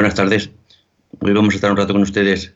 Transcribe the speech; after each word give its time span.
Buenas 0.00 0.14
tardes. 0.14 0.50
Hoy 1.18 1.34
vamos 1.34 1.52
a 1.52 1.56
estar 1.56 1.70
un 1.70 1.76
rato 1.76 1.92
con 1.92 2.00
ustedes 2.00 2.54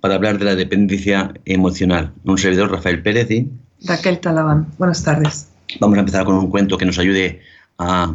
para 0.00 0.16
hablar 0.16 0.40
de 0.40 0.44
la 0.44 0.56
dependencia 0.56 1.32
emocional. 1.44 2.12
Un 2.24 2.36
servidor, 2.36 2.72
Rafael 2.72 3.00
Pérez 3.00 3.30
y... 3.30 3.48
Raquel 3.84 4.18
Talabán. 4.18 4.66
Buenas 4.76 5.04
tardes. 5.04 5.50
Vamos 5.78 5.96
a 5.96 6.00
empezar 6.00 6.24
con 6.24 6.34
un 6.34 6.50
cuento 6.50 6.76
que 6.76 6.86
nos 6.86 6.98
ayude 6.98 7.42
a, 7.78 8.12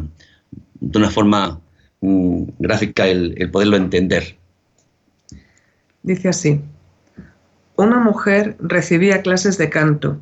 de 0.74 0.98
una 0.98 1.08
forma 1.08 1.58
mm, 2.02 2.42
gráfica, 2.58 3.06
el, 3.06 3.50
poderlo 3.50 3.78
entender. 3.78 4.36
Dice 6.02 6.28
así, 6.28 6.60
una 7.76 7.98
mujer 7.98 8.58
recibía 8.60 9.22
clases 9.22 9.56
de 9.56 9.70
canto 9.70 10.18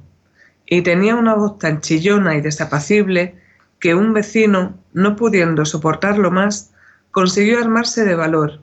y 0.64 0.82
tenía 0.82 1.16
una 1.16 1.34
voz 1.34 1.58
tan 1.58 1.80
chillona 1.80 2.36
y 2.36 2.40
desapacible 2.40 3.34
que 3.80 3.96
un 3.96 4.14
vecino, 4.14 4.78
no 4.92 5.16
pudiendo 5.16 5.64
soportarlo 5.64 6.30
más, 6.30 6.70
consiguió 7.14 7.58
armarse 7.58 8.04
de 8.04 8.14
valor, 8.14 8.60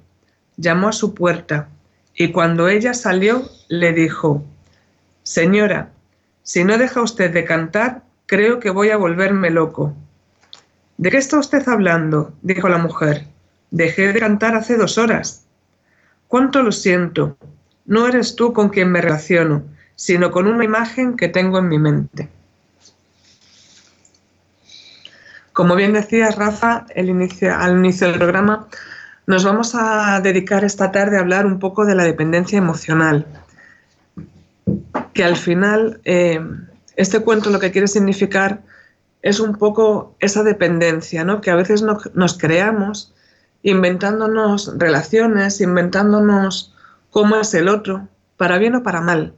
llamó 0.58 0.90
a 0.90 0.94
su 0.94 1.16
puerta 1.16 1.70
y 2.14 2.32
cuando 2.32 2.70
ella 2.70 2.94
salió 2.94 3.50
le 3.68 3.94
dijo, 3.94 4.44
Señora, 5.24 5.90
si 6.44 6.64
no 6.64 6.78
deja 6.78 7.02
usted 7.02 7.34
de 7.34 7.46
cantar, 7.46 8.04
Creo 8.32 8.62
que 8.62 8.70
voy 8.70 8.92
a 8.92 8.96
volverme 8.96 9.50
loco. 9.50 9.94
¿De 10.96 11.12
qué 11.12 11.18
está 11.18 11.38
usted 11.38 11.68
hablando? 11.68 12.32
dijo 12.42 12.70
la 12.70 12.78
mujer. 12.78 13.28
Dejé 13.72 14.14
de 14.14 14.22
cantar 14.22 14.56
hace 14.56 14.78
dos 14.78 14.98
horas. 14.98 15.44
Cuánto 16.30 16.64
lo 16.64 16.72
siento. 16.72 17.36
No 17.86 18.08
eres 18.08 18.38
tú 18.38 18.54
con 18.54 18.70
quien 18.70 18.90
me 18.90 19.02
relaciono, 19.02 19.64
sino 19.96 20.32
con 20.32 20.48
una 20.48 20.64
imagen 20.64 21.18
que 21.18 21.28
tengo 21.28 21.60
en 21.60 21.68
mi 21.68 21.78
mente. 21.78 22.30
Como 25.54 25.76
bien 25.76 25.94
decía 25.94 26.32
Rafa 26.32 26.86
al 26.96 27.10
inicio 27.10 28.08
del 28.08 28.18
programa, 28.18 28.68
nos 29.28 29.44
vamos 29.44 29.76
a 29.76 30.20
dedicar 30.22 30.64
esta 30.64 30.92
tarde 30.92 31.18
a 31.18 31.22
hablar 31.22 31.46
un 31.46 31.60
poco 31.60 31.86
de 31.86 31.96
la 31.96 32.04
dependencia 32.04 32.58
emocional, 32.58 33.28
que 35.14 35.24
al 35.24 35.36
final 35.36 36.00
eh, 36.06 36.40
este 36.96 37.20
cuento 37.20 37.50
lo 37.50 37.60
que 37.60 37.72
quiere 37.72 37.88
significar 37.88 38.62
es 39.22 39.40
un 39.40 39.56
poco 39.56 40.16
esa 40.20 40.44
dependencia, 40.44 41.24
¿no? 41.24 41.42
Que 41.42 41.52
a 41.52 41.56
veces 41.56 41.84
nos 41.84 42.38
creamos 42.38 43.14
inventándonos 43.62 44.74
relaciones, 44.78 45.62
inventándonos 45.62 46.74
cómo 47.10 47.36
es 47.38 47.54
el 47.54 47.68
otro, 47.68 48.08
para 48.38 48.58
bien 48.58 48.76
o 48.76 48.84
para 48.84 49.02
mal. 49.02 49.34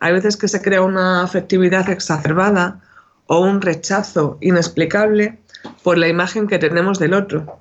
Hay 0.00 0.12
veces 0.12 0.36
que 0.36 0.48
se 0.48 0.62
crea 0.62 0.82
una 0.82 1.22
afectividad 1.22 1.88
exacerbada 1.88 2.80
o 3.26 3.40
un 3.40 3.60
rechazo 3.60 4.38
inexplicable 4.40 5.40
por 5.86 5.98
la 5.98 6.08
imagen 6.08 6.48
que 6.48 6.58
tenemos 6.58 6.98
del 6.98 7.14
otro. 7.14 7.60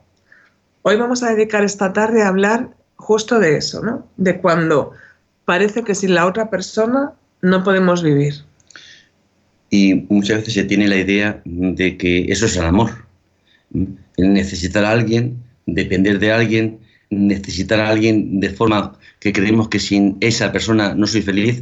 Hoy 0.82 0.96
vamos 0.96 1.22
a 1.22 1.30
dedicar 1.30 1.64
esta 1.64 1.94
tarde 1.94 2.24
a 2.24 2.30
hablar 2.30 2.72
justo 2.96 3.38
de 3.38 3.56
eso, 3.56 3.84
¿no? 3.84 4.08
De 4.18 4.40
cuando 4.40 4.94
parece 5.46 5.84
que 5.84 5.94
sin 5.94 6.16
la 6.16 6.26
otra 6.26 6.50
persona 6.50 7.12
no 7.44 7.64
podemos 7.64 8.02
vivir. 8.02 8.34
Y 9.70 10.08
muchas 10.10 10.40
veces 10.40 10.56
se 10.56 10.64
tiene 10.64 10.88
la 10.88 10.96
idea 10.96 11.40
de 11.46 11.98
que 11.98 12.32
eso 12.32 12.48
es 12.48 12.58
el 12.58 12.66
amor. 12.66 12.90
El 14.18 14.34
necesitar 14.34 14.86
a 14.86 14.90
alguien, 14.90 15.38
depender 15.68 16.18
de 16.18 16.32
alguien, 16.32 16.80
necesitar 17.12 17.80
a 17.80 17.90
alguien 17.90 18.40
de 18.40 18.50
forma 18.50 18.98
que 19.20 19.34
creemos 19.34 19.70
que 19.70 19.78
sin 19.78 20.18
esa 20.20 20.52
persona 20.52 20.96
no 20.96 21.06
soy 21.06 21.22
feliz, 21.22 21.62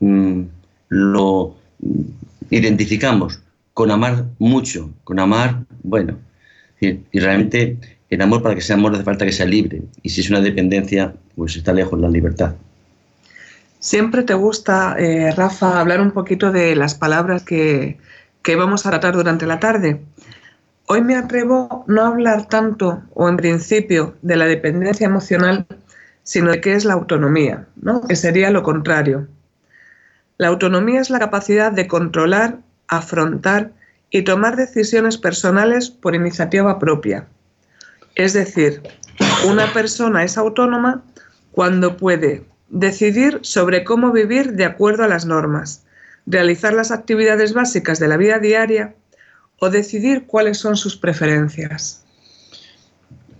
mm, 0.00 0.40
lo 0.88 1.54
identificamos 2.48 3.42
con 3.78 3.92
amar 3.92 4.24
mucho, 4.40 4.90
con 5.04 5.20
amar, 5.20 5.62
bueno, 5.84 6.18
y 6.80 6.98
realmente 7.20 7.78
el 8.10 8.20
amor 8.20 8.42
para 8.42 8.56
que 8.56 8.60
sea 8.60 8.74
amor 8.74 8.92
hace 8.92 9.04
falta 9.04 9.24
que 9.24 9.30
sea 9.30 9.46
libre, 9.46 9.82
y 10.02 10.08
si 10.08 10.20
es 10.20 10.30
una 10.30 10.40
dependencia, 10.40 11.14
pues 11.36 11.54
está 11.54 11.72
lejos 11.72 11.96
la 12.00 12.08
libertad. 12.08 12.56
Siempre 13.78 14.24
te 14.24 14.34
gusta, 14.34 14.96
eh, 14.98 15.30
Rafa, 15.30 15.78
hablar 15.78 16.00
un 16.00 16.10
poquito 16.10 16.50
de 16.50 16.74
las 16.74 16.96
palabras 16.96 17.44
que, 17.44 17.98
vamos 18.56 18.84
a 18.84 18.90
tratar 18.90 19.14
durante 19.14 19.46
la 19.46 19.60
tarde. 19.60 20.00
Hoy 20.88 21.00
me 21.02 21.14
atrevo 21.14 21.84
no 21.86 22.02
a 22.02 22.08
hablar 22.08 22.48
tanto, 22.48 23.04
o 23.14 23.28
en 23.28 23.36
principio, 23.36 24.16
de 24.22 24.34
la 24.34 24.46
dependencia 24.46 25.06
emocional, 25.06 25.66
sino 26.24 26.50
de 26.50 26.60
qué 26.60 26.72
es 26.72 26.84
la 26.84 26.94
autonomía, 26.94 27.68
¿no? 27.80 28.00
que 28.00 28.16
sería 28.16 28.50
lo 28.50 28.64
contrario. 28.64 29.28
La 30.36 30.48
autonomía 30.48 31.00
es 31.00 31.10
la 31.10 31.20
capacidad 31.20 31.70
de 31.70 31.86
controlar, 31.86 32.58
afrontar 32.88 33.72
y 34.10 34.22
tomar 34.22 34.56
decisiones 34.56 35.18
personales 35.18 35.90
por 35.90 36.14
iniciativa 36.14 36.78
propia. 36.78 37.26
Es 38.14 38.32
decir, 38.32 38.82
una 39.46 39.72
persona 39.72 40.24
es 40.24 40.36
autónoma 40.36 41.02
cuando 41.52 41.96
puede 41.96 42.44
Decidir 42.70 43.38
sobre 43.42 43.82
cómo 43.82 44.12
vivir 44.12 44.52
de 44.52 44.66
acuerdo 44.66 45.02
a 45.02 45.08
las 45.08 45.24
normas, 45.24 45.84
realizar 46.26 46.74
las 46.74 46.90
actividades 46.90 47.54
básicas 47.54 47.98
de 47.98 48.08
la 48.08 48.18
vida 48.18 48.38
diaria 48.38 48.94
o 49.58 49.70
decidir 49.70 50.24
cuáles 50.26 50.58
son 50.58 50.76
sus 50.76 50.94
preferencias. 50.94 52.04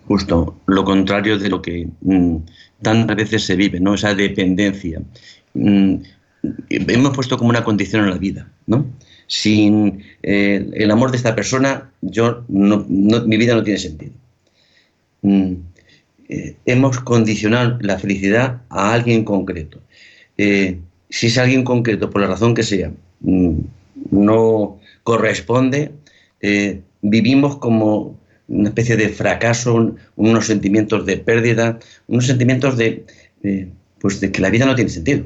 Justo 0.07 0.59
lo 0.65 0.85
contrario 0.85 1.39
de 1.39 1.51
lo 1.51 1.61
que 1.61 1.89
mm, 2.01 2.37
tantas 2.81 3.17
veces 3.17 3.45
se 3.45 3.55
vive, 3.55 3.81
¿no? 3.81 3.95
Esa 3.95 4.15
dependencia. 4.15 5.03
Mm, 5.53 5.97
hemos 6.71 7.15
puesto 7.15 7.37
como 7.37 7.51
una 7.51 7.65
condición 7.65 8.05
en 8.05 8.11
la 8.11 8.19
vida, 8.19 8.49
¿no? 8.67 8.87
Sin 9.28 10.05
eh, 10.22 10.66
el 10.72 10.91
amor 10.91 11.11
de 11.11 11.19
esta 11.19 11.34
persona, 11.37 11.91
yo 12.00 12.44
mi 12.49 13.37
vida 13.37 13.55
no 13.55 13.62
tiene 13.62 13.78
sentido. 13.78 14.12
Mm, 15.21 15.53
eh, 16.31 16.56
hemos 16.65 16.99
condicionado 17.00 17.77
la 17.83 17.99
felicidad 17.99 18.62
a 18.71 18.94
alguien 18.94 19.25
concreto. 19.25 19.81
Eh, 20.38 20.78
si 21.11 21.27
es 21.27 21.37
alguien 21.37 21.62
concreto, 21.62 22.09
por 22.09 22.22
la 22.22 22.28
razón 22.28 22.55
que 22.55 22.62
sea, 22.62 22.91
mm, 23.21 23.59
no 24.12 24.81
corresponde, 25.03 25.93
vivimos 27.03 27.56
como 27.59 28.19
una 28.49 28.69
especie 28.71 28.97
de 28.97 29.11
fracaso, 29.11 29.94
unos 30.17 30.47
sentimientos 30.47 31.05
de 31.05 31.19
pérdida, 31.19 31.78
unos 32.06 32.27
sentimientos 32.27 32.77
de, 32.78 33.05
pues 34.00 34.21
de 34.21 34.33
que 34.33 34.41
la 34.41 34.50
vida 34.50 34.65
no 34.65 34.75
tiene 34.75 34.91
sentido. 34.91 35.25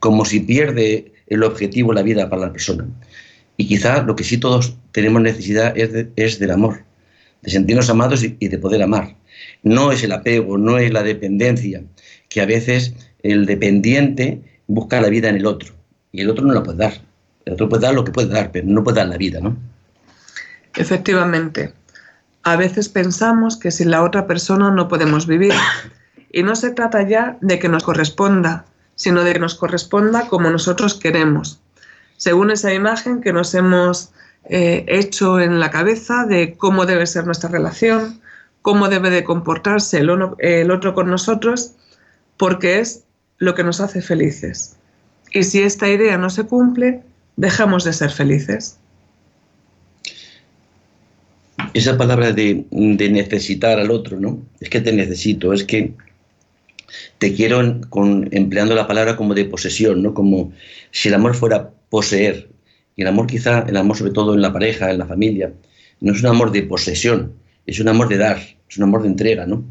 como 0.00 0.24
si 0.24 0.40
pierde 0.40 1.12
el 1.30 1.42
objetivo 1.42 1.92
la 1.92 2.02
vida 2.02 2.28
para 2.28 2.42
la 2.42 2.52
persona. 2.52 2.86
Y 3.56 3.66
quizá 3.66 4.02
lo 4.02 4.16
que 4.16 4.24
sí 4.24 4.38
todos 4.38 4.76
tenemos 4.92 5.20
necesidad 5.22 5.76
es, 5.76 6.38
del 6.38 6.50
amor, 6.50 6.84
de 7.42 7.50
sentirnos 7.50 7.90
amados 7.90 8.24
y 8.24 8.48
de 8.48 8.58
poder 8.58 8.82
amar 8.82 9.16
no 9.62 9.92
es 9.92 10.02
el 10.02 10.12
apego, 10.12 10.58
no 10.58 10.78
es 10.78 10.92
la 10.92 11.02
dependencia, 11.02 11.82
que 12.28 12.40
a 12.40 12.46
veces 12.46 12.94
el 13.22 13.46
dependiente 13.46 14.42
busca 14.66 15.00
la 15.00 15.08
vida 15.08 15.28
en 15.28 15.36
el 15.36 15.46
otro 15.46 15.74
y 16.12 16.20
el 16.20 16.30
otro 16.30 16.44
no 16.44 16.54
la 16.54 16.62
puede 16.62 16.78
dar. 16.78 16.94
El 17.44 17.54
otro 17.54 17.68
puede 17.68 17.82
dar 17.82 17.94
lo 17.94 18.04
que 18.04 18.12
puede 18.12 18.28
dar, 18.28 18.52
pero 18.52 18.66
no 18.66 18.84
puede 18.84 18.98
dar 18.98 19.08
la 19.08 19.16
vida, 19.16 19.40
¿no? 19.40 19.56
Efectivamente. 20.76 21.72
A 22.42 22.56
veces 22.56 22.88
pensamos 22.88 23.56
que 23.56 23.70
sin 23.70 23.90
la 23.90 24.02
otra 24.02 24.26
persona 24.26 24.70
no 24.70 24.88
podemos 24.88 25.26
vivir. 25.26 25.54
Y 26.30 26.42
no 26.42 26.54
se 26.56 26.70
trata 26.70 27.08
ya 27.08 27.38
de 27.40 27.58
que 27.58 27.70
nos 27.70 27.84
corresponda, 27.84 28.66
sino 28.98 29.22
de 29.22 29.32
que 29.32 29.38
nos 29.38 29.54
corresponda 29.54 30.28
como 30.28 30.50
nosotros 30.50 30.94
queremos, 30.94 31.60
según 32.18 32.50
esa 32.50 32.74
imagen 32.74 33.20
que 33.22 33.32
nos 33.32 33.54
hemos 33.54 34.10
eh, 34.44 34.84
hecho 34.88 35.40
en 35.40 35.60
la 35.60 35.70
cabeza 35.70 36.26
de 36.26 36.56
cómo 36.56 36.84
debe 36.84 37.06
ser 37.06 37.24
nuestra 37.24 37.48
relación, 37.48 38.20
cómo 38.60 38.88
debe 38.88 39.10
de 39.10 39.22
comportarse 39.22 39.98
el, 39.98 40.70
otro 40.70 40.94
con 40.94 41.08
nosotros, 41.08 41.74
porque 42.36 42.80
es 42.80 43.04
lo 43.38 43.54
que 43.54 43.62
nos 43.62 43.80
hace 43.80 44.02
felices. 44.02 44.76
Y 45.32 45.44
si 45.44 45.62
esta 45.62 45.88
idea 45.88 46.18
no 46.18 46.28
se 46.28 46.42
cumple, 46.42 47.02
dejamos 47.36 47.84
de 47.84 47.92
ser 47.92 48.10
felices. 48.10 48.78
Esa 51.72 51.96
palabra 51.96 52.32
de, 52.32 52.66
necesitar 52.70 53.78
al 53.78 53.92
otro, 53.92 54.18
¿no? 54.18 54.40
Es 54.58 54.68
que 54.70 54.80
te 54.80 54.92
necesito, 54.92 55.52
es 55.52 55.62
que 55.62 55.92
te 57.18 57.34
quiero 57.34 57.80
con, 57.88 58.28
empleando 58.32 58.74
la 58.74 58.86
palabra 58.86 59.16
como 59.16 59.34
de 59.34 59.44
posesión, 59.44 60.02
¿no? 60.02 60.14
Como 60.14 60.52
si 60.90 61.08
el 61.08 61.14
amor 61.14 61.34
fuera 61.34 61.70
poseer. 61.90 62.48
Y 62.96 63.02
el 63.02 63.08
amor 63.08 63.26
quizá, 63.26 63.64
el 63.68 63.76
amor 63.76 63.96
sobre 63.96 64.12
todo 64.12 64.34
en 64.34 64.42
la 64.42 64.52
pareja, 64.52 64.90
en 64.90 64.98
la 64.98 65.06
familia, 65.06 65.52
no 66.00 66.12
es 66.12 66.20
un 66.20 66.26
amor 66.26 66.50
de 66.50 66.62
posesión, 66.62 67.32
es 67.66 67.80
un 67.80 67.88
amor 67.88 68.08
de 68.08 68.18
dar, 68.18 68.38
es 68.68 68.76
un 68.76 68.84
amor 68.84 69.02
de 69.02 69.08
entrega, 69.08 69.46
¿no? 69.46 69.64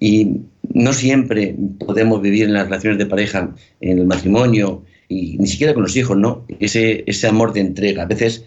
Y 0.00 0.40
no 0.72 0.92
siempre 0.92 1.54
podemos 1.78 2.20
vivir 2.20 2.44
en 2.44 2.52
las 2.52 2.64
relaciones 2.64 2.98
de 2.98 3.06
pareja, 3.06 3.54
en 3.80 3.98
el 3.98 4.06
matrimonio, 4.06 4.84
y 5.08 5.38
ni 5.38 5.46
siquiera 5.46 5.74
con 5.74 5.84
los 5.84 5.96
hijos, 5.96 6.16
¿no? 6.16 6.44
Ese, 6.58 7.04
ese 7.06 7.28
amor 7.28 7.52
de 7.52 7.60
entrega. 7.60 8.02
A 8.02 8.06
veces 8.06 8.44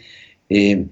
eh, 0.50 0.86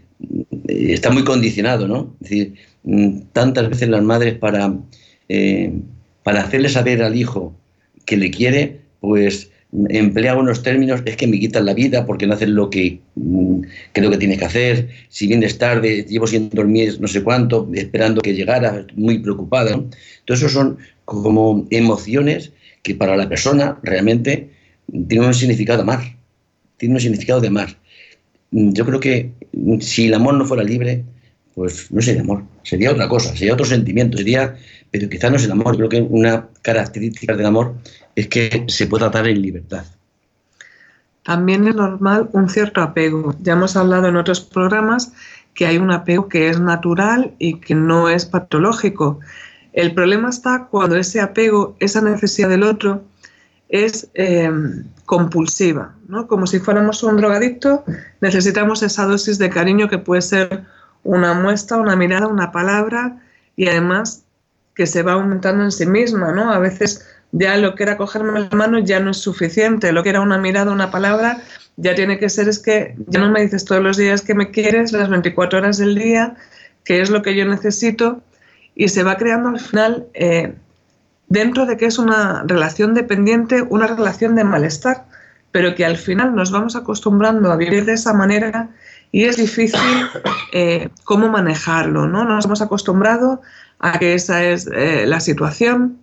está 0.68 1.12
muy 1.12 1.24
condicionado, 1.24 1.88
¿no? 1.88 2.16
Es 2.22 2.30
decir, 2.30 2.54
mm, 2.84 3.20
tantas 3.34 3.70
veces 3.70 3.90
las 3.90 4.04
madres 4.04 4.36
para, 4.38 4.78
eh, 5.30 5.74
para 6.26 6.42
hacerle 6.42 6.70
saber 6.70 7.04
al 7.04 7.16
hijo 7.16 7.54
que 8.04 8.18
le 8.18 8.32
quiere, 8.32 8.80
pues 9.00 9.52
emplea 9.90 10.36
unos 10.36 10.64
términos, 10.64 11.04
es 11.06 11.18
que 11.18 11.28
me 11.28 11.40
quitan 11.40 11.68
la 11.68 11.76
vida 11.76 12.08
porque 12.08 12.26
no 12.26 12.34
hacen 12.34 12.56
lo 12.56 12.72
que 12.72 13.00
mm, 13.14 13.62
creo 13.92 14.10
que 14.10 14.18
tienes 14.18 14.40
que 14.40 14.46
hacer, 14.46 14.90
si 15.08 15.28
vienes 15.28 15.60
tarde, 15.60 16.04
llevo 16.10 16.26
sin 16.26 16.50
dormir 16.50 16.98
no 17.00 17.08
sé 17.08 17.22
cuánto, 17.22 17.70
esperando 17.76 18.24
que 18.24 18.34
llegara, 18.34 18.88
muy 18.96 19.20
preocupada. 19.20 19.78
¿no? 19.78 19.86
Todo 20.26 20.36
eso 20.36 20.50
son 20.50 20.80
como 21.06 21.68
emociones 21.70 22.54
que 22.82 22.96
para 22.96 23.16
la 23.16 23.30
persona 23.30 23.78
realmente 23.84 24.50
tienen 25.08 25.28
un 25.28 25.34
significado 25.36 25.78
de 25.78 25.84
amar, 25.84 26.16
tienen 26.78 26.96
un 26.96 27.02
significado 27.02 27.40
de 27.40 27.50
amar. 27.50 27.78
Yo 28.50 28.84
creo 28.84 29.00
que 29.00 29.30
si 29.82 30.08
el 30.08 30.16
amor 30.16 30.34
no 30.34 30.46
fuera 30.46 30.64
libre, 30.64 31.04
pues 31.56 31.90
no 31.92 32.02
sería 32.02 32.22
amor, 32.22 32.44
sería 32.64 32.92
otra 32.92 33.08
cosa, 33.08 33.36
sería 33.36 33.54
otro 33.54 33.66
sentimiento, 33.66 34.18
sería, 34.18 34.56
pero 34.92 35.10
quizás 35.10 35.32
no 35.32 35.38
es 35.38 35.46
el 35.46 35.52
amor, 35.52 35.78
creo 35.78 35.90
que 35.90 36.02
una 36.02 36.48
característica 36.62 37.36
del 37.36 37.46
amor 37.46 37.76
es 38.16 38.28
que 38.28 38.66
se 38.68 38.88
pueda 38.88 39.10
dar 39.10 39.28
en 39.28 39.42
libertad. 39.42 39.86
También 41.24 41.68
es 41.68 41.74
normal 41.74 42.30
un 42.34 42.50
cierto 42.50 42.82
apego. 42.82 43.36
Ya 43.42 43.54
hemos 43.54 43.76
hablado 43.76 44.08
en 44.08 44.16
otros 44.16 44.42
programas 44.42 45.12
que 45.56 45.66
hay 45.66 45.78
un 45.78 45.92
apego 45.92 46.30
que 46.30 46.50
es 46.50 46.60
natural 46.60 47.34
y 47.40 47.60
que 47.60 47.74
no 47.74 48.10
es 48.10 48.26
patológico. 48.26 49.20
El 49.74 49.94
problema 49.96 50.30
está 50.30 50.68
cuando 50.70 50.98
ese 50.98 51.22
apego, 51.22 51.76
esa 51.80 52.02
necesidad 52.02 52.50
del 52.50 52.64
otro, 52.64 53.04
es 53.70 54.10
eh, 54.14 54.52
compulsiva, 55.06 55.96
¿no? 56.08 56.28
Como 56.28 56.46
si 56.46 56.60
fuéramos 56.60 57.02
un 57.02 57.18
drogadicto, 57.18 57.84
necesitamos 58.22 58.84
esa 58.84 59.06
dosis 59.06 59.40
de 59.40 59.50
cariño 59.50 59.90
que 59.90 59.98
puede 59.98 60.22
ser 60.22 60.66
una 61.06 61.34
muestra, 61.34 61.78
una 61.78 61.96
mirada, 61.96 62.28
una 62.28 62.52
palabra 62.52 63.22
y 63.56 63.68
además 63.68 64.26
que 64.74 64.88
se 64.88 65.04
va 65.04 65.14
aumentando 65.14 65.64
en 65.64 65.72
sí 65.72 65.86
misma, 65.86 66.34
¿no? 66.34 66.52
A 66.52 66.60
veces 66.60 67.08
ya 67.32 67.56
lo 67.58 67.76
que 67.76 67.84
era 67.84 67.96
cogerme 67.96 68.40
la 68.40 68.50
mano 68.56 68.80
ya 68.80 69.00
no 69.00 69.12
es 69.12 69.18
suficiente, 69.18 69.94
lo 69.94 70.04
que 70.04 70.10
era 70.10 70.22
una 70.22 70.38
mirada, 70.38 70.72
una 70.72 70.92
palabra, 70.92 71.42
ya 71.78 71.96
tiene 71.96 72.18
que 72.18 72.30
ser 72.30 72.50
es 72.50 72.60
que 72.60 72.96
ya 73.08 73.20
no 73.20 73.32
me 73.32 73.42
dices 73.42 73.66
todos 73.66 73.82
los 73.82 73.98
días 73.98 74.22
que 74.22 74.34
me 74.34 74.52
quieres, 74.52 74.92
las 74.92 75.10
24 75.10 75.60
horas 75.60 75.78
del 75.78 75.96
día, 75.96 76.36
que 76.84 77.02
es 77.02 77.10
lo 77.10 77.22
que 77.22 77.36
yo 77.36 77.46
necesito, 77.46 78.22
y 78.74 78.90
se 78.90 79.04
va 79.04 79.18
creando 79.18 79.50
al 79.50 79.60
final, 79.60 80.08
eh, 80.14 80.56
dentro 81.28 81.66
de 81.66 81.78
que 81.78 81.86
es 81.86 82.00
una 82.00 82.44
relación 82.46 82.94
dependiente, 82.94 83.62
una 83.62 83.88
relación 83.88 84.36
de 84.36 84.44
malestar, 84.44 85.06
pero 85.52 85.76
que 85.76 85.86
al 85.86 85.98
final 85.98 86.36
nos 86.36 86.52
vamos 86.52 86.76
acostumbrando 86.76 87.52
a 87.52 87.56
vivir 87.56 87.86
de 87.86 87.94
esa 87.94 88.14
manera 88.14 88.70
y 89.12 89.26
es 89.26 89.38
difícil 89.38 89.80
eh, 90.52 90.90
cómo 91.04 91.30
manejarlo, 91.30 92.08
¿no? 92.08 92.26
Nos 92.26 92.46
hemos 92.46 92.62
acostumbrado 92.62 93.42
a 93.80 94.00
que 94.00 94.14
esa 94.14 94.44
es 94.44 94.68
eh, 94.74 95.06
la 95.06 95.20
situación, 95.20 96.00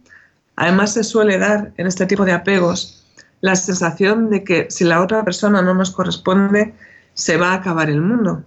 Además, 0.57 0.95
se 0.95 1.05
suele 1.05 1.39
dar 1.39 1.73
en 1.77 1.87
este 1.87 2.07
tipo 2.07 2.25
de 2.25 2.33
apegos 2.33 3.05
la 3.41 3.57
sensación 3.57 4.31
de 4.31 4.45
que 4.45 4.67
si 4.71 4.85
la 4.85 5.03
otra 5.03 5.25
persona 5.25 5.63
no 5.63 5.75
nos 5.75 5.91
corresponde, 5.91 6.75
se 7.15 7.37
va 7.37 7.53
a 7.53 7.55
acabar 7.55 7.91
el 7.91 8.01
mundo. 8.01 8.45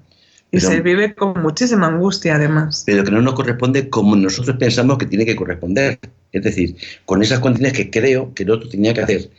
Y 0.52 0.62
se 0.62 0.80
vive 0.80 1.14
con 1.16 1.42
muchísima 1.42 1.88
angustia, 1.88 2.36
además. 2.36 2.84
Pero 2.86 3.04
que 3.04 3.12
no 3.12 3.22
nos 3.22 3.34
corresponde 3.34 3.90
como 3.90 4.16
nosotros 4.16 4.56
pensamos 4.56 4.98
que 4.98 5.06
tiene 5.06 5.26
que 5.26 5.36
corresponder. 5.36 6.00
Es 6.32 6.44
decir, 6.44 6.78
con 7.04 7.22
esas 7.22 7.40
condiciones 7.40 7.74
que 7.74 7.90
creo 7.90 8.34
que 8.34 8.44
el 8.44 8.52
otro 8.52 8.70
tenía 8.70 8.94
que 8.94 9.02
hacer. 9.02 9.30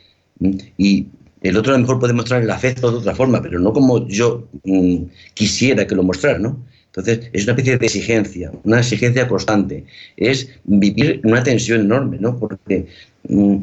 Y 0.77 1.07
el 1.47 1.57
otro 1.57 1.73
a 1.73 1.77
lo 1.77 1.83
mejor 1.83 1.99
puede 1.99 2.13
mostrar 2.13 2.43
el 2.43 2.51
afecto 2.51 2.91
de 2.91 2.99
otra 2.99 3.15
forma, 3.15 3.43
pero 3.43 3.59
no 3.59 3.73
como 3.73 4.07
yo 4.09 4.49
mm, 4.65 5.05
quisiera 5.35 5.87
que 5.87 5.95
lo 5.95 6.03
mostrara, 6.03 6.39
¿no? 6.39 6.65
Entonces, 6.97 7.29
es 7.35 7.45
una 7.45 7.53
especie 7.53 7.77
de 7.77 7.85
exigencia, 7.85 8.51
una 8.65 8.79
exigencia 8.79 9.29
constante. 9.29 9.85
Es 10.17 10.49
vivir 10.65 11.21
una 11.25 11.43
tensión 11.43 11.83
enorme, 11.83 12.17
¿no? 12.19 12.39
Porque 12.39 12.87
mm, 13.29 13.57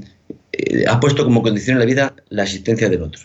eh, 0.52 0.86
ha 0.88 1.00
puesto 1.00 1.24
como 1.24 1.42
condición 1.42 1.76
en 1.76 1.80
la 1.80 1.86
vida 1.86 2.14
la 2.30 2.44
existencia 2.44 2.90
del 2.90 3.02
otro. 3.02 3.22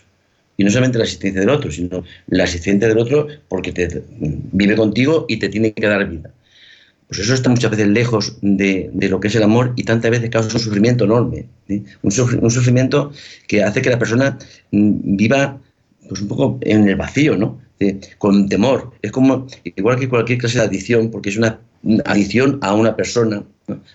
Y 0.57 0.63
no 0.63 0.71
solamente 0.71 0.97
la 0.97 1.03
existencia 1.03 1.39
del 1.39 1.49
otro, 1.49 1.71
sino 1.71 2.03
la 2.27 2.43
existencia 2.43 2.87
del 2.87 2.97
otro 2.97 3.27
porque 3.47 3.71
te, 3.71 4.03
vive 4.09 4.75
contigo 4.75 5.25
y 5.29 5.37
te 5.37 5.47
tiene 5.47 5.73
que 5.73 5.85
dar 5.85 6.09
vida. 6.09 6.31
Pues 7.09 7.21
eso 7.21 7.33
está 7.33 7.49
muchas 7.49 7.71
veces 7.71 7.87
lejos 7.87 8.37
de, 8.41 8.91
lo 8.93 9.19
que 9.19 9.29
es 9.29 9.35
el 9.35 9.41
amor 9.41 9.73
y 9.75 9.83
tantas 9.83 10.11
veces 10.11 10.29
causa 10.29 10.53
un 10.53 10.59
sufrimiento 10.59 11.05
enorme. 11.05 11.47
Un, 12.03 12.11
sufrimiento 12.11 13.11
que 13.47 13.63
hace 13.63 13.81
que 13.81 13.89
la 13.89 13.97
persona 13.97 14.37
mm, 14.71 15.17
viva 15.17 15.59
pues 16.07 16.21
un 16.21 16.27
poco 16.27 16.59
en 16.61 16.87
el 16.87 16.95
vacío, 16.95 17.35
¿no? 17.35 17.59
con 18.17 18.47
temor. 18.49 18.91
Es 19.01 19.11
como, 19.11 19.47
igual 19.63 19.99
que 19.99 20.09
cualquier 20.09 20.37
clase 20.37 20.59
de 20.59 20.65
adicción, 20.65 21.09
porque 21.09 21.29
es 21.29 21.37
una 21.37 21.59
adicción 22.05 22.59
a 22.61 22.75
una 22.75 22.95
persona. 22.95 23.43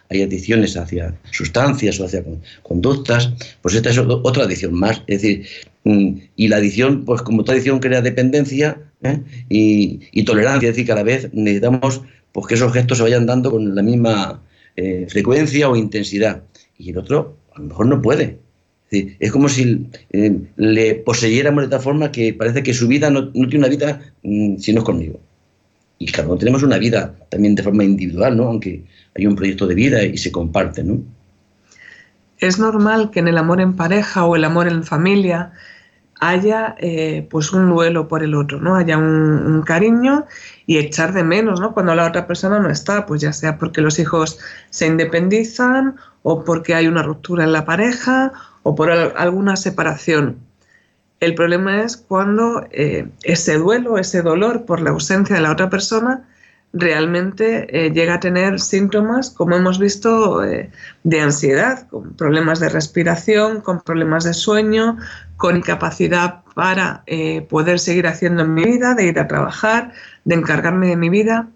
Hay 0.08 0.22
adicciones 0.22 0.76
hacia 0.76 1.14
sustancias 1.30 2.00
o 2.00 2.06
hacia 2.06 2.24
conductas, 2.62 3.32
pues 3.62 3.74
esta 3.74 3.90
es 3.90 3.98
otra 3.98 4.44
adicción 4.44 4.74
más. 4.74 5.02
Es 5.06 5.22
decir, 5.22 5.46
mm, 5.84 6.16
y 6.36 6.48
la 6.48 6.56
adicción, 6.56 7.04
pues 7.04 7.22
como 7.22 7.44
toda 7.44 7.54
adicción 7.54 7.78
crea 7.80 8.00
dependencia 8.00 8.78
¿eh? 9.02 9.20
y, 9.48 10.22
tolerancia, 10.24 10.68
es 10.68 10.74
decir, 10.76 10.88
cada 10.88 11.02
vez 11.02 11.28
necesitamos 11.32 12.02
pues, 12.34 12.48
que 12.48 12.54
esos 12.54 12.72
gestos 12.72 12.98
se 12.98 13.04
vayan 13.04 13.26
dando 13.26 13.52
con 13.52 13.76
la 13.76 13.82
misma 13.82 14.42
eh, 14.74 15.06
frecuencia 15.08 15.70
o 15.70 15.76
intensidad. 15.76 16.42
Y 16.76 16.90
el 16.90 16.98
otro 16.98 17.36
a 17.54 17.60
lo 17.60 17.66
mejor 17.66 17.86
no 17.86 18.02
puede. 18.02 18.38
Es 18.90 19.30
como 19.30 19.48
si 19.48 19.86
eh, 20.10 20.36
le 20.56 20.94
poseyéramos 20.96 21.64
de 21.64 21.70
tal 21.70 21.80
forma 21.80 22.10
que 22.10 22.34
parece 22.34 22.62
que 22.62 22.74
su 22.74 22.86
vida 22.88 23.08
no, 23.08 23.30
tiene 23.30 23.58
una 23.58 23.68
vida 23.68 24.00
mm, 24.24 24.56
si 24.58 24.72
no 24.72 24.80
es 24.80 24.84
conmigo. 24.84 25.20
Y 25.98 26.06
claro, 26.06 26.36
tenemos 26.36 26.64
una 26.64 26.78
vida 26.78 27.14
también 27.28 27.54
de 27.54 27.62
forma 27.62 27.84
individual, 27.84 28.36
¿no? 28.36 28.48
Aunque 28.48 28.84
hay 29.16 29.26
un 29.26 29.36
proyecto 29.36 29.66
de 29.68 29.76
vida 29.76 30.04
y 30.04 30.16
se 30.16 30.32
comparte, 30.32 30.82
¿no? 30.82 31.00
Es 32.38 32.58
normal 32.58 33.10
que 33.12 33.20
en 33.20 33.28
el 33.28 33.38
amor 33.38 33.60
en 33.60 33.74
pareja 33.74 34.24
o 34.24 34.34
el 34.34 34.44
amor 34.44 34.66
en 34.66 34.82
familia 34.82 35.52
haya 36.20 36.74
eh, 36.78 37.26
pues 37.30 37.52
un 37.52 37.68
duelo 37.70 38.08
por 38.08 38.22
el 38.22 38.34
otro, 38.34 38.60
¿no? 38.60 38.76
Haya 38.76 38.98
un, 38.98 39.62
cariño 39.62 40.26
y 40.66 40.78
echar 40.78 41.12
de 41.12 41.24
menos, 41.24 41.60
¿no? 41.60 41.72
Cuando 41.72 41.94
la 41.94 42.06
otra 42.06 42.26
persona 42.26 42.58
no 42.58 42.70
está, 42.70 43.06
pues 43.06 43.20
ya 43.20 43.32
sea 43.32 43.58
porque 43.58 43.80
los 43.80 43.98
hijos 43.98 44.38
se 44.70 44.86
independizan 44.86 45.96
o 46.22 46.44
porque 46.44 46.74
hay 46.74 46.86
una 46.86 47.02
ruptura 47.02 47.44
en 47.44 47.52
la 47.52 47.64
pareja 47.64 48.32
o 48.62 48.74
por 48.74 48.90
alguna 48.90 49.56
separación. 49.56 50.38
El 51.20 51.34
problema 51.34 51.82
es 51.82 51.96
cuando 51.96 52.66
eh, 52.70 53.08
ese 53.22 53.58
duelo, 53.58 53.98
ese 53.98 54.22
dolor 54.22 54.64
por 54.64 54.80
la 54.80 54.90
ausencia 54.90 55.36
de 55.36 55.42
la 55.42 55.52
otra 55.52 55.70
persona 55.70 56.24
realmente 56.74 57.86
eh, 57.86 57.90
llega 57.90 58.14
a 58.14 58.20
tener 58.20 58.60
síntomas, 58.60 59.30
como 59.30 59.56
hemos 59.56 59.78
visto, 59.78 60.44
eh, 60.44 60.70
de 61.04 61.20
ansiedad, 61.20 61.88
con 61.88 62.12
problemas 62.14 62.60
de 62.60 62.68
respiración, 62.68 63.62
con 63.62 63.80
problemas 63.80 64.24
de 64.24 64.34
sueño, 64.34 64.98
con 65.38 65.56
incapacidad 65.56 66.42
para 66.54 67.02
poder 67.48 67.80
seguir 67.80 68.06
haciendo 68.06 68.46
mi 68.46 68.64
vida, 68.64 68.94
de 68.94 69.06
ir 69.06 69.18
a 69.18 69.26
trabajar, 69.26 69.92
de 70.24 70.36
encargarme 70.36 70.86
de 70.86 70.96
mi 70.96 71.08
vida. 71.08 71.48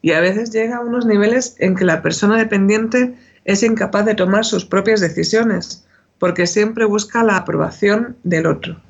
Y 0.00 0.12
a 0.12 0.20
veces 0.20 0.50
llega 0.50 0.76
a 0.76 0.80
unos 0.80 1.04
niveles 1.04 1.56
en 1.58 1.74
que 1.74 1.84
la 1.84 2.00
persona 2.00 2.38
dependiente 2.38 3.14
es 3.44 3.62
incapaz 3.62 4.06
de 4.06 4.14
tomar 4.14 4.46
sus 4.46 4.64
propias 4.64 5.00
decisiones 5.00 5.84
porque 6.20 6.46
siempre 6.46 6.84
busca 6.84 7.24
la 7.24 7.38
aprobación 7.38 8.16
del 8.22 8.46
otro. 8.46 8.80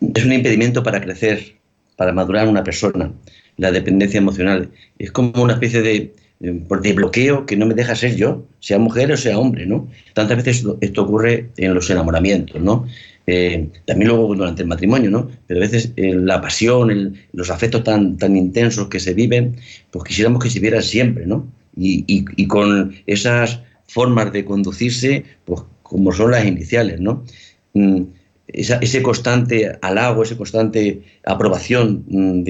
Es 0.00 0.24
un 0.24 0.32
impedimento 0.32 0.82
para 0.82 1.00
crecer, 1.00 1.56
para 1.96 2.12
madurar 2.12 2.48
una 2.48 2.64
persona, 2.64 3.12
la 3.56 3.70
dependencia 3.72 4.18
emocional. 4.18 4.70
Es 4.98 5.10
como 5.12 5.42
una 5.42 5.54
especie 5.54 5.82
de, 5.82 6.12
de 6.40 6.92
bloqueo 6.92 7.46
que 7.46 7.56
no 7.56 7.66
me 7.66 7.74
deja 7.74 7.94
ser 7.94 8.16
yo, 8.16 8.46
sea 8.60 8.78
mujer 8.78 9.12
o 9.12 9.16
sea 9.16 9.38
hombre, 9.38 9.66
¿no? 9.66 9.88
Tantas 10.14 10.38
veces 10.38 10.64
esto 10.80 11.02
ocurre 11.02 11.50
en 11.56 11.74
los 11.74 11.88
enamoramientos, 11.90 12.60
¿no? 12.60 12.86
Eh, 13.26 13.68
también 13.86 14.08
luego 14.08 14.34
durante 14.34 14.62
el 14.62 14.68
matrimonio, 14.68 15.10
¿no? 15.10 15.30
Pero 15.46 15.60
a 15.60 15.62
veces 15.62 15.92
eh, 15.96 16.14
la 16.14 16.40
pasión, 16.40 17.16
los 17.32 17.50
afectos 17.50 17.82
tan, 17.84 18.18
tan 18.18 18.36
intensos 18.36 18.88
que 18.88 19.00
se 19.00 19.14
viven, 19.14 19.56
pues 19.90 20.04
quisiéramos 20.04 20.42
que 20.42 20.50
se 20.50 20.60
vieran 20.60 20.82
siempre, 20.82 21.26
¿no? 21.26 21.46
Y, 21.76 22.04
y 22.06 22.46
con 22.46 22.94
esas 23.06 23.60
formas 23.86 24.32
de 24.32 24.44
conducirse, 24.44 25.24
pues 25.44 25.62
como 25.82 26.12
son 26.12 26.32
las 26.32 26.44
iniciales, 26.44 27.00
¿no? 27.00 27.24
Mm, 27.74 28.02
ese 28.48 29.02
constante 29.02 29.78
halago, 29.80 30.22
esa 30.22 30.36
constante 30.36 31.02
aprobación 31.24 32.04
mm, 32.08 32.42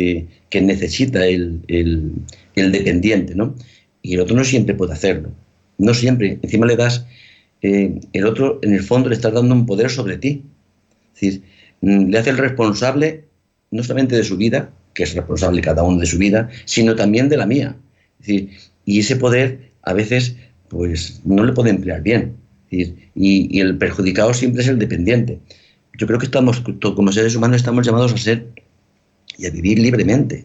que 0.51 0.61
necesita 0.61 1.27
el, 1.27 1.63
dependiente, 2.55 3.35
¿no? 3.35 3.55
Y 4.03 4.15
el 4.15 4.21
otro 4.21 4.37
no 4.37 4.45
siempre 4.45 4.75
puede 4.75 4.93
hacerlo. 4.93 5.31
No 5.79 5.95
siempre. 5.95 6.39
Encima 6.43 6.67
le 6.67 6.77
das 6.77 7.07
eh, 7.63 7.99
el 8.13 8.27
otro 8.27 8.59
en 8.63 8.75
el 8.75 8.83
fondo 8.83 9.09
le 9.09 9.15
está 9.15 9.31
dando 9.31 9.55
un 9.55 9.67
poder 9.67 9.91
sobre 9.91 10.19
ti. 10.19 10.43
Es 11.15 11.21
decir, 11.21 11.43
mm, 11.81 12.11
le 12.11 12.19
hace 12.19 12.31
el 12.31 12.39
responsable 12.39 13.25
no 13.71 13.83
solamente 13.83 14.17
de 14.17 14.25
su 14.25 14.37
vida, 14.37 14.71
que 14.93 15.05
es 15.05 15.15
responsable 15.15 15.63
cada 15.63 15.83
uno 15.83 15.99
de 15.99 16.07
su 16.07 16.19
vida, 16.19 16.51
sino 16.65 16.95
también 16.95 17.29
de 17.29 17.37
la 17.37 17.47
mía. 17.47 17.77
Es 18.21 18.27
decir, 18.27 18.51
y 18.85 19.01
ese 19.01 19.17
poder 19.17 19.71
a 19.83 19.93
veces 19.95 20.37
pues 20.69 21.21
no 21.25 21.45
le 21.45 21.53
puede 21.53 21.71
emplear 21.71 22.03
bien. 22.03 22.37
y, 22.71 23.61
el 23.61 23.79
perjudicado 23.79 24.35
siempre 24.35 24.63
es 24.63 24.69
el 24.69 24.79
dependiente. 24.79 25.39
Yo 25.97 26.07
creo 26.07 26.19
que 26.19 26.27
estamos, 26.27 26.63
como 26.81 27.13
seres 27.13 27.37
humanos, 27.37 27.59
estamos 27.59 27.87
llamados 27.87 28.13
a 28.13 28.19
ser 28.19 28.49
y 29.39 29.47
a 29.47 29.51
vivir 29.51 29.79
libremente. 29.79 30.45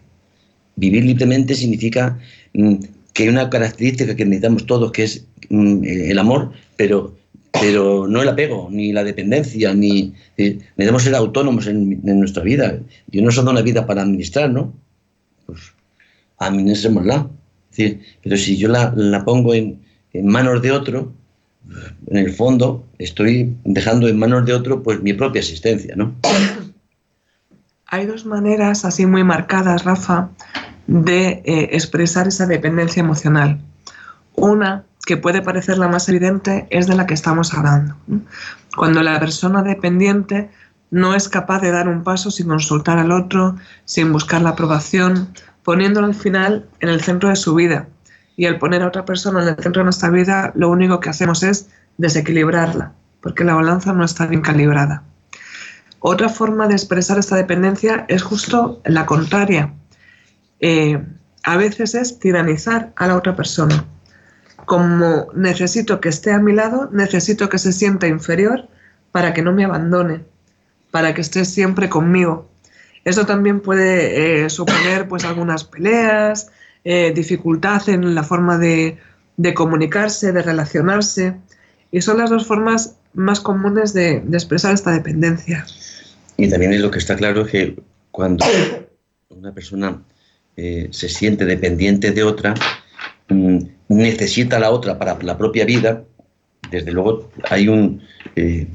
Vivir 0.76 1.04
libremente 1.04 1.54
significa 1.54 2.18
mm, 2.54 2.74
que 3.12 3.24
hay 3.24 3.28
una 3.28 3.50
característica 3.50 4.14
que 4.14 4.24
necesitamos 4.24 4.66
todos, 4.66 4.92
que 4.92 5.04
es 5.04 5.26
mm, 5.48 5.84
el 5.84 6.18
amor, 6.18 6.52
pero, 6.76 7.16
pero 7.52 8.06
no 8.06 8.22
el 8.22 8.28
apego, 8.28 8.68
ni 8.70 8.92
la 8.92 9.04
dependencia, 9.04 9.74
ni 9.74 10.14
eh, 10.36 10.58
necesitamos 10.76 11.02
ser 11.02 11.14
autónomos 11.14 11.66
en, 11.66 12.00
nuestra 12.04 12.42
vida. 12.42 12.78
Dios 13.08 13.24
nos 13.24 13.36
ha 13.38 13.42
dado 13.42 13.52
una 13.52 13.62
vida 13.62 13.86
para 13.86 14.02
administrar, 14.02 14.50
¿no? 14.50 14.72
Pues 15.46 15.60
administrémosla. 16.38 17.28
pero 18.22 18.36
si 18.36 18.56
yo 18.56 18.68
la, 18.68 19.24
pongo 19.24 19.52
en, 19.54 19.80
en, 20.12 20.26
manos 20.26 20.62
de 20.62 20.70
otro, 20.70 21.12
en 22.06 22.16
el 22.16 22.32
fondo 22.32 22.86
estoy 22.98 23.56
dejando 23.64 24.08
en 24.08 24.18
manos 24.18 24.46
de 24.46 24.54
otro 24.54 24.82
pues 24.82 25.00
mi 25.02 25.12
propia 25.12 25.40
existencia, 25.40 25.94
¿no? 25.96 26.14
Hay 27.86 28.06
dos 28.06 28.24
maneras 28.24 28.84
así 28.84 29.04
muy 29.04 29.24
marcadas, 29.24 29.84
Rafa, 29.84 30.30
de 30.86 31.42
eh, 31.44 31.70
expresar 31.72 32.28
esa 32.28 32.46
dependencia 32.46 33.00
emocional. 33.00 33.60
Una 34.36 34.84
que 35.04 35.16
puede 35.16 35.42
parecer 35.42 35.76
la 35.76 35.88
más 35.88 36.08
evidente 36.08 36.68
es 36.70 36.86
de 36.86 36.94
la 36.94 37.06
que 37.06 37.14
estamos 37.14 37.52
hablando. 37.52 37.96
Cuando 38.76 39.02
la 39.02 39.18
persona 39.18 39.64
dependiente 39.64 40.50
no 40.90 41.14
es 41.14 41.28
capaz 41.28 41.60
de 41.60 41.72
dar 41.72 41.88
un 41.88 42.04
paso 42.04 42.30
sin 42.30 42.48
consultar 42.48 42.98
al 42.98 43.10
otro, 43.10 43.56
sin 43.86 44.12
buscar 44.12 44.42
la 44.42 44.50
aprobación, 44.50 45.28
poniéndolo 45.64 46.06
al 46.06 46.14
final 46.14 46.66
en 46.80 46.88
el 46.90 47.00
centro 47.00 47.28
de 47.28 47.36
su 47.36 47.54
vida. 47.54 47.88
Y 48.40 48.46
al 48.46 48.56
poner 48.56 48.82
a 48.82 48.88
otra 48.88 49.04
persona 49.04 49.42
en 49.42 49.48
el 49.48 49.56
centro 49.56 49.80
de 49.80 49.84
nuestra 49.84 50.08
vida, 50.08 50.50
lo 50.54 50.70
único 50.70 50.98
que 50.98 51.10
hacemos 51.10 51.42
es 51.42 51.68
desequilibrarla, 51.98 52.94
porque 53.20 53.44
la 53.44 53.52
balanza 53.52 53.92
no 53.92 54.02
está 54.02 54.24
bien 54.24 54.40
calibrada. 54.40 55.02
Otra 55.98 56.30
forma 56.30 56.66
de 56.66 56.72
expresar 56.72 57.18
esta 57.18 57.36
dependencia 57.36 58.06
es 58.08 58.22
justo 58.22 58.80
la 58.86 59.04
contraria, 59.04 59.74
eh, 60.58 61.04
a 61.42 61.58
veces 61.58 61.94
es 61.94 62.18
tiranizar 62.18 62.94
a 62.96 63.08
la 63.08 63.16
otra 63.18 63.36
persona. 63.36 63.84
Como 64.64 65.26
necesito 65.34 66.00
que 66.00 66.08
esté 66.08 66.32
a 66.32 66.38
mi 66.38 66.54
lado, 66.54 66.88
necesito 66.94 67.50
que 67.50 67.58
se 67.58 67.74
sienta 67.74 68.06
inferior 68.06 68.68
para 69.12 69.34
que 69.34 69.42
no 69.42 69.52
me 69.52 69.66
abandone, 69.66 70.24
para 70.90 71.12
que 71.12 71.20
esté 71.20 71.44
siempre 71.44 71.90
conmigo. 71.90 72.48
Eso 73.04 73.26
también 73.26 73.60
puede 73.60 74.44
eh, 74.44 74.48
suponer 74.48 75.08
pues 75.08 75.26
algunas 75.26 75.64
peleas, 75.64 76.50
eh, 76.84 77.12
dificultad 77.14 77.88
en 77.88 78.14
la 78.14 78.22
forma 78.22 78.58
de, 78.58 78.98
comunicarse, 79.54 80.32
de 80.32 80.42
relacionarse. 80.42 81.36
Y 81.90 82.00
son 82.00 82.18
las 82.18 82.30
dos 82.30 82.46
formas 82.46 82.96
más 83.14 83.40
comunes 83.40 83.92
de, 83.92 84.20
de 84.20 84.36
expresar 84.36 84.74
esta 84.74 84.92
dependencia. 84.92 85.66
Y 86.36 86.48
también 86.48 86.80
lo 86.80 86.90
que 86.90 86.98
está 86.98 87.16
claro 87.16 87.42
es 87.42 87.50
que 87.50 87.76
cuando 88.10 88.44
una 89.28 89.52
persona 89.52 90.02
eh, 90.56 90.88
se 90.90 91.08
siente 91.08 91.44
dependiente 91.44 92.10
de 92.10 92.22
otra, 92.22 92.54
mm, 93.28 93.58
necesita 93.88 94.56
a 94.56 94.60
la 94.60 94.70
otra 94.70 94.98
para 94.98 95.16
la 95.22 95.38
propia 95.38 95.64
vida, 95.64 96.04
desde 96.70 96.92
luego 96.92 97.30
hay 97.48 97.68
un, 97.68 98.02
eh, 98.36 98.66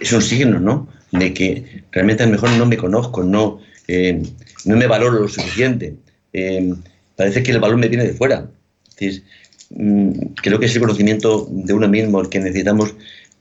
es 0.00 0.12
un 0.12 0.22
signo, 0.22 0.60
¿no? 0.60 0.88
De 1.10 1.34
que 1.34 1.84
realmente 1.90 2.22
a 2.22 2.26
lo 2.26 2.32
mejor 2.32 2.50
no 2.50 2.66
me 2.66 2.76
conozco, 2.76 3.22
no, 3.22 3.58
eh, 3.88 4.22
no 4.64 4.76
me 4.76 4.86
valoro 4.86 5.20
lo 5.20 5.28
suficiente. 5.28 5.96
Parece 7.16 7.42
que 7.42 7.52
el 7.52 7.60
valor 7.60 7.78
me 7.78 7.88
viene 7.88 8.04
de 8.04 8.14
fuera. 8.14 8.48
Mm, 9.70 10.10
creo 10.42 10.58
que 10.58 10.66
es 10.66 10.74
el 10.74 10.80
conocimiento 10.80 11.48
de 11.50 11.72
uno 11.72 11.88
mismo 11.88 12.20
el 12.20 12.28
que 12.28 12.38
necesitamos 12.38 12.94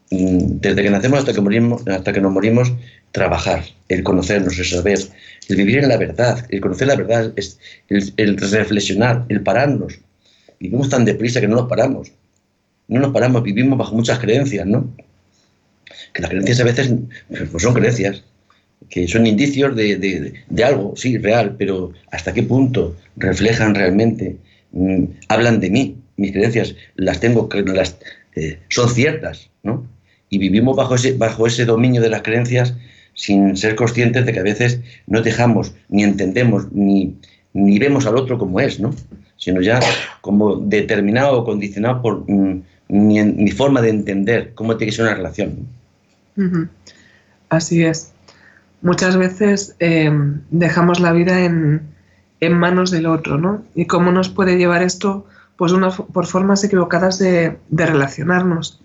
mm, 0.09 0.59
desde 0.61 0.81
que 0.81 0.89
nacemos 0.89 1.19
hasta 1.19 1.33
que 1.33 1.41
morimos, 1.41 1.87
hasta 1.87 2.13
que 2.13 2.21
nos 2.21 2.31
morimos, 2.31 2.71
trabajar, 3.11 3.63
el 3.89 4.03
conocernos, 4.03 4.57
el 4.57 4.65
saber, 4.65 4.99
el 5.47 5.55
vivir 5.55 5.79
en 5.79 5.89
la 5.89 5.97
verdad, 5.97 6.45
el 6.49 6.61
conocer 6.61 6.87
la 6.87 6.95
verdad, 6.95 7.31
es 7.35 7.59
el, 7.89 8.37
reflexionar, 8.37 9.25
el 9.29 9.41
pararnos. 9.41 9.99
Vivimos 10.59 10.89
tan 10.89 11.05
deprisa 11.05 11.39
que 11.39 11.47
no 11.47 11.55
nos 11.55 11.69
paramos. 11.69 12.11
No 12.87 12.99
nos 12.99 13.13
paramos, 13.13 13.43
vivimos 13.43 13.77
bajo 13.77 13.95
muchas 13.95 14.19
creencias, 14.19 14.65
¿no? 14.65 14.89
Que 16.13 16.21
las 16.21 16.31
creencias 16.31 16.59
a 16.59 16.63
veces 16.63 16.93
pues 17.51 17.63
son 17.63 17.73
creencias, 17.73 18.23
que 18.89 19.07
son 19.07 19.25
indicios 19.25 19.75
de, 19.75 20.33
algo, 20.63 20.93
sí, 20.95 21.17
real, 21.17 21.55
pero 21.57 21.91
¿hasta 22.11 22.33
qué 22.33 22.43
punto 22.43 22.95
reflejan 23.15 23.75
realmente, 23.75 24.37
mm, 24.71 25.03
hablan 25.29 25.59
de 25.59 25.69
mí? 25.69 25.97
Mis 26.17 26.31
creencias 26.31 26.75
las 26.95 27.19
tengo, 27.19 27.49
las, 27.65 27.97
eh, 28.35 28.59
son 28.69 28.89
ciertas, 28.89 29.49
¿no? 29.63 29.85
Y 30.29 30.37
vivimos 30.37 30.75
bajo 30.75 30.95
ese, 30.95 31.13
bajo 31.13 31.47
ese 31.47 31.65
dominio 31.65 32.01
de 32.01 32.09
las 32.09 32.21
creencias 32.21 32.75
sin 33.13 33.55
ser 33.55 33.75
conscientes 33.75 34.25
de 34.25 34.33
que 34.33 34.39
a 34.39 34.43
veces 34.43 34.79
no 35.05 35.21
dejamos, 35.21 35.73
ni 35.89 36.03
entendemos, 36.03 36.71
ni, 36.71 37.15
ni 37.53 37.77
vemos 37.77 38.07
al 38.07 38.17
otro 38.17 38.37
como 38.37 38.59
es, 38.59 38.79
¿no? 38.79 38.93
sino 39.43 39.59
ya 39.59 39.81
como 40.21 40.55
determinado 40.55 41.39
o 41.39 41.43
condicionado 41.43 42.01
por 42.01 42.23
mm, 42.29 42.63
mi, 42.87 43.51
forma 43.51 43.81
de 43.81 43.89
entender 43.89 44.53
cómo 44.55 44.77
tiene 44.77 44.91
que 44.91 44.95
ser 44.95 45.05
una 45.05 45.15
relación. 45.15 45.67
Así 47.49 47.83
es. 47.83 48.12
Muchas 48.83 49.15
veces 49.15 49.77
em, 49.79 50.41
dejamos 50.51 50.99
la 50.99 51.13
vida 51.13 51.45
en, 51.45 51.95
en, 52.41 52.59
manos 52.59 52.91
del 52.91 53.05
otro, 53.05 53.37
¿no? 53.37 53.63
¿Y 53.75 53.85
cómo 53.85 54.11
nos 54.11 54.27
puede 54.27 54.57
llevar 54.57 54.83
esto? 54.83 55.25
Pues 55.55 55.71
una, 55.71 55.89
por 55.89 56.25
formas 56.25 56.65
equivocadas 56.65 57.17
de, 57.17 57.57
relacionarnos. 57.71 58.81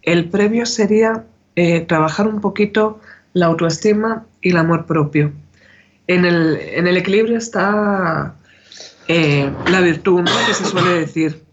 El 0.00 0.30
previo 0.30 0.64
sería 0.64 1.26
eh, 1.56 1.82
trabajar 1.82 2.26
un 2.26 2.40
poquito 2.40 3.00
la 3.34 3.46
autoestima 3.46 4.24
y 4.40 4.52
el 4.52 4.56
amor 4.56 4.86
propio. 4.86 5.30
En 6.06 6.24
el, 6.24 6.96
equilibrio 6.96 7.36
está 7.36 8.36
eh, 9.08 9.52
la 9.70 9.80
virtud, 9.82 10.24
que 10.46 10.54
se 10.54 10.64
suele 10.64 11.00
decir. 11.00 11.44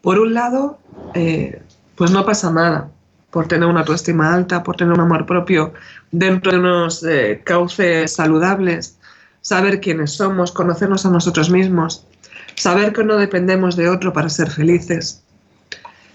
Por 0.00 0.18
un 0.18 0.32
lado, 0.32 0.78
eh, 1.12 1.60
pues 1.94 2.10
no 2.10 2.24
pasa 2.24 2.50
nada 2.50 2.91
por 3.32 3.48
tener 3.48 3.68
una 3.68 3.80
autoestima 3.80 4.32
alta, 4.32 4.62
por 4.62 4.76
tener 4.76 4.94
un 4.94 5.00
amor 5.00 5.26
propio 5.26 5.72
dentro 6.12 6.52
de 6.52 6.58
unos 6.58 7.02
eh, 7.02 7.40
cauces 7.44 8.14
saludables, 8.14 8.98
saber 9.40 9.80
quiénes 9.80 10.12
somos, 10.12 10.52
conocernos 10.52 11.04
a 11.04 11.10
nosotros 11.10 11.50
mismos, 11.50 12.06
saber 12.54 12.92
que 12.92 13.02
no 13.02 13.16
dependemos 13.16 13.74
de 13.74 13.88
otro 13.88 14.12
para 14.12 14.28
ser 14.28 14.50
felices. 14.50 15.24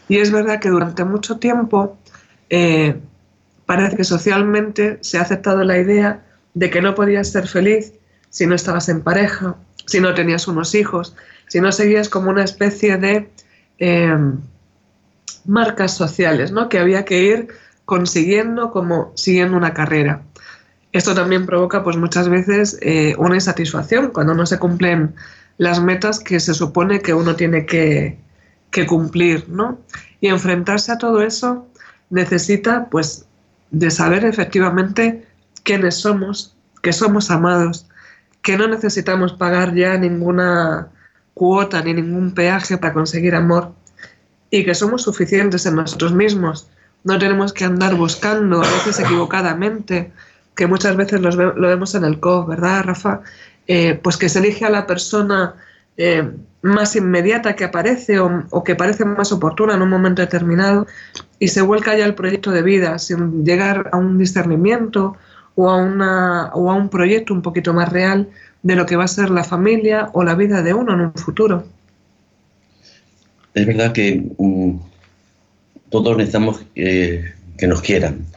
Y 0.08 0.20
es 0.20 0.32
verdad 0.32 0.62
que 0.62 0.70
durante 0.70 1.04
mucho 1.04 1.38
tiempo 1.38 1.98
parece 3.66 3.98
que 3.98 4.04
socialmente 4.06 4.98
se 5.02 5.18
ha 5.18 5.24
aceptado 5.24 5.64
la 5.64 5.78
idea 5.78 6.24
de 6.54 6.70
que 6.70 6.82
no 6.82 6.96
podías 6.96 7.30
ser 7.30 7.48
feliz 7.48 7.94
si 8.30 8.48
no 8.48 8.56
estabas 8.56 8.90
en 8.90 9.02
pareja, 9.02 9.56
si 9.86 10.00
no 10.00 10.14
tenías 10.14 10.48
unos 10.48 10.74
hijos, 10.74 11.16
si 11.48 11.62
no 11.62 11.72
seguías 11.72 12.10
como 12.10 12.30
una 12.30 12.44
especie 12.44 12.98
de 12.98 13.30
em, 13.80 14.40
marcas 15.48 15.96
sociales, 15.96 16.52
¿no? 16.52 16.70
que 16.70 16.80
había 16.80 17.06
que 17.06 17.24
ir 17.24 17.48
consiguiendo 17.86 18.72
como 18.72 19.12
siguiendo 19.16 19.58
una 19.58 19.74
carrera. 19.74 20.22
Esto 20.92 21.16
también 21.16 21.46
provoca 21.46 21.84
pues 21.84 21.98
muchas 21.98 22.30
veces 22.30 22.78
eh, 22.82 23.16
una 23.18 23.36
insatisfacción 23.36 24.12
cuando 24.12 24.34
no 24.34 24.46
se 24.46 24.60
cumplen 24.60 25.16
las 25.58 25.82
metas 25.82 26.20
que 26.20 26.40
se 26.40 26.54
supone 26.54 27.02
que 27.02 27.14
uno 27.14 27.36
tiene 27.36 27.66
que, 27.66 28.18
que 28.72 28.86
cumplir, 28.86 29.48
¿no? 29.50 29.80
Y 30.22 30.28
enfrentarse 30.28 30.92
a 30.92 30.98
todo 30.98 31.22
eso 31.22 31.68
necesita 32.10 32.88
pues 32.90 33.26
de 33.72 33.92
saber 33.92 34.26
efectivamente 34.26 35.26
quiénes 35.64 35.96
somos, 35.96 36.56
que 36.82 36.94
somos 36.94 37.32
amados, 37.32 37.88
que 38.42 38.58
no 38.58 38.68
necesitamos 38.68 39.34
pagar 39.34 39.76
ya 39.76 39.98
ninguna 39.98 40.90
cuota 41.34 41.82
ni 41.82 41.94
ningún 41.94 42.34
peaje 42.34 42.78
para 42.78 42.94
conseguir 42.94 43.36
amor 43.36 43.74
y 44.50 44.64
que 44.64 44.76
somos 44.76 45.04
suficientes 45.04 45.66
en 45.66 45.76
nosotros 45.76 46.14
mismos. 46.14 46.68
No 47.04 47.18
tenemos 47.20 47.54
que 47.54 47.66
andar 47.66 47.96
buscando, 47.96 48.62
a 48.62 48.72
veces 48.72 49.00
equivocadamente, 49.00 50.12
que 50.56 50.68
muchas 50.68 50.96
veces 50.96 51.22
lo 51.22 51.56
vemos 51.56 51.96
en 51.96 52.04
el 52.04 52.20
COV, 52.20 52.48
¿verdad, 52.48 52.84
Rafa? 52.84 53.22
Eh, 53.68 54.00
pues 54.02 54.18
que 54.18 54.30
se 54.30 54.40
elige 54.40 54.66
a 54.66 54.70
la 54.70 54.88
persona 54.88 55.56
eh, 55.98 56.32
más 56.62 56.96
inmediata 56.96 57.56
que 57.56 57.66
aparece 57.66 58.20
o, 58.20 58.64
que 58.64 58.76
parece 58.76 59.04
más 59.04 59.32
oportuna 59.32 59.76
en 59.76 59.82
un 59.82 59.90
momento 59.90 60.22
determinado 60.22 60.88
y 61.40 61.50
se 61.50 61.62
vuelca 61.62 61.96
ya 61.98 62.06
el 62.06 62.16
proyecto 62.16 62.52
de 62.52 62.62
vida 62.62 62.98
sin 62.98 63.46
llegar 63.46 63.90
a 63.92 63.98
un 63.98 64.18
discernimiento 64.18 65.18
o 65.56 65.70
a, 65.70 65.78
una, 65.78 66.52
o 66.54 66.72
a 66.72 66.76
un 66.76 66.90
proyecto 66.90 67.34
un 67.34 67.42
poquito 67.42 67.74
más 67.74 67.92
real 67.92 68.30
de 68.64 68.76
lo 68.76 68.86
que 68.86 68.96
va 68.96 69.04
a 69.04 69.08
ser 69.08 69.30
la 69.30 69.44
familia 69.44 70.10
o 70.14 70.24
la 70.24 70.36
vida 70.36 70.62
de 70.62 70.74
uno 70.74 70.94
en 70.94 71.02
un 71.02 71.14
futuro. 71.14 71.64
Es 73.58 73.66
verdad 73.66 73.92
que 73.92 74.22
mm, 74.38 74.78
todos 75.90 76.16
necesitamos 76.16 76.62
eh, 76.76 77.34
que 77.58 77.66
nos 77.66 77.82
quieran. 77.82 78.28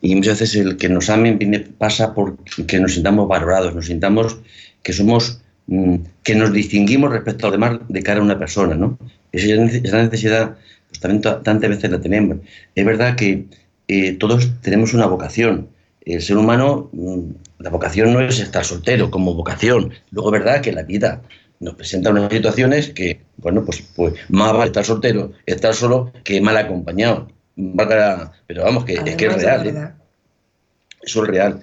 Y 0.00 0.14
muchas 0.14 0.38
veces 0.38 0.64
el 0.64 0.76
que 0.76 0.88
nos 0.88 1.10
amen 1.10 1.38
viene, 1.38 1.58
pasa 1.58 2.14
por 2.14 2.36
que 2.44 2.78
nos 2.78 2.94
sintamos 2.94 3.26
valorados, 3.26 3.74
nos 3.74 3.86
sintamos 3.86 4.38
que 4.84 4.92
somos, 4.92 5.42
mm, 5.66 5.96
que 6.22 6.36
nos 6.36 6.52
distinguimos 6.52 7.10
respecto 7.10 7.46
a 7.46 7.50
los 7.50 7.58
demás 7.58 7.80
de 7.88 8.02
cara 8.04 8.20
a 8.20 8.22
una 8.22 8.38
persona, 8.38 8.76
¿no? 8.76 8.96
Esa 9.32 10.02
necesidad, 10.04 10.56
pues 10.88 11.00
también 11.00 11.20
tantas 11.20 11.68
veces 11.68 11.90
la 11.90 12.00
tenemos. 12.00 12.38
Es 12.76 12.84
verdad 12.84 13.16
que 13.16 13.46
eh, 13.88 14.12
todos 14.12 14.52
tenemos 14.62 14.94
una 14.94 15.06
vocación. 15.06 15.68
El 16.02 16.22
ser 16.22 16.36
humano, 16.36 16.90
mm, 16.92 17.20
la 17.58 17.70
vocación 17.70 18.12
no 18.12 18.20
es 18.20 18.38
estar 18.38 18.64
soltero 18.64 19.10
como 19.10 19.34
vocación. 19.34 19.90
Luego 20.12 20.32
es 20.32 20.40
verdad 20.40 20.60
que 20.62 20.72
la 20.72 20.84
vida 20.84 21.22
nos 21.60 21.74
presenta 21.74 22.10
unas 22.10 22.32
situaciones 22.32 22.88
que, 22.88 23.20
bueno, 23.36 23.64
pues, 23.64 23.82
pues 23.94 24.14
más 24.30 24.52
vale 24.52 24.66
estar 24.66 24.84
soltero, 24.84 25.32
estar 25.46 25.74
solo 25.74 26.12
que 26.24 26.40
mal 26.40 26.56
acompañado. 26.56 27.28
Pero 28.46 28.64
vamos, 28.64 28.84
que, 28.86 28.94
es 28.94 29.16
que 29.16 29.26
es 29.26 29.34
real. 29.34 29.66
¿eh? 29.66 29.88
Eso 31.02 31.22
es 31.22 31.28
real. 31.28 31.60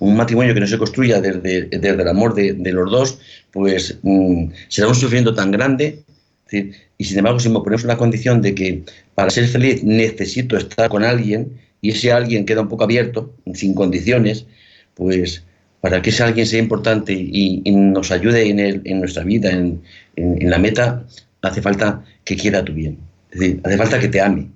un 0.00 0.16
matrimonio 0.16 0.54
que 0.54 0.60
no 0.60 0.66
se 0.66 0.78
construya 0.78 1.20
desde, 1.20 1.66
desde 1.66 1.90
el 1.90 2.08
amor 2.08 2.34
de, 2.34 2.72
los 2.72 2.90
dos, 2.90 3.20
pues 3.52 3.98
mm, 4.02 4.50
será 4.68 4.88
un 4.88 4.94
sufrimiento 4.96 5.34
tan 5.34 5.52
grande. 5.52 6.02
y 6.50 7.04
sin 7.04 7.18
embargo, 7.18 7.38
si 7.38 7.48
me 7.48 7.60
ponemos 7.60 7.84
una 7.84 7.96
condición 7.96 8.42
de 8.42 8.54
que 8.54 8.82
para 9.14 9.30
ser 9.30 9.46
feliz 9.46 9.84
necesito 9.84 10.56
estar 10.56 10.88
con 10.88 11.04
alguien 11.04 11.60
y 11.80 11.90
ese 11.90 12.10
alguien 12.10 12.44
queda 12.44 12.62
un 12.62 12.68
poco 12.68 12.84
abierto, 12.84 13.32
sin 13.54 13.74
condiciones, 13.74 14.46
pues 14.94 15.44
para 15.80 16.02
que 16.02 16.10
ese 16.10 16.22
alguien 16.22 16.46
sea 16.46 16.58
importante 16.58 17.12
y, 17.12 17.62
nos 17.70 18.10
ayude 18.10 18.48
en, 18.48 19.00
nuestra 19.00 19.22
vida, 19.24 19.50
en, 19.50 19.82
la 20.16 20.58
meta, 20.58 21.04
hace 21.42 21.62
falta 21.62 22.04
que 22.24 22.36
quiera 22.36 22.64
tu 22.64 22.72
bien. 22.72 22.98
Hace 23.32 23.76
falta 23.76 24.00
que 24.00 24.08
te 24.08 24.20
ame. 24.20 24.48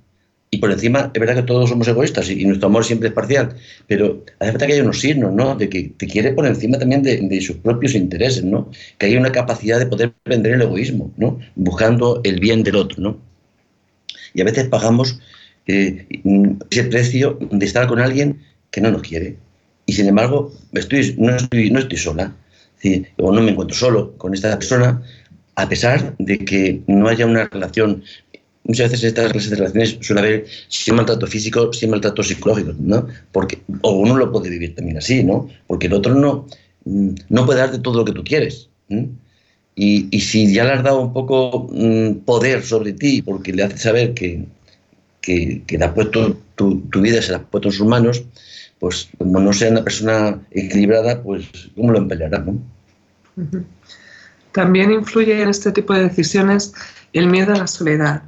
Y 0.54 0.58
por 0.58 0.70
encima, 0.70 1.10
es 1.14 1.18
verdad 1.18 1.36
que 1.36 1.44
todos 1.44 1.70
somos 1.70 1.88
egoístas 1.88 2.28
y, 2.28 2.44
nuestro 2.44 2.68
amor 2.68 2.84
siempre 2.84 3.08
es 3.08 3.14
parcial, 3.14 3.54
pero 3.86 4.22
hace 4.38 4.50
falta 4.50 4.66
que 4.66 4.74
haya 4.74 4.82
unos 4.82 5.00
signos, 5.00 5.32
¿no? 5.32 5.54
De 5.54 5.68
que 5.68 5.92
te 5.96 6.06
quiere 6.06 6.32
por 6.32 6.46
encima 6.46 6.78
también 6.78 7.02
de, 7.02 7.40
sus 7.40 7.56
propios 7.56 7.94
intereses, 7.94 8.44
¿no? 8.44 8.70
Que 8.98 9.06
haya 9.06 9.18
una 9.18 9.32
capacidad 9.32 9.78
de 9.78 9.86
poder 9.86 10.12
vender 10.26 10.52
el 10.54 10.62
egoísmo, 10.62 11.10
¿no? 11.16 11.38
Buscando 11.54 12.20
el 12.24 12.38
bien 12.38 12.62
del 12.64 12.76
otro, 12.76 13.00
¿no? 13.00 13.18
Y 14.34 14.42
a 14.42 14.44
veces 14.44 14.68
pagamos 14.68 15.20
eh, 15.66 16.06
ese 16.70 16.84
precio 16.84 17.38
de 17.40 17.64
estar 17.64 17.86
con 17.86 18.00
alguien 18.00 18.42
que 18.70 18.80
no 18.82 18.90
nos 18.90 19.02
quiere, 19.02 19.36
y 19.92 19.94
sin 19.94 20.08
embargo 20.08 20.50
estoy, 20.72 21.14
no, 21.18 21.36
estoy, 21.36 21.70
no 21.70 21.78
estoy 21.80 21.98
sola, 21.98 22.34
o 23.18 23.30
no 23.30 23.42
me 23.42 23.50
encuentro 23.50 23.76
solo 23.76 24.16
con 24.16 24.32
esta 24.32 24.58
persona, 24.58 25.02
a 25.54 25.68
pesar 25.68 26.14
de 26.18 26.38
que 26.38 26.80
no 26.86 27.08
haya 27.08 27.26
una 27.26 27.44
relación. 27.44 28.02
Muchas 28.64 28.90
veces 28.90 29.08
estas 29.08 29.50
relaciones 29.50 29.98
suele 30.00 30.20
haber 30.22 30.46
si 30.68 30.92
maltrato 30.92 31.26
físico, 31.26 31.70
si 31.74 31.86
maltrato 31.86 32.22
psicológico, 32.22 32.72
¿no? 32.78 33.06
Porque, 33.32 33.58
o 33.82 33.90
uno 33.92 34.16
lo 34.16 34.32
puede 34.32 34.48
vivir 34.48 34.74
también 34.74 34.96
así, 34.96 35.22
¿no? 35.22 35.50
Porque 35.66 35.88
el 35.88 35.92
otro 35.92 36.14
no, 36.14 36.46
no 37.28 37.44
puede 37.44 37.60
darte 37.60 37.78
todo 37.78 37.98
lo 37.98 38.06
que 38.06 38.12
tú 38.12 38.24
quieres. 38.24 38.70
Y, 39.74 40.08
y, 40.10 40.20
si 40.20 40.54
ya 40.54 40.64
le 40.64 40.72
has 40.72 40.84
dado 40.84 41.02
un 41.02 41.12
poco 41.12 41.68
mm, 41.70 42.24
poder 42.24 42.62
sobre 42.62 42.94
ti, 42.94 43.20
porque 43.20 43.52
le 43.52 43.64
haces 43.64 43.82
saber 43.82 44.14
que, 44.14 44.46
que, 45.20 45.62
que 45.66 45.76
le 45.76 45.84
has 45.84 45.92
puesto 45.92 46.38
tu, 46.54 46.80
tu, 46.88 47.00
vida, 47.02 47.20
se 47.20 47.32
la 47.32 47.38
has 47.38 47.44
puesto 47.44 47.68
en 47.68 47.72
sus 47.72 47.86
manos, 47.86 48.22
pues 48.82 49.08
como 49.16 49.38
no 49.38 49.52
sea 49.52 49.70
una 49.70 49.84
persona 49.84 50.40
equilibrada, 50.50 51.22
pues 51.22 51.46
¿cómo 51.76 51.92
lo 51.92 51.98
empleará? 51.98 52.44
También 54.50 54.90
influye 54.90 55.40
en 55.40 55.48
este 55.48 55.70
tipo 55.70 55.94
de 55.94 56.02
decisiones 56.02 56.74
el 57.12 57.28
miedo 57.28 57.54
a 57.54 57.58
la 57.58 57.68
soledad. 57.68 58.24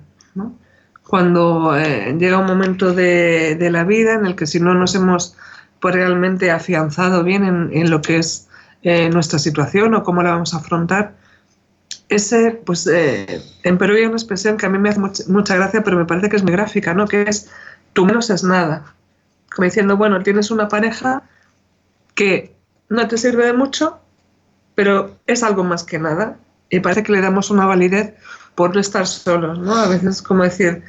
Cuando 1.09 1.77
eh, 1.77 2.17
llega 2.17 2.39
un 2.39 2.47
momento 2.47 2.95
de, 2.95 3.59
la 3.69 3.83
vida 3.83 4.15
en 4.15 4.27
el 4.27 4.37
que 4.37 4.47
si 4.47 4.61
no 4.61 4.75
nos 4.75 4.95
hemos 4.95 5.37
pues, 5.81 5.93
realmente 5.93 6.53
afianzado 6.53 7.25
bien 7.25 7.71
en, 7.73 7.91
lo 7.91 8.01
que 8.01 8.19
es 8.19 8.47
eh, 8.85 9.11
nuestra 9.11 9.41
situación 9.41 9.93
o 9.95 10.05
cómo 10.05 10.23
la 10.23 10.31
vamos 10.31 10.55
a 10.55 10.59
afrontar, 10.59 11.17
ese, 12.09 12.53
pues 12.65 12.87
eh, 12.87 13.43
en 13.65 13.77
Perú 13.77 13.95
hay 13.97 14.05
una 14.05 14.15
expresión 14.15 14.57
que 14.57 14.67
a 14.67 14.69
mí 14.69 14.79
me 14.79 14.91
hace 14.91 15.01
mucha, 15.27 15.57
gracia, 15.57 15.83
pero 15.83 15.97
me 15.97 16.05
parece 16.05 16.29
que 16.29 16.37
es 16.37 16.45
muy 16.45 16.53
gráfica, 16.53 16.95
¿no? 16.95 17.09
Que 17.09 17.23
es 17.23 17.51
tú 17.93 18.07
menos 18.07 18.31
es 18.31 18.45
nada 18.45 18.95
como 19.55 19.65
diciendo, 19.65 19.97
bueno, 19.97 20.23
tienes 20.23 20.51
una 20.51 20.69
pareja 20.69 21.23
que 22.15 22.55
no 22.89 23.07
te 23.09 23.19
sirve 23.19 23.47
de 23.47 23.53
mucho, 23.53 23.99
pero 24.75 25.17
es 25.27 25.43
algo 25.43 25.65
más 25.65 25.85
que 25.85 25.99
nada. 25.99 26.37
Y 26.71 26.81
parece 26.81 27.03
que 27.03 27.13
le 27.13 27.21
damos 27.21 27.51
una 27.51 27.67
validez 27.67 28.15
por 28.55 28.75
no 28.75 28.81
estar 28.81 29.07
solos, 29.07 29.59
¿no? 29.59 29.75
A 29.75 29.89
veces 29.89 30.23
como 30.23 30.43
decir, 30.43 30.83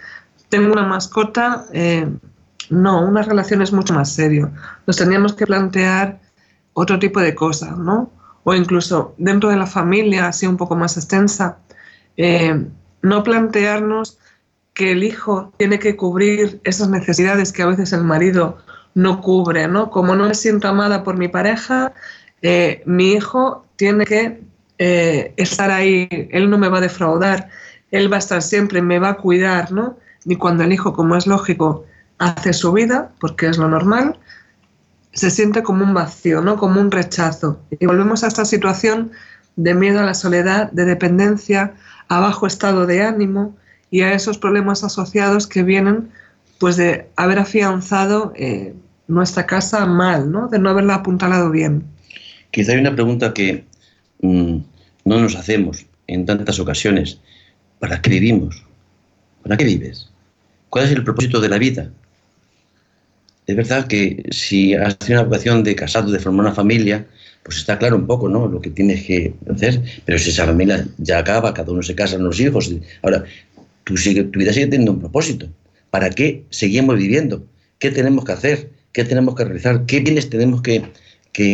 tengo 0.50 0.72
una 0.72 0.84
mascota, 0.84 1.66
eh, 1.74 2.08
no, 2.70 3.06
una 3.06 3.22
relación 3.22 3.62
es 3.62 3.72
mucho 3.72 3.94
más 3.94 4.12
serio. 4.12 4.52
Nos 4.88 4.98
teníamos 4.98 5.34
que 5.34 5.46
plantear 5.46 6.20
otro 6.74 6.98
tipo 6.98 7.20
de 7.20 7.36
cosas, 7.36 7.78
¿no? 7.78 8.12
O 8.44 8.54
incluso 8.54 9.14
dentro 9.18 9.50
de 9.50 9.58
la 9.58 9.68
familia, 9.68 10.28
así 10.28 10.48
un 10.48 10.58
poco 10.58 10.76
más 10.76 10.98
extensa, 10.98 11.58
eh, 12.18 12.66
no 13.02 13.24
plantearnos 13.24 14.18
que 14.76 14.92
el 14.92 15.04
hijo 15.04 15.54
tiene 15.58 15.80
que 15.80 15.96
cubrir 15.96 16.60
esas 16.66 16.90
necesidades 16.90 17.52
que 17.52 17.64
a 17.64 17.68
veces 17.68 17.94
el 17.94 18.04
marido 18.04 18.58
no 18.94 19.22
cubre, 19.22 19.68
¿no? 19.68 19.90
Como 19.90 20.16
no 20.16 20.28
me 20.28 20.36
siento 20.36 20.68
amada 20.68 21.04
por 21.04 21.18
mi 21.18 21.30
pareja, 21.30 21.94
eh, 22.42 22.84
mi 22.86 23.14
hijo 23.14 23.66
tiene 23.78 24.06
que 24.06 24.42
eh, 24.78 25.34
estar 25.38 25.72
ahí, 25.72 26.08
él 26.32 26.50
no 26.50 26.58
me 26.58 26.68
va 26.68 26.78
a 26.78 26.82
defraudar, 26.82 27.50
él 27.90 28.12
va 28.12 28.18
a 28.18 28.20
estar 28.20 28.42
siempre, 28.42 28.82
me 28.82 29.00
va 29.00 29.10
a 29.10 29.18
cuidar, 29.18 29.72
¿no? 29.72 29.98
Y 30.26 30.36
cuando 30.36 30.64
el 30.64 30.74
hijo, 30.74 30.94
como 30.94 31.16
es 31.16 31.26
lógico, 31.26 31.86
hace 32.18 32.52
su 32.52 32.74
vida, 32.74 33.12
porque 33.20 33.48
es 33.48 33.58
lo 33.58 33.70
normal, 33.70 34.20
se 35.14 35.32
siente 35.32 35.64
como 35.64 35.86
un 35.86 35.94
vacío, 35.94 36.42
¿no? 36.42 36.58
Como 36.58 36.82
un 36.82 36.92
rechazo. 36.92 37.62
Y 37.80 37.86
volvemos 37.86 38.24
a 38.24 38.28
esta 38.28 38.44
situación 38.44 39.12
de 39.56 39.74
miedo 39.74 40.02
a 40.02 40.04
la 40.04 40.14
soledad, 40.14 40.70
de 40.72 40.84
dependencia, 40.84 41.76
a 42.10 42.20
bajo 42.20 42.46
estado 42.46 42.86
de 42.86 43.04
ánimo, 43.04 43.56
y 43.92 44.02
a 44.02 44.14
esos 44.14 44.38
problemas 44.38 44.84
asociados 44.84 45.48
que 45.48 45.64
vienen 45.64 46.10
pues 46.60 46.78
de 46.78 47.08
haber 47.16 47.40
afianzado 47.40 48.34
eh, 48.36 48.74
nuestra 49.08 49.46
casa 49.46 49.86
mal, 49.86 50.32
¿no? 50.32 50.48
de 50.48 50.60
no 50.60 50.70
haberla 50.70 50.96
apuntalado 50.96 51.52
bien. 51.52 51.84
Quizá 52.52 52.72
hay 52.72 52.80
una 52.80 52.96
pregunta 52.96 53.34
que 53.34 53.66
mm, 54.22 54.58
no 55.06 55.20
nos 55.20 55.36
hacemos 55.36 55.86
en 56.08 56.26
tantas 56.26 56.60
ocasiones. 56.60 57.20
¿Para 57.80 58.02
qué 58.02 58.10
vivimos? 58.10 58.64
¿Para 59.44 59.58
qué 59.58 59.66
vives? 59.66 60.10
¿Cuál 60.70 60.86
es 60.86 60.92
el 60.92 61.04
propósito 61.04 61.40
de 61.40 61.50
la 61.50 61.58
vida? 61.58 61.92
Es 63.48 63.56
verdad 63.56 63.88
que 63.88 64.24
si 64.32 64.74
has 64.74 64.98
tenido 64.98 65.22
una 65.22 65.30
vocación 65.30 65.64
de 65.64 65.76
casado, 65.76 66.12
de 66.12 66.20
formar 66.20 66.48
una 66.48 66.56
familia, 66.56 67.06
pues 67.44 67.58
está 67.58 67.78
claro 67.78 67.96
un 67.96 68.08
poco, 68.08 68.28
¿no? 68.28 68.48
Lo 68.48 68.60
que 68.60 68.72
tienes 68.72 69.06
que 69.06 69.36
hacer, 69.54 69.82
pero 70.04 70.18
si 70.18 70.32
esa 70.32 70.48
familia 70.48 70.88
ya 70.98 71.20
acaba, 71.20 71.54
cada 71.54 71.72
uno 71.72 71.84
se 71.84 71.94
casa, 71.94 72.18
los 72.18 72.40
hijos. 72.40 72.74
Ahora, 73.04 73.24
tu, 73.86 73.96
tu 73.96 74.40
vida 74.40 74.52
sigue 74.52 74.68
teniendo 74.68 74.92
un 74.92 75.00
propósito. 75.00 75.48
¿Para 75.90 76.10
qué 76.10 76.44
seguimos 76.50 76.98
viviendo? 76.98 77.46
¿Qué 77.80 77.90
tenemos 77.92 78.26
que 78.26 78.34
hacer? 78.34 78.70
¿Qué 78.92 79.06
tenemos 79.06 79.36
que 79.36 79.46
realizar? 79.46 79.86
¿Qué 79.86 80.02
bienes 80.02 80.30
tenemos 80.30 80.62
que, 80.62 80.82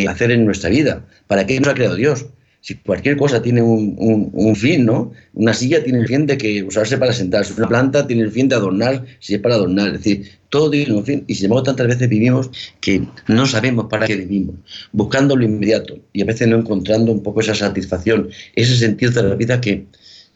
hacer 0.08 0.32
en 0.32 0.46
nuestra 0.46 0.70
vida? 0.70 1.06
¿Para 1.28 1.46
qué 1.46 1.60
nos 1.60 1.70
ha 1.70 1.74
creado 1.74 1.96
Dios? 1.96 2.26
Si 2.62 2.76
cualquier 2.76 3.18
cosa 3.18 3.42
tiene 3.42 3.64
un, 3.64 4.56
fin, 4.56 4.86
¿no? 4.86 5.12
Una 5.34 5.54
silla 5.54 5.84
tiene 5.84 6.00
el 6.00 6.08
fin 6.08 6.28
de 6.28 6.38
que 6.38 6.64
usarse 6.64 6.98
para 7.00 7.14
sentarse, 7.14 7.54
una 7.54 7.68
planta 7.68 8.06
tiene 8.06 8.22
el 8.22 8.32
fin 8.32 8.48
de 8.48 8.56
adornar 8.56 9.04
si 9.20 9.34
es 9.34 9.42
para 9.42 9.56
adornar. 9.56 9.88
Es 9.88 9.94
decir, 9.94 10.32
todo 10.50 10.70
tiene 10.70 10.94
un 10.94 11.04
fin 11.04 11.24
y 11.26 11.34
sin 11.34 11.46
embargo 11.46 11.64
tantas 11.64 11.88
veces 11.88 12.08
vivimos 12.08 12.52
que 12.80 13.02
no 13.28 13.46
sabemos 13.48 13.88
para 13.90 14.06
qué 14.06 14.16
vivimos, 14.16 14.56
buscando 14.92 15.36
lo 15.36 15.44
inmediato 15.44 15.98
y 16.14 16.22
a 16.22 16.26
veces 16.26 16.48
no 16.48 16.58
encontrando 16.58 17.12
un 17.12 17.24
poco 17.24 17.42
esa 17.42 17.56
satisfacción, 17.56 18.30
ese 18.56 18.76
sentido 18.76 19.12
de 19.12 19.30
la 19.30 19.36
vida 19.36 19.60
que, 19.60 19.88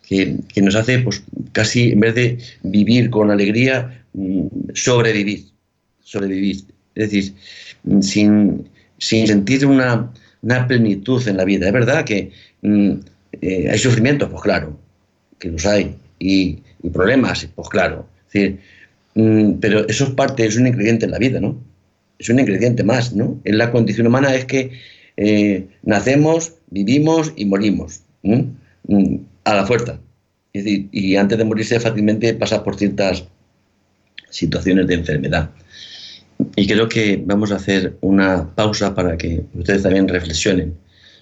que, 0.08 0.62
nos 0.62 0.76
hace 0.76 1.00
pues, 1.00 1.24
casi, 1.52 1.92
en 1.92 2.00
vez 2.00 2.16
de 2.16 2.38
vivir 2.64 3.10
con 3.10 3.32
alegría, 3.32 4.06
mm, 4.14 4.48
sobrevivir. 4.74 5.46
Sobrevivir. 6.02 6.58
Es 6.94 7.12
decir, 7.12 7.34
mm, 7.84 8.02
sin, 8.02 8.70
sentir 8.98 9.66
una, 9.66 10.12
plenitud 10.68 11.28
en 11.28 11.38
la 11.38 11.46
vida. 11.46 11.68
Es 11.68 11.74
verdad 11.74 12.06
que 12.06 12.32
mm, 12.62 12.92
eh, 13.42 13.70
hay 13.72 13.78
sufrimientos, 13.80 14.30
pues 14.30 14.44
claro, 14.44 14.78
que 15.40 15.50
los 15.50 15.66
hay, 15.66 15.96
y, 16.20 16.60
problemas, 16.94 17.48
pues 17.56 17.68
claro. 17.70 18.08
pero 19.60 19.88
eso 19.88 20.04
es 20.04 20.10
parte, 20.12 20.46
es 20.46 20.56
un 20.56 20.68
ingrediente 20.68 21.06
en 21.06 21.12
la 21.12 21.18
vida, 21.18 21.40
¿no? 21.40 21.58
Es 22.20 22.30
un 22.30 22.40
ingrediente 22.40 22.84
más, 22.84 23.16
¿no? 23.16 23.42
En 23.44 23.58
la 23.58 23.72
condición 23.72 24.06
humana 24.06 24.36
es 24.36 24.46
que 24.46 24.72
eh, 25.18 25.66
nacemos, 25.82 26.54
vivimos 26.70 27.34
y 27.36 27.46
morimos 27.46 28.02
a 29.46 29.56
la 29.56 29.66
fuerza. 29.66 30.00
y 30.54 31.16
antes 31.18 31.38
de 31.38 31.44
morirse 31.44 31.80
fácilmente 31.80 32.34
pasa 32.34 32.64
por 32.64 32.76
ciertas 32.78 33.26
situaciones 34.30 34.88
de 34.88 34.96
enfermedad. 34.96 35.50
Y 36.56 36.68
creo 36.68 36.90
que 36.90 37.22
vamos 37.26 37.52
a 37.52 37.56
hacer 37.56 37.98
una 38.02 38.54
pausa 38.56 38.94
para 38.94 39.18
que 39.18 39.44
ustedes 39.54 39.84
también 39.84 40.08
reflexionen 40.08 40.76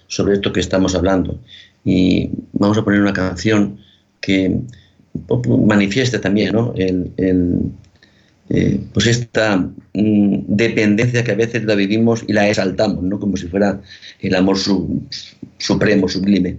sobre 0.08 0.34
esto 0.34 0.52
que 0.52 0.60
estamos 0.60 0.94
hablando. 0.94 1.40
Y 1.84 2.30
vamos 2.52 2.78
a 2.78 2.84
poner 2.84 3.00
una 3.00 3.12
canción 3.12 3.78
que 4.20 4.58
manifiesta 5.66 6.20
también 6.20 6.52
¿no? 6.52 6.74
el, 6.76 7.12
eh, 8.50 8.80
pues 8.92 9.06
esta 9.06 9.56
mm, 9.56 10.38
dependencia 10.48 11.22
que 11.24 11.32
a 11.32 11.36
veces 11.36 11.64
la 11.64 11.74
vivimos 11.74 12.24
y 12.26 12.32
la 12.32 12.48
exaltamos, 12.48 13.02
¿no? 13.02 13.18
como 13.18 13.36
si 13.36 13.46
fuera 13.46 13.80
el 14.20 14.34
amor 14.34 14.58
supremo, 15.58 16.08
sublime. 16.08 16.58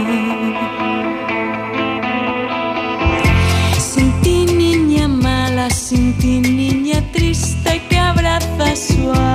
soir. 8.75 9.30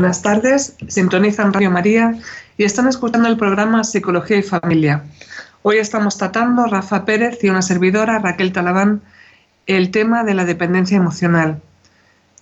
Buenas 0.00 0.22
tardes, 0.22 0.76
sintonizan 0.88 1.52
Radio 1.52 1.70
María 1.70 2.14
y 2.56 2.64
están 2.64 2.88
escuchando 2.88 3.28
el 3.28 3.36
programa 3.36 3.84
Psicología 3.84 4.38
y 4.38 4.42
Familia. 4.42 5.04
Hoy 5.60 5.76
estamos 5.76 6.16
tratando, 6.16 6.64
Rafa 6.64 7.04
Pérez 7.04 7.44
y 7.44 7.50
una 7.50 7.60
servidora, 7.60 8.18
Raquel 8.18 8.50
Talabán, 8.50 9.02
el 9.66 9.90
tema 9.90 10.24
de 10.24 10.32
la 10.32 10.46
dependencia 10.46 10.96
emocional. 10.96 11.60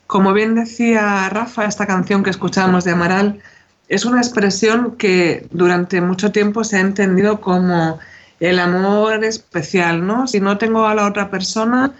Como 0.06 0.32
bien 0.34 0.54
decía 0.54 1.28
Rafa, 1.30 1.64
esta 1.64 1.84
canción 1.88 2.22
que 2.22 2.30
escuchábamos 2.30 2.84
de 2.84 2.92
Amaral 2.92 3.40
es 3.88 4.04
una 4.04 4.18
expresión 4.18 4.94
que 4.96 5.48
durante 5.50 6.00
mucho 6.00 6.30
tiempo 6.30 6.62
se 6.62 6.76
ha 6.76 6.80
entendido 6.80 7.40
como 7.40 7.98
el 8.38 8.60
amor 8.60 9.24
especial, 9.24 10.06
¿no? 10.06 10.28
Si 10.28 10.38
no 10.38 10.58
tengo 10.58 10.86
a 10.86 10.94
la 10.94 11.08
otra 11.08 11.28
persona, 11.28 11.90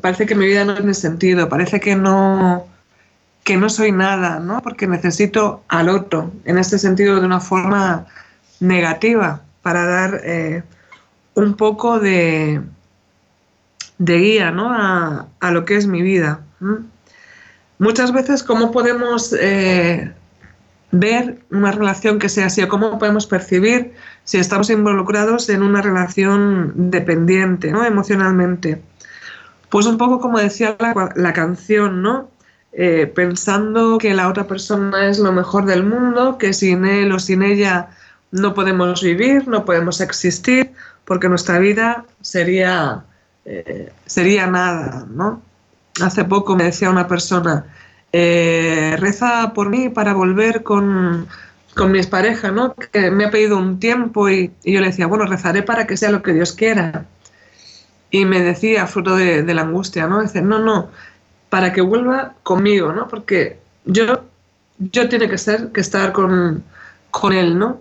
parece 0.00 0.26
que 0.26 0.34
mi 0.34 0.46
vida 0.46 0.64
no 0.64 0.74
tiene 0.74 0.94
sentido, 0.94 1.48
parece 1.48 1.78
que 1.78 1.94
no, 1.94 2.66
que 3.48 3.56
no 3.56 3.70
soy 3.70 3.92
nada, 3.92 4.40
¿no? 4.40 4.60
Porque 4.60 4.86
necesito 4.86 5.62
al 5.68 5.88
otro, 5.88 6.30
en 6.44 6.58
este 6.58 6.78
sentido 6.78 7.18
de 7.18 7.24
una 7.24 7.40
forma 7.40 8.04
negativa, 8.60 9.40
para 9.62 9.86
dar 9.86 10.20
eh, 10.22 10.62
un 11.32 11.54
poco 11.54 11.98
de, 11.98 12.60
de 13.96 14.18
guía, 14.18 14.50
¿no? 14.50 14.70
A, 14.70 15.28
a 15.40 15.50
lo 15.50 15.64
que 15.64 15.76
es 15.76 15.86
mi 15.86 16.02
vida. 16.02 16.40
Muchas 17.78 18.12
veces, 18.12 18.42
¿cómo 18.42 18.70
podemos 18.70 19.34
eh, 19.40 20.12
ver 20.92 21.38
una 21.50 21.72
relación 21.72 22.18
que 22.18 22.28
sea 22.28 22.48
así? 22.48 22.62
¿O 22.62 22.68
cómo 22.68 22.98
podemos 22.98 23.26
percibir 23.26 23.94
si 24.24 24.36
estamos 24.36 24.68
involucrados 24.68 25.48
en 25.48 25.62
una 25.62 25.80
relación 25.80 26.90
dependiente, 26.90 27.72
¿no? 27.72 27.82
Emocionalmente. 27.82 28.82
Pues 29.70 29.86
un 29.86 29.96
poco 29.96 30.20
como 30.20 30.38
decía 30.38 30.76
la, 30.78 31.12
la 31.16 31.32
canción, 31.32 32.02
¿no? 32.02 32.28
Eh, 32.80 33.08
pensando 33.08 33.98
que 33.98 34.14
la 34.14 34.28
otra 34.28 34.46
persona 34.46 35.08
es 35.08 35.18
lo 35.18 35.32
mejor 35.32 35.66
del 35.66 35.82
mundo, 35.82 36.38
que 36.38 36.52
sin 36.52 36.84
él 36.84 37.10
o 37.10 37.18
sin 37.18 37.42
ella 37.42 37.88
no 38.30 38.54
podemos 38.54 39.02
vivir, 39.02 39.48
no 39.48 39.64
podemos 39.64 40.00
existir, 40.00 40.70
porque 41.04 41.28
nuestra 41.28 41.58
vida 41.58 42.04
sería, 42.20 43.02
eh, 43.44 43.92
sería 44.06 44.46
nada, 44.46 45.08
¿no? 45.10 45.42
Hace 46.00 46.24
poco 46.24 46.54
me 46.54 46.62
decía 46.62 46.88
una 46.88 47.08
persona, 47.08 47.64
eh, 48.12 48.94
reza 48.96 49.52
por 49.54 49.70
mí 49.70 49.88
para 49.88 50.14
volver 50.14 50.62
con, 50.62 51.26
con 51.74 51.90
mi 51.90 51.98
expareja, 51.98 52.52
¿no? 52.52 52.76
Que 52.76 53.10
me 53.10 53.24
ha 53.24 53.30
pedido 53.32 53.58
un 53.58 53.80
tiempo 53.80 54.28
y, 54.28 54.52
yo 54.64 54.80
le 54.80 54.86
decía, 54.86 55.08
bueno, 55.08 55.24
rezaré 55.24 55.64
para 55.64 55.88
que 55.88 55.96
sea 55.96 56.12
lo 56.12 56.22
que 56.22 56.32
Dios 56.32 56.52
quiera. 56.52 57.06
Y 58.12 58.24
me 58.24 58.40
decía, 58.40 58.86
fruto 58.86 59.16
de, 59.16 59.42
de 59.42 59.54
la 59.54 59.62
angustia, 59.62 60.06
¿no? 60.06 60.22
Dice, 60.22 60.42
no, 60.42 60.60
no, 60.60 60.90
para 61.48 61.72
que 61.72 61.80
vuelva 61.80 62.34
conmigo, 62.42 62.92
¿no? 62.92 63.08
Porque 63.08 63.58
yo, 63.84 64.22
yo 64.78 65.08
tiene 65.08 65.28
que 65.28 65.38
ser 65.38 65.72
que 65.72 65.80
estar 65.80 66.12
con, 66.12 66.62
con 67.10 67.32
él, 67.32 67.58
¿no? 67.58 67.80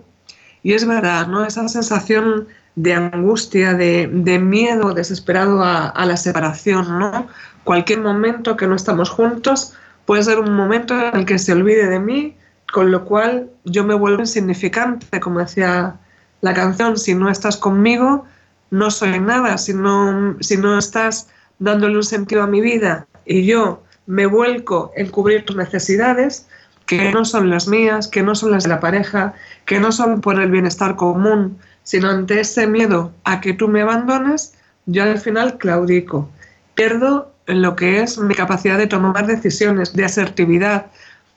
Y 0.63 0.73
es 0.73 0.86
verdad, 0.86 1.27
¿no? 1.27 1.45
Esa 1.45 1.67
sensación 1.67 2.47
de 2.75 2.93
angustia, 2.93 3.73
de, 3.73 4.08
de 4.12 4.39
miedo 4.39 4.93
desesperado 4.93 5.63
a, 5.63 5.88
a, 5.88 6.06
la 6.06 6.17
separación, 6.17 6.99
¿no? 6.99 7.27
Cualquier 7.63 8.01
momento 8.01 8.56
que 8.56 8.67
no 8.67 8.75
estamos 8.75 9.10
juntos 9.10 9.73
puede 10.06 10.23
ser 10.23 10.39
un 10.39 10.53
momento 10.53 10.93
en 10.99 11.15
el 11.15 11.25
que 11.25 11.39
se 11.39 11.53
olvide 11.53 11.88
de 11.88 11.99
mí, 11.99 12.36
con 12.71 12.91
lo 12.91 13.03
cual 13.06 13.49
yo 13.65 13.84
me 13.84 13.95
vuelvo 13.95 14.21
insignificante, 14.21 15.19
como 15.19 15.39
decía 15.39 15.95
la 16.41 16.53
canción, 16.53 16.97
si 16.97 17.15
no 17.15 17.30
estás 17.30 17.58
conmigo, 17.58 18.25
no 18.69 18.91
soy 18.91 19.19
nada, 19.19 19.58
si 19.58 19.73
no, 19.73 20.38
si 20.39 20.58
no 20.58 20.77
estás 20.77 21.30
dándole 21.60 21.97
un 21.97 22.03
sentido 22.03 22.43
a 22.43 22.47
mi 22.47 22.62
vida 22.62 23.08
y 23.27 23.45
yo 23.45 23.83
me 24.05 24.25
vuelco 24.25 24.91
en 24.95 25.09
cubrir 25.09 25.45
tus 25.45 25.55
necesidades, 25.55 26.47
que 26.85 27.11
no 27.11 27.25
son 27.25 27.49
las 27.49 27.67
mías, 27.67 28.07
que 28.07 28.23
no 28.23 28.33
son 28.33 28.51
las 28.51 28.63
de 28.63 28.69
la 28.69 28.79
pareja, 28.79 29.33
que 29.65 29.79
no 29.79 29.91
son 29.91 30.21
por 30.21 30.39
el 30.39 30.49
bienestar 30.49 30.95
común, 30.95 31.59
sino 31.83 32.09
ante 32.09 32.39
ese 32.39 32.65
miedo 32.65 33.11
a 33.25 33.41
que 33.41 33.53
tú 33.53 33.67
me 33.67 33.81
abandones, 33.81 34.53
yo 34.85 35.03
al 35.03 35.19
final 35.19 35.57
claudico. 35.57 36.29
Pierdo 36.75 37.33
lo 37.45 37.75
que 37.75 38.01
es 38.01 38.17
mi 38.17 38.33
capacidad 38.35 38.77
de 38.77 38.87
tomar 38.87 39.27
decisiones, 39.27 39.93
de 39.93 40.05
asertividad, 40.05 40.87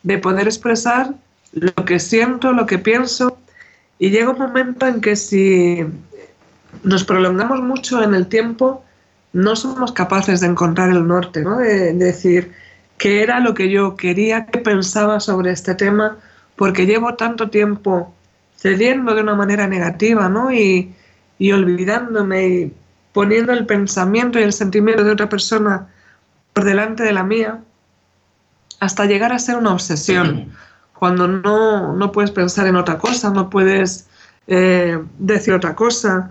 de 0.05 0.19
poder 0.19 0.47
expresar 0.47 1.15
lo 1.53 1.73
que 1.85 1.99
siento, 1.99 2.53
lo 2.53 2.67
que 2.67 2.79
pienso. 2.79 3.37
Y 3.99 4.11
llega 4.11 4.31
un 4.31 4.39
momento 4.39 4.87
en 4.87 5.01
que 5.01 5.17
si 5.17 5.85
nos 6.85 7.05
prolongamos 7.05 7.61
mucho 7.61 8.03
en 8.03 8.15
el 8.15 8.29
tiempo, 8.29 8.85
no 9.33 9.57
somos 9.57 9.93
capaces 9.93 10.41
de 10.41 10.49
encontrar 10.49 10.91
el 10.91 11.07
norte, 11.07 11.43
¿no? 11.43 11.59
de, 11.59 11.93
de 11.93 12.05
decir 12.05 12.53
qué 12.99 13.23
era 13.23 13.41
lo 13.41 13.55
que 13.55 13.71
yo 13.71 13.97
quería, 13.97 14.47
qué 14.47 14.59
pensaba 14.59 15.21
sobre 15.21 15.53
este 15.53 15.75
tema, 15.75 16.19
porque 16.57 16.87
llevo 16.87 17.15
tanto 17.15 17.49
tiempo 17.49 18.13
cediendo 18.57 19.15
de 19.15 19.23
una 19.23 19.35
manera 19.35 19.67
negativa 19.67 20.29
¿no? 20.29 20.53
y, 20.53 20.95
y 21.39 21.53
olvidándome 21.53 22.49
y 22.49 22.75
poniendo 23.13 23.53
el 23.53 23.67
pensamiento 23.67 24.39
y 24.39 24.43
el 24.43 24.53
sentimiento 24.53 25.03
de 25.05 25.13
otra 25.13 25.29
persona 25.29 25.89
por 26.53 26.65
delante 26.65 27.03
de 27.03 27.13
la 27.13 27.25
mía, 27.25 27.61
hasta 28.81 29.07
llegar 29.07 29.33
a 29.33 29.39
ser 29.39 29.57
una 29.57 29.73
obsesión, 29.73 30.53
cuando 30.95 31.29
no, 31.29 31.95
no 31.95 32.13
puedes 32.13 32.31
pensar 32.31 32.67
en 32.67 32.77
otra 32.77 32.99
cosa, 32.99 33.31
no 33.31 33.49
puedes 33.51 34.07
eh, 34.47 34.99
decir 35.19 35.55
otra 35.55 35.75
cosa. 35.75 36.31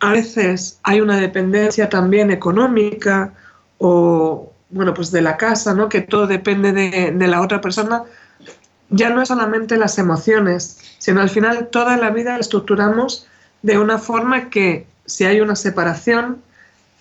A 0.00 0.12
veces 0.12 0.78
hay 0.82 1.00
una 1.00 1.18
dependencia 1.18 1.88
también 1.88 2.30
económica 2.30 3.32
o, 3.78 4.52
bueno, 4.70 4.94
pues 4.94 5.10
de 5.10 5.22
la 5.22 5.36
casa, 5.36 5.74
¿no? 5.74 5.88
Que 5.88 6.00
todo 6.02 6.26
depende 6.26 6.72
de, 6.72 7.12
de 7.12 7.26
la 7.26 7.40
otra 7.40 7.60
persona. 7.60 8.02
Ya 8.90 9.10
no 9.10 9.22
es 9.22 9.28
solamente 9.28 9.76
las 9.76 9.98
emociones, 9.98 10.78
sino 10.98 11.20
al 11.20 11.30
final 11.30 11.68
toda 11.68 11.96
la 11.96 12.10
vida 12.10 12.34
la 12.34 12.40
estructuramos 12.40 13.26
de 13.62 13.78
una 13.78 13.98
forma 13.98 14.50
que 14.50 14.86
si 15.06 15.24
hay 15.24 15.40
una 15.40 15.56
separación, 15.56 16.38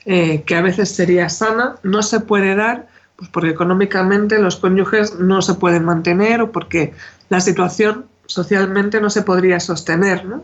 eh, 0.06 0.44
que 0.44 0.56
a 0.56 0.62
veces 0.62 0.90
sería 0.90 1.30
sana, 1.30 1.76
no 1.84 2.04
se 2.04 2.20
puede 2.20 2.56
dar 2.56 2.88
pues 3.16 3.30
porque 3.30 3.50
económicamente 3.50 4.40
los 4.40 4.58
cónyuges 4.58 5.16
no 5.16 5.42
se 5.42 5.54
pueden 5.54 5.86
mantener 5.86 6.42
o 6.42 6.52
porque 6.52 6.94
la 7.30 7.40
situación 7.40 8.06
socialmente 8.26 9.00
no 9.00 9.10
se 9.10 9.22
podría 9.22 9.60
sostener, 9.60 10.26
¿no? 10.26 10.44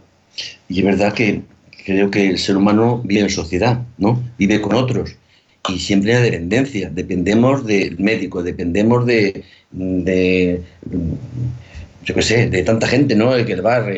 Y 0.70 0.80
es 0.80 0.86
verdad 0.86 1.14
que 1.14 1.44
creo 1.86 2.12
que 2.12 2.30
el 2.30 2.38
ser 2.38 2.58
humano 2.58 3.02
vive 3.04 3.22
en 3.22 3.30
sociedad, 3.30 3.82
¿no? 3.98 4.22
Vive 4.38 4.62
con 4.62 4.76
otros 4.76 5.15
y 5.70 5.80
siempre 5.80 6.15
hay 6.15 6.24
dependencia. 6.24 6.89
Dependemos 6.89 7.65
del 7.65 8.00
médico, 8.00 8.44
dependemos 8.44 9.06
de, 9.06 9.44
de 9.72 10.62
yo 12.04 12.15
qué 12.15 12.22
sé, 12.22 12.50
de 12.50 12.63
tanta 12.63 12.88
gente, 12.88 13.15
¿no? 13.15 13.36
El 13.36 13.46
que 13.46 13.54
el 13.54 13.62
bar, 13.62 13.94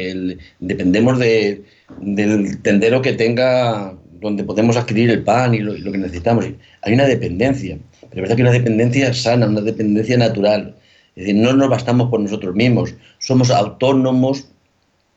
dependemos 0.60 1.19
de, 1.19 1.63
del 2.00 2.62
tendero 2.62 3.02
que 3.02 3.13
tenga 3.13 3.93
donde 4.19 4.43
podemos 4.43 4.78
adquirir 4.78 5.10
el 5.10 5.24
pan 5.24 5.54
y 5.54 5.60
lo, 5.60 5.74
que 5.74 5.98
necesitamos. 5.98 6.46
Hay 6.82 6.93
una 6.93 7.06
dependencia, 7.06 7.78
pero 8.10 8.13
es 8.13 8.22
verdad 8.22 8.36
que 8.38 8.41
una 8.41 8.52
dependencia 8.52 9.13
sana, 9.13 9.48
una 9.48 9.62
dependencia 9.62 10.17
natural. 10.17 10.76
Es 11.15 11.26
decir, 11.26 11.36
no 11.41 11.54
nos 11.54 11.69
bastamos 11.69 12.10
por 12.10 12.19
nosotros 12.19 12.56
mismos, 12.56 12.96
somos 13.19 13.52
autónomos, 13.52 14.48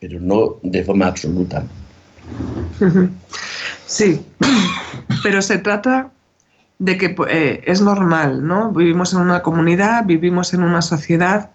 pero 0.00 0.20
no 0.20 0.57
de 0.62 0.85
forma 0.85 1.07
absoluta. 1.07 1.64
Sí, 3.86 4.26
pero 5.22 5.42
se 5.42 5.58
trata 5.58 6.10
de 6.78 6.98
que 6.98 7.16
eh, 7.28 7.62
es 7.66 7.80
normal, 7.80 8.46
¿no? 8.46 8.72
Vivimos 8.72 9.12
en 9.14 9.20
una 9.20 9.42
comunidad, 9.42 10.04
vivimos 10.04 10.52
en 10.52 10.62
una 10.62 10.82
sociedad, 10.82 11.50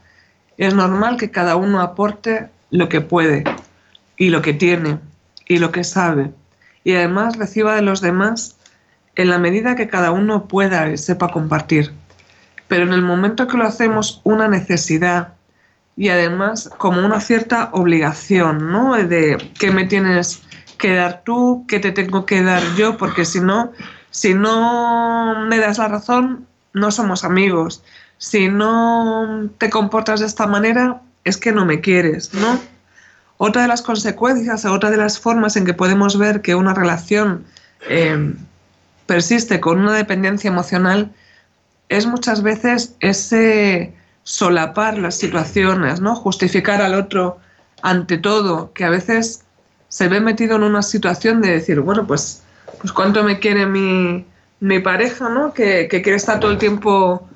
es 0.57 0.73
normal 0.73 1.17
que 1.17 1.31
cada 1.31 1.55
uno 1.55 1.81
aporte 1.81 2.49
lo 2.69 2.89
que 2.89 3.01
puede 3.01 3.43
y 4.17 4.29
lo 4.29 4.41
que 4.41 4.53
tiene 4.53 4.99
y 5.47 5.57
lo 5.57 5.71
que 5.71 5.83
sabe 5.83 6.31
y 6.83 6.93
además 6.93 7.37
reciba 7.37 7.75
de 7.75 7.81
los 7.81 8.01
demás 8.01 8.57
en 9.15 9.29
la 9.29 9.37
medida 9.37 9.75
que 9.75 9.87
cada 9.87 10.11
uno 10.11 10.47
pueda 10.47 10.89
y 10.89 10.97
sepa 10.97 11.29
compartir. 11.29 11.93
Pero 12.67 12.83
en 12.83 12.93
el 12.93 13.01
momento 13.01 13.47
que 13.47 13.57
lo 13.57 13.65
hacemos 13.65 14.21
una 14.23 14.47
necesidad 14.47 15.33
y 15.97 16.09
además 16.09 16.69
como 16.77 17.05
una 17.05 17.19
cierta 17.19 17.69
obligación, 17.73 18.71
¿no? 18.71 18.95
De 18.95 19.37
que 19.59 19.71
me 19.71 19.85
tienes 19.85 20.41
que 20.81 20.95
dar 20.95 21.21
tú, 21.23 21.65
que 21.67 21.79
te 21.79 21.91
tengo 21.91 22.25
que 22.25 22.41
dar 22.41 22.61
yo, 22.75 22.97
porque 22.97 23.23
si 23.23 23.39
no, 23.39 23.71
si 24.09 24.33
no 24.33 25.45
me 25.47 25.59
das 25.59 25.77
la 25.77 25.87
razón, 25.87 26.47
no 26.73 26.91
somos 26.91 27.23
amigos. 27.23 27.83
Si 28.17 28.49
no 28.49 29.49
te 29.59 29.69
comportas 29.69 30.19
de 30.19 30.25
esta 30.25 30.47
manera, 30.47 31.01
es 31.23 31.37
que 31.37 31.51
no 31.51 31.65
me 31.65 31.79
quieres, 31.79 32.33
¿no? 32.33 32.59
Otra 33.37 33.61
de 33.61 33.67
las 33.67 33.81
consecuencias, 33.81 34.65
otra 34.65 34.91
de 34.91 34.97
las 34.97 35.19
formas 35.19 35.55
en 35.55 35.65
que 35.65 35.73
podemos 35.73 36.17
ver 36.17 36.41
que 36.41 36.55
una 36.55 36.73
relación 36.73 37.45
eh, 37.87 38.33
persiste 39.05 39.59
con 39.59 39.79
una 39.79 39.93
dependencia 39.93 40.49
emocional 40.49 41.11
es 41.89 42.05
muchas 42.05 42.41
veces 42.41 42.95
ese 42.99 43.93
solapar 44.23 44.97
las 44.97 45.15
situaciones, 45.15 46.01
¿no? 46.01 46.15
Justificar 46.15 46.81
al 46.81 46.95
otro 46.95 47.39
ante 47.83 48.17
todo, 48.17 48.73
que 48.73 48.83
a 48.83 48.89
veces 48.89 49.43
se 49.91 50.07
ve 50.07 50.21
metido 50.21 50.55
en 50.55 50.63
una 50.63 50.81
situación 50.81 51.41
de 51.41 51.51
decir, 51.51 51.81
bueno, 51.81 52.07
pues, 52.07 52.43
pues 52.79 52.93
cuánto 52.93 53.25
me 53.25 53.39
quiere 53.39 53.65
mi, 53.65 54.25
mi 54.61 54.79
pareja, 54.79 55.27
¿no? 55.27 55.53
Que, 55.53 55.89
que, 55.89 56.01
quiere 56.01 56.15
estar 56.15 56.39
todo 56.39 56.49
el 56.49 56.57
tiempo 56.57 57.27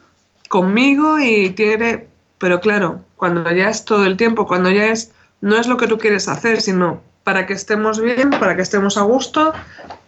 conmigo 0.48 1.20
y 1.20 1.54
quiere, 1.54 2.08
pero 2.38 2.62
claro, 2.62 3.02
cuando 3.18 3.52
ya 3.52 3.70
es 3.70 3.84
todo 3.84 4.06
el 4.06 4.16
tiempo, 4.16 4.48
cuando 4.48 4.72
ya 4.72 4.86
es 4.86 5.12
no 5.42 5.58
es 5.58 5.68
lo 5.68 5.76
que 5.76 5.88
tú 5.88 5.98
quieres 5.98 6.30
hacer, 6.30 6.62
sino 6.62 7.02
para 7.26 7.46
que 7.46 7.52
estemos 7.52 8.02
bien, 8.02 8.30
para 8.30 8.56
que 8.56 8.62
estemos 8.62 8.98
a 8.98 9.02
gusto, 9.02 9.52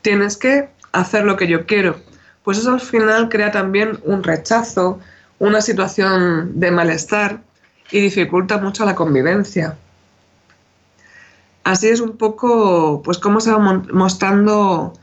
tienes 0.02 0.38
que 0.38 0.70
hacer 0.94 1.26
lo 1.26 1.36
que 1.36 1.48
yo 1.48 1.66
quiero. 1.66 1.98
Pues 2.46 2.60
eso 2.60 2.72
al 2.72 2.80
final 2.80 3.28
crea 3.28 3.52
también 3.52 4.00
un 4.06 4.24
rechazo, 4.24 5.02
una 5.38 5.60
situación 5.60 6.58
de 6.62 6.72
malestar 6.72 7.42
y 7.92 8.00
dificulta 8.00 8.58
mucho 8.58 8.86
la 8.86 8.96
convivencia. 8.96 9.76
Así 11.68 11.90
es 11.90 12.00
un 12.00 12.16
poco, 12.16 13.02
pues, 13.04 13.18
cómo 13.18 13.42
se 13.42 13.52
va 13.52 13.60
mostrando 13.92 14.94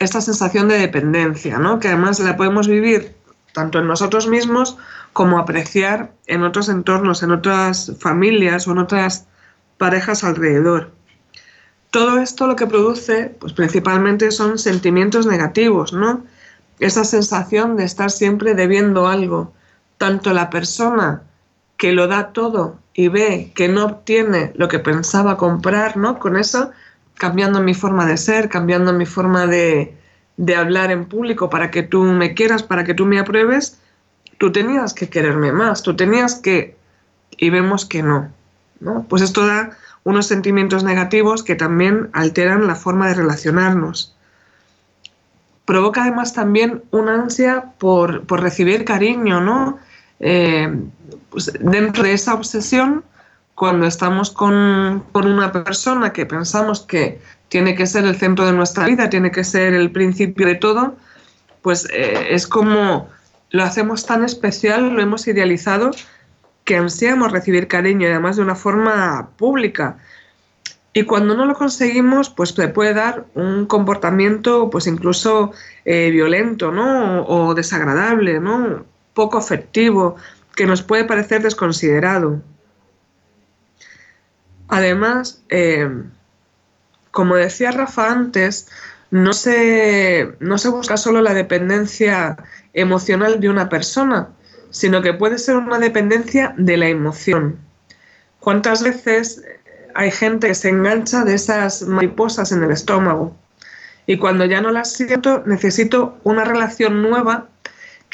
esta 0.00 0.20
sensación 0.20 0.66
de 0.66 0.76
dependencia, 0.76 1.60
¿no? 1.60 1.78
Que 1.78 1.86
además 1.86 2.18
la 2.18 2.36
podemos 2.36 2.66
vivir 2.66 3.14
tanto 3.52 3.78
en 3.78 3.86
nosotros 3.86 4.26
mismos 4.26 4.76
como 5.12 5.38
apreciar 5.38 6.10
en 6.26 6.42
otros 6.42 6.68
entornos, 6.68 7.22
en 7.22 7.30
otras 7.30 7.92
familias 8.00 8.66
o 8.66 8.72
en 8.72 8.78
otras 8.78 9.26
parejas 9.78 10.24
alrededor. 10.24 10.90
Todo 11.92 12.18
esto 12.18 12.48
lo 12.48 12.56
que 12.56 12.66
produce, 12.66 13.36
pues 13.38 13.52
principalmente 13.52 14.32
son 14.32 14.58
sentimientos 14.58 15.26
negativos, 15.26 15.92
¿no? 15.92 16.24
Esa 16.80 17.04
sensación 17.04 17.76
de 17.76 17.84
estar 17.84 18.10
siempre 18.10 18.54
debiendo 18.54 19.06
algo. 19.06 19.52
Tanto 19.98 20.32
la 20.32 20.50
persona 20.50 21.22
que 21.76 21.92
lo 21.92 22.08
da 22.08 22.32
todo 22.32 22.80
y 22.94 23.08
ve 23.08 23.52
que 23.54 23.68
no 23.68 23.84
obtiene 23.84 24.52
lo 24.54 24.68
que 24.68 24.78
pensaba 24.78 25.36
comprar, 25.36 25.96
¿no? 25.96 26.18
Con 26.18 26.36
eso, 26.36 26.70
cambiando 27.14 27.60
mi 27.60 27.74
forma 27.74 28.06
de 28.06 28.16
ser, 28.16 28.48
cambiando 28.48 28.92
mi 28.92 29.04
forma 29.04 29.46
de, 29.46 29.96
de 30.36 30.56
hablar 30.56 30.90
en 30.90 31.06
público 31.06 31.50
para 31.50 31.70
que 31.70 31.82
tú 31.82 32.02
me 32.04 32.34
quieras, 32.34 32.62
para 32.62 32.84
que 32.84 32.94
tú 32.94 33.04
me 33.04 33.18
apruebes, 33.18 33.78
tú 34.38 34.52
tenías 34.52 34.94
que 34.94 35.08
quererme 35.08 35.52
más, 35.52 35.82
tú 35.82 35.94
tenías 35.96 36.36
que... 36.36 36.76
Y 37.36 37.50
vemos 37.50 37.84
que 37.84 38.02
no. 38.02 38.32
Pues 39.08 39.22
esto 39.22 39.46
da 39.46 39.70
unos 40.04 40.26
sentimientos 40.26 40.84
negativos 40.84 41.42
que 41.42 41.54
también 41.54 42.10
alteran 42.12 42.66
la 42.66 42.76
forma 42.76 43.08
de 43.08 43.14
relacionarnos. 43.14 44.14
Provoca 45.64 46.02
además 46.02 46.34
también 46.34 46.82
una 46.90 47.14
ansia 47.14 47.72
por, 47.78 48.26
recibir 48.40 48.84
cariño, 48.84 49.40
¿no? 49.40 49.78
Eh, 50.20 50.70
pues 51.30 51.52
dentro 51.60 52.02
de 52.02 52.12
esa 52.12 52.34
obsesión, 52.34 53.04
cuando 53.54 53.86
estamos 53.86 54.30
con, 54.30 55.04
una 55.14 55.52
persona 55.52 56.12
que 56.12 56.26
pensamos 56.26 56.80
que 56.80 57.20
tiene 57.48 57.74
que 57.74 57.86
ser 57.86 58.04
el 58.04 58.16
centro 58.16 58.46
de 58.46 58.52
nuestra 58.52 58.86
vida, 58.86 59.10
tiene 59.10 59.30
que 59.30 59.44
ser 59.44 59.74
el 59.74 59.90
principio 59.90 60.46
de 60.46 60.56
todo, 60.56 60.96
pues 61.62 61.88
eh, 61.92 62.28
es 62.30 62.46
como 62.46 63.08
lo 63.50 63.62
hacemos 63.62 64.04
tan 64.06 64.24
especial, 64.24 64.94
lo 64.94 65.00
hemos 65.00 65.28
idealizado, 65.28 65.92
que 66.64 66.76
ansiamos 66.76 67.30
recibir 67.30 67.68
cariño 67.68 68.08
y 68.08 68.10
además 68.10 68.36
de 68.36 68.42
una 68.42 68.56
forma 68.56 69.28
pública. 69.36 69.98
Y 70.92 71.04
cuando 71.04 71.36
no 71.36 71.44
lo 71.44 71.54
conseguimos, 71.54 72.30
pues 72.30 72.50
se 72.50 72.68
puede 72.68 72.94
dar 72.94 73.26
un 73.34 73.66
comportamiento, 73.66 74.70
pues 74.70 74.86
incluso 74.86 75.52
eh, 75.84 76.10
violento, 76.10 76.72
¿no? 76.72 77.22
O, 77.26 77.54
desagradable, 77.54 78.40
¿no? 78.40 78.84
Poco 79.12 79.38
afectivo, 79.38 80.16
que 80.56 80.66
nos 80.66 80.82
puede 80.82 81.04
parecer 81.04 81.42
desconsiderado. 81.42 82.42
Además, 84.68 85.42
eh, 85.50 85.88
como 87.10 87.36
decía 87.36 87.70
Rafa 87.70 88.10
antes, 88.10 88.68
no 89.10 89.32
se, 89.32 90.34
no 90.40 90.58
se 90.58 90.68
busca 90.68 90.96
solo 90.96 91.22
la 91.22 91.34
dependencia 91.34 92.36
emocional 92.72 93.40
de 93.40 93.48
una 93.48 93.68
persona, 93.68 94.28
sino 94.70 95.02
que 95.02 95.12
puede 95.12 95.38
ser 95.38 95.56
una 95.56 95.78
dependencia 95.78 96.54
de 96.56 96.76
la 96.76 96.88
emoción. 96.88 97.58
¿Cuántas 98.40 98.82
veces 98.82 99.42
hay 99.94 100.10
gente 100.10 100.48
que 100.48 100.54
se 100.54 100.70
engancha 100.70 101.24
de 101.24 101.34
esas 101.34 101.82
mariposas 101.82 102.50
en 102.50 102.64
el 102.64 102.72
estómago? 102.72 103.36
Y 104.06 104.18
cuando 104.18 104.44
ya 104.44 104.60
no 104.60 104.70
las 104.70 104.92
siento, 104.92 105.44
necesito 105.46 106.18
una 106.24 106.44
relación 106.44 107.02
nueva 107.02 107.48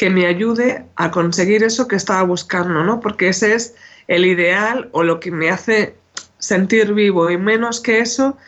que 0.00 0.08
me 0.08 0.24
ayude 0.24 0.86
a 0.96 1.10
conseguir 1.10 1.62
eso 1.62 1.86
que 1.86 1.96
estaba 1.96 2.22
buscando, 2.22 2.82
¿no? 2.84 3.00
Porque 3.00 3.28
ese 3.28 3.52
es 3.52 3.74
el 4.08 4.24
ideal 4.24 4.88
o 4.92 5.02
lo 5.02 5.20
que 5.20 5.30
me 5.30 5.50
hace 5.50 5.94
sentir 6.38 6.94
vivo 6.94 7.28
y 7.28 7.36
menos 7.36 7.80
que 7.80 7.98
eso 8.00 8.38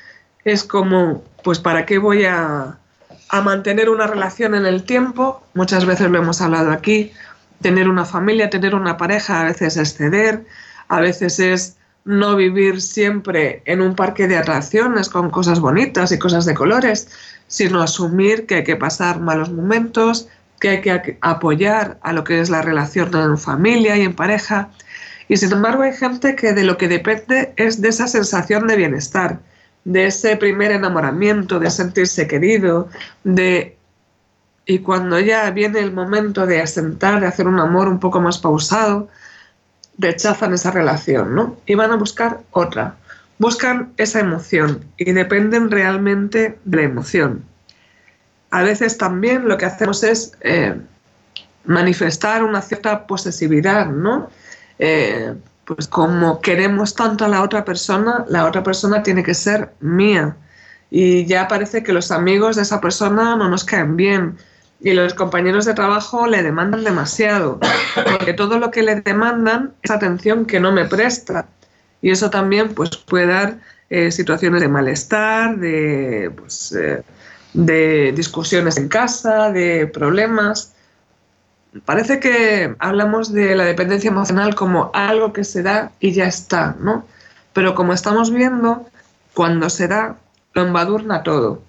es 0.47 0.65
como, 0.65 1.23
pues, 1.45 1.59
¿para 1.59 1.85
qué 1.85 1.99
voy 1.99 2.25
a, 2.25 2.79
a 3.29 3.41
mantener 3.43 3.91
una 3.91 4.07
relación 4.07 4.55
en 4.55 4.65
el 4.65 4.85
tiempo? 4.85 5.43
Muchas 5.53 5.85
veces 5.85 6.11
lo 6.11 6.21
hemos 6.21 6.41
hablado 6.41 6.71
aquí, 6.71 7.12
tener 7.61 7.87
una 7.87 8.07
familia, 8.07 8.49
tener 8.49 8.75
una 8.75 8.97
pareja, 8.97 9.43
a 9.43 9.45
veces 9.45 9.77
es 9.77 9.95
ceder, 9.95 10.47
a 10.88 11.01
veces 11.01 11.38
es 11.38 11.77
no 12.07 12.35
vivir 12.35 12.81
siempre 12.81 13.61
en 13.67 13.83
un 13.83 13.95
parque 13.95 14.27
de 14.27 14.38
atracciones 14.38 15.11
con 15.11 15.29
cosas 15.29 15.61
bonitas 15.61 16.12
y 16.12 16.19
cosas 16.19 16.47
de 16.47 16.55
colores, 16.55 17.11
sino 17.47 17.83
asumir 17.83 18.47
que 18.47 18.55
hay 18.55 18.65
que 18.65 18.77
pasar 18.77 19.21
malos 19.21 19.53
momentos, 19.53 20.29
que 20.62 20.70
hay 20.70 20.81
que 20.81 21.18
apoyar 21.20 21.98
a 22.03 22.12
lo 22.12 22.22
que 22.22 22.40
es 22.40 22.48
la 22.48 22.62
relación 22.62 23.11
en 23.16 23.37
familia 23.37 23.96
y 23.96 24.03
en 24.03 24.14
pareja. 24.14 24.70
Y 25.27 25.37
sin 25.37 25.51
embargo 25.51 25.83
hay 25.83 25.92
gente 25.92 26.37
que 26.37 26.53
de 26.53 26.62
lo 26.62 26.77
que 26.77 26.87
depende 26.87 27.53
es 27.57 27.81
de 27.81 27.88
esa 27.88 28.07
sensación 28.07 28.68
de 28.68 28.77
bienestar, 28.77 29.40
de 29.85 30.07
ese 30.07 30.37
primer 30.37 30.70
enamoramiento, 30.70 31.59
de 31.59 31.68
sentirse 31.68 32.29
querido, 32.29 32.88
de 33.25 33.77
y 34.64 34.79
cuando 34.79 35.18
ya 35.18 35.51
viene 35.51 35.81
el 35.81 35.92
momento 35.92 36.46
de 36.46 36.61
asentar, 36.61 37.18
de 37.18 37.27
hacer 37.27 37.48
un 37.48 37.59
amor 37.59 37.88
un 37.88 37.98
poco 37.98 38.20
más 38.20 38.38
pausado, 38.38 39.09
rechazan 39.98 40.55
esa 40.55 40.70
relación, 40.70 41.35
¿no? 41.35 41.57
Y 41.66 41.75
van 41.75 41.90
a 41.90 41.96
buscar 41.96 42.40
otra. 42.53 42.96
buscan 43.38 43.92
esa 43.96 44.20
emoción 44.20 44.85
y 44.96 45.11
dependen 45.11 45.72
realmente 45.72 46.61
de 46.64 46.77
la 46.77 46.83
emoción. 46.85 47.44
A 48.53 48.62
veces 48.62 48.99
también 48.99 49.49
lo 49.49 49.57
que 49.57 49.65
hacemos 49.65 50.05
es 50.05 50.33
eh, 50.43 50.77
manifestar 51.65 52.45
una 52.45 52.61
cierta 52.61 53.07
posesividad, 53.07 53.87
¿no? 53.87 54.29
Eh, 54.79 55.35
pues 55.65 55.88
como 55.88 56.41
queremos 56.43 56.95
tanto 56.95 57.25
a 57.25 57.29
la 57.29 57.43
otra 57.43 57.65
persona, 57.65 58.27
la 58.29 58.45
otra 58.45 58.62
persona 58.62 59.03
tiene 59.03 59.23
que 59.23 59.33
ser 59.33 59.73
mía. 59.81 60.37
Y 60.91 61.25
ya 61.25 61.49
parece 61.49 61.83
que 61.83 61.95
los 61.95 62.11
amigos 62.11 62.57
de 62.57 62.62
esa 62.62 62.79
persona 62.79 63.37
no 63.37 63.49
nos 63.49 63.65
caen 63.65 63.97
bien 63.97 64.37
y 64.81 64.93
los 64.93 65.15
compañeros 65.15 65.65
de 65.65 65.73
trabajo 65.73 66.27
le 66.27 66.43
demandan 66.43 66.85
demasiado, 66.85 67.59
porque 67.95 68.35
todo 68.35 68.59
lo 68.59 68.71
que 68.71 68.83
le 68.83 68.97
demandan 68.97 69.73
es 69.81 69.91
atención 69.91 70.45
que 70.45 70.61
no 70.61 70.73
me 70.73 70.85
presta. 70.85 71.47
Y 72.03 72.11
eso 72.11 72.29
también 72.29 72.75
pues, 72.75 72.99
puede 72.99 73.29
dar 73.29 73.61
eh, 73.88 74.11
situaciones 74.11 74.61
de 74.61 74.69
malestar, 74.69 75.57
de, 75.57 76.31
pues, 76.37 76.73
eh, 76.73 77.03
de 77.55 78.12
discusiones 78.12 78.77
en 78.77 78.88
casa, 78.88 79.51
de 79.51 79.87
problemas. 79.87 80.75
Parece 81.85 82.21
que 82.21 82.75
hablamos 82.79 83.33
de 83.33 83.55
la 83.55 83.65
dependencia 83.65 84.11
emocional 84.11 84.55
como 84.55 84.91
algo 84.95 85.33
que 85.33 85.45
se 85.45 85.62
da 85.62 85.93
y 86.01 86.12
ya 86.12 86.27
está, 86.27 86.77
¿no? 86.81 87.07
Pero 87.53 87.75
como 87.75 87.93
estamos 87.93 88.31
viendo, 88.31 88.87
cuando 89.35 89.71
se 89.71 89.88
da, 89.88 90.17
lo 90.55 90.62
embadurna 90.62 91.23
todo. 91.23 91.62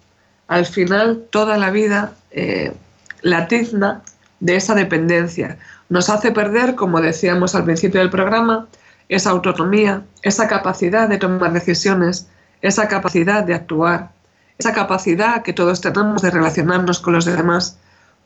Al 0.47 0.65
final, 0.65 1.25
toda 1.29 1.57
la 1.57 1.71
vida 1.71 2.13
eh, 2.31 2.73
la 3.21 3.47
de 3.47 4.55
esa 4.55 4.75
dependencia. 4.75 5.57
Nos 5.89 6.09
hace 6.09 6.31
perder, 6.31 6.75
como 6.75 7.01
decíamos 7.01 7.55
al 7.55 7.63
principio 7.63 8.01
del 8.01 8.09
programa, 8.09 8.67
esa 9.09 9.29
autonomía, 9.29 10.03
esa 10.21 10.47
capacidad 10.47 11.07
de 11.07 11.17
tomar 11.17 11.53
decisiones, 11.53 12.27
esa 12.61 12.87
capacidad 12.87 13.43
de 13.43 13.53
actuar, 13.53 14.11
esa 14.57 14.73
capacidad 14.73 15.43
que 15.43 15.53
todos 15.53 15.81
tenemos 15.81 16.21
de 16.21 16.31
relacionarnos 16.31 16.99
con 16.99 17.13
los 17.13 17.25
demás, 17.25 17.77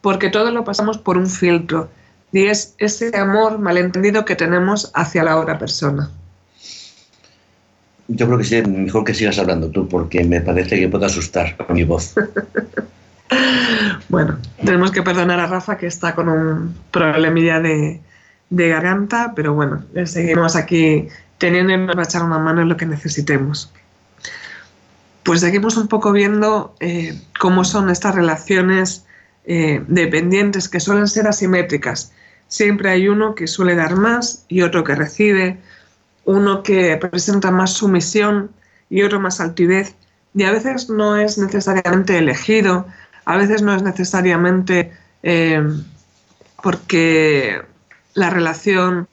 porque 0.01 0.29
todo 0.29 0.51
lo 0.51 0.63
pasamos 0.63 0.97
por 0.97 1.17
un 1.17 1.27
filtro 1.27 1.89
y 2.31 2.45
es 2.45 2.75
ese 2.77 3.15
amor 3.17 3.57
malentendido 3.59 4.25
que 4.25 4.35
tenemos 4.35 4.91
hacia 4.93 5.23
la 5.23 5.37
otra 5.37 5.57
persona. 5.57 6.09
Yo 8.09 8.25
creo 8.25 8.37
que 8.37 8.43
sí, 8.43 8.61
mejor 8.61 9.03
que 9.03 9.13
sigas 9.13 9.37
hablando 9.37 9.69
tú, 9.69 9.87
porque 9.87 10.23
me 10.23 10.39
parece 10.39 10.79
que 10.79 10.87
puedo 10.87 11.05
asustar 11.05 11.57
con 11.57 11.75
mi 11.75 11.83
voz. 11.83 12.15
Bueno, 14.09 14.37
tenemos 14.63 14.91
que 14.91 15.03
perdonar 15.03 15.39
a 15.39 15.47
Rafa 15.47 15.77
que 15.77 15.87
está 15.87 16.15
con 16.15 16.29
un 16.29 16.75
problemilla 16.91 17.59
de, 17.59 17.99
garganta, 18.49 19.33
pero 19.35 19.53
bueno, 19.53 19.83
seguimos 20.05 20.55
aquí 20.55 21.09
teniendo 21.37 21.73
y 21.73 21.77
nos 21.77 21.97
va 21.97 22.01
a 22.01 22.05
echar 22.05 22.23
una 22.23 22.39
mano 22.39 22.61
en 22.61 22.69
lo 22.69 22.77
que 22.77 22.85
necesitemos. 22.85 23.71
Pues 25.27 25.41
seguimos 25.41 25.75
un 25.75 25.89
poco 25.89 26.13
viendo 26.13 26.73
eh, 26.79 27.19
cómo 27.37 27.65
son 27.65 27.89
estas 27.89 28.15
relaciones 28.15 29.05
eh, 29.43 29.83
dependientes 29.89 30.69
que 30.69 30.79
suelen 30.79 31.09
ser 31.09 31.27
asimétricas. 31.27 32.13
Siempre 32.47 32.91
hay 32.91 33.09
uno 33.09 33.35
que 33.35 33.45
suele 33.45 33.75
dar 33.75 33.97
más 33.97 34.45
y 34.47 34.61
otro 34.61 34.85
que 34.85 34.95
recibe, 34.95 35.57
uno 36.23 36.63
que 36.63 36.95
presenta 36.95 37.51
más 37.51 37.73
sumisión 37.73 38.51
y 38.89 39.01
otro 39.03 39.19
más 39.19 39.41
altivez. 39.41 39.95
Y 40.33 40.43
a 40.43 40.51
veces 40.53 40.89
no 40.89 41.17
es 41.17 41.37
necesariamente 41.37 42.17
elegido, 42.17 42.87
a 43.25 43.35
veces 43.35 43.61
no 43.61 43.75
es 43.75 43.83
necesariamente 43.83 44.93
eh, 45.23 45.61
porque 46.63 47.63
la 48.13 48.29
relación 48.29 49.09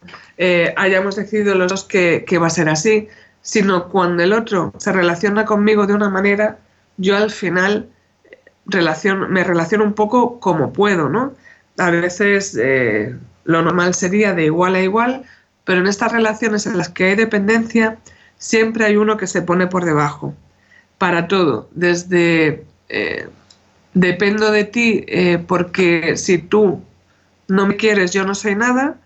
hayamos 0.77 1.17
decidido 1.17 1.57
los 1.57 1.73
dos 1.73 1.83
que, 1.83 2.39
va 2.41 2.47
a 2.47 2.51
ser 2.51 2.69
así, 2.69 3.09
sino 3.45 3.89
cuando 3.89 4.25
el 4.25 4.33
otro 4.33 4.73
se 4.79 4.93
relaciona 4.93 5.45
conmigo 5.45 5.87
de 5.87 5.95
una 5.95 6.11
manera, 6.11 6.59
yo 6.97 7.17
al 7.17 7.31
final 7.31 7.89
me 8.67 9.45
relaciono 9.45 9.85
un 9.85 9.93
poco 9.93 10.41
como 10.41 10.73
puedo, 10.73 11.09
¿no? 11.09 11.35
A 11.79 11.91
veces 11.91 12.59
eh, 12.61 13.15
lo 13.45 13.63
normal 13.63 13.95
sería 13.95 14.33
de 14.33 14.47
igual 14.47 14.75
a 14.75 14.81
igual, 14.81 15.23
pero 15.65 15.79
en 15.81 15.87
estas 15.87 16.11
relaciones 16.11 16.67
en 16.67 16.77
las 16.77 16.89
que 16.89 17.05
hay 17.05 17.15
dependencia, 17.15 17.99
siempre 18.39 18.85
hay 18.87 18.97
uno 18.97 19.17
que 19.17 19.29
se 19.29 19.43
pone 19.43 19.69
por 19.69 19.85
debajo, 19.85 20.35
para 20.99 21.29
todo, 21.29 21.69
desde 21.73 22.65
dependo 23.95 24.51
de 24.51 24.65
ti 24.65 25.05
eh, 25.07 25.39
porque 25.39 26.17
si 26.17 26.39
tú 26.39 26.83
no 27.49 27.67
me 27.67 27.77
quieres 27.77 28.13
yo 28.13 28.25
no 28.25 28.35
soy 28.35 28.57
nada, 28.57 28.97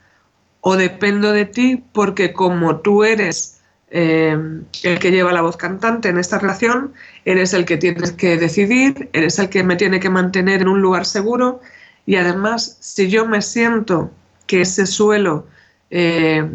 o 0.61 0.77
dependo 0.77 1.33
de 1.33 1.45
ti 1.45 1.85
porque 1.93 2.33
como 2.33 2.81
tú 2.81 3.05
eres 3.05 3.58
eh, 3.91 4.37
el 4.83 4.99
que 4.99 5.11
lleva 5.11 5.33
la 5.33 5.43
voz 5.43 5.57
cantante 5.57 6.09
en 6.09 6.19
esta 6.19 6.39
relación, 6.39 6.93
eres 7.25 7.55
el 7.55 7.65
que 7.65 7.77
tienes 7.77 8.13
que 8.13 8.37
decidir, 8.37 9.09
eres 9.13 9.39
el 9.39 9.49
que 9.49 9.63
me 9.63 9.77
tiene 9.77 10.01
que 10.01 10.11
mantener 10.11 10.63
en 10.63 10.69
un 10.69 10.81
lugar 10.81 11.07
seguro. 11.07 11.61
Y 12.07 12.17
además 12.17 12.77
si 12.81 13.09
yo 13.09 13.27
me 13.27 13.43
siento 13.43 14.11
que 14.47 14.63
ese 14.63 14.87
suelo 14.87 15.47
eh, 15.91 16.49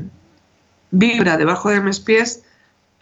vibra 0.92 1.38
debajo 1.38 1.70
de 1.70 1.82
mis 1.82 2.00
pies, 2.00 2.44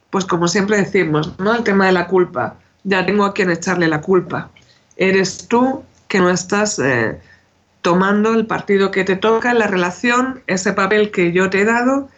pues 0.10 0.26
como 0.26 0.48
siempre 0.48 0.78
decimos, 0.78 1.34
¿no? 1.40 1.56
El 1.56 1.64
tema 1.64 1.88
de 1.88 1.94
la 1.94 2.08
culpa, 2.08 2.56
ya 2.84 3.06
tengo 3.06 3.26
a 3.26 3.34
quien 3.34 3.50
echarle 3.50 3.88
la 3.88 4.02
culpa. 4.02 4.50
Eres 4.98 5.48
tú 5.48 5.84
que 6.08 6.20
no 6.20 6.30
estás 6.30 6.80
eh, 6.80 7.20
tomando 7.82 8.34
el 8.34 8.46
partido 8.46 8.92
que 8.92 9.04
te 9.04 9.16
toca 9.16 9.52
en 9.52 9.60
la 9.60 9.68
relación, 9.68 10.42
ese 10.48 10.74
papel 10.74 11.12
que 11.12 11.32
yo 11.32 11.50
te 11.50 11.62
he 11.62 11.66
dado 11.66 12.10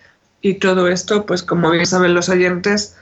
y 0.44 0.56
todo 0.56 0.90
esto, 0.90 1.26
pues 1.26 1.42
como 1.42 1.72
bien 1.72 1.88
saben 1.88 2.14
los 2.14 2.28
oyentes, 2.28 2.98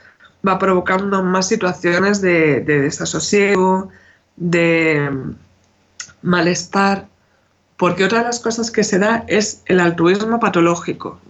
va 0.46 0.60
provocando 0.60 1.24
más 1.24 1.48
situaciones 1.48 2.20
de, 2.20 2.60
desasosiego, 2.60 3.90
de 4.36 5.10
malestar, 6.22 7.08
porque 7.76 8.04
otra 8.04 8.20
de 8.20 8.26
las 8.26 8.38
cosas 8.38 8.70
que 8.70 8.84
se 8.84 9.00
da 9.00 9.24
es 9.26 9.62
el 9.66 9.80
altruismo 9.80 10.38
patológico, 10.38 11.20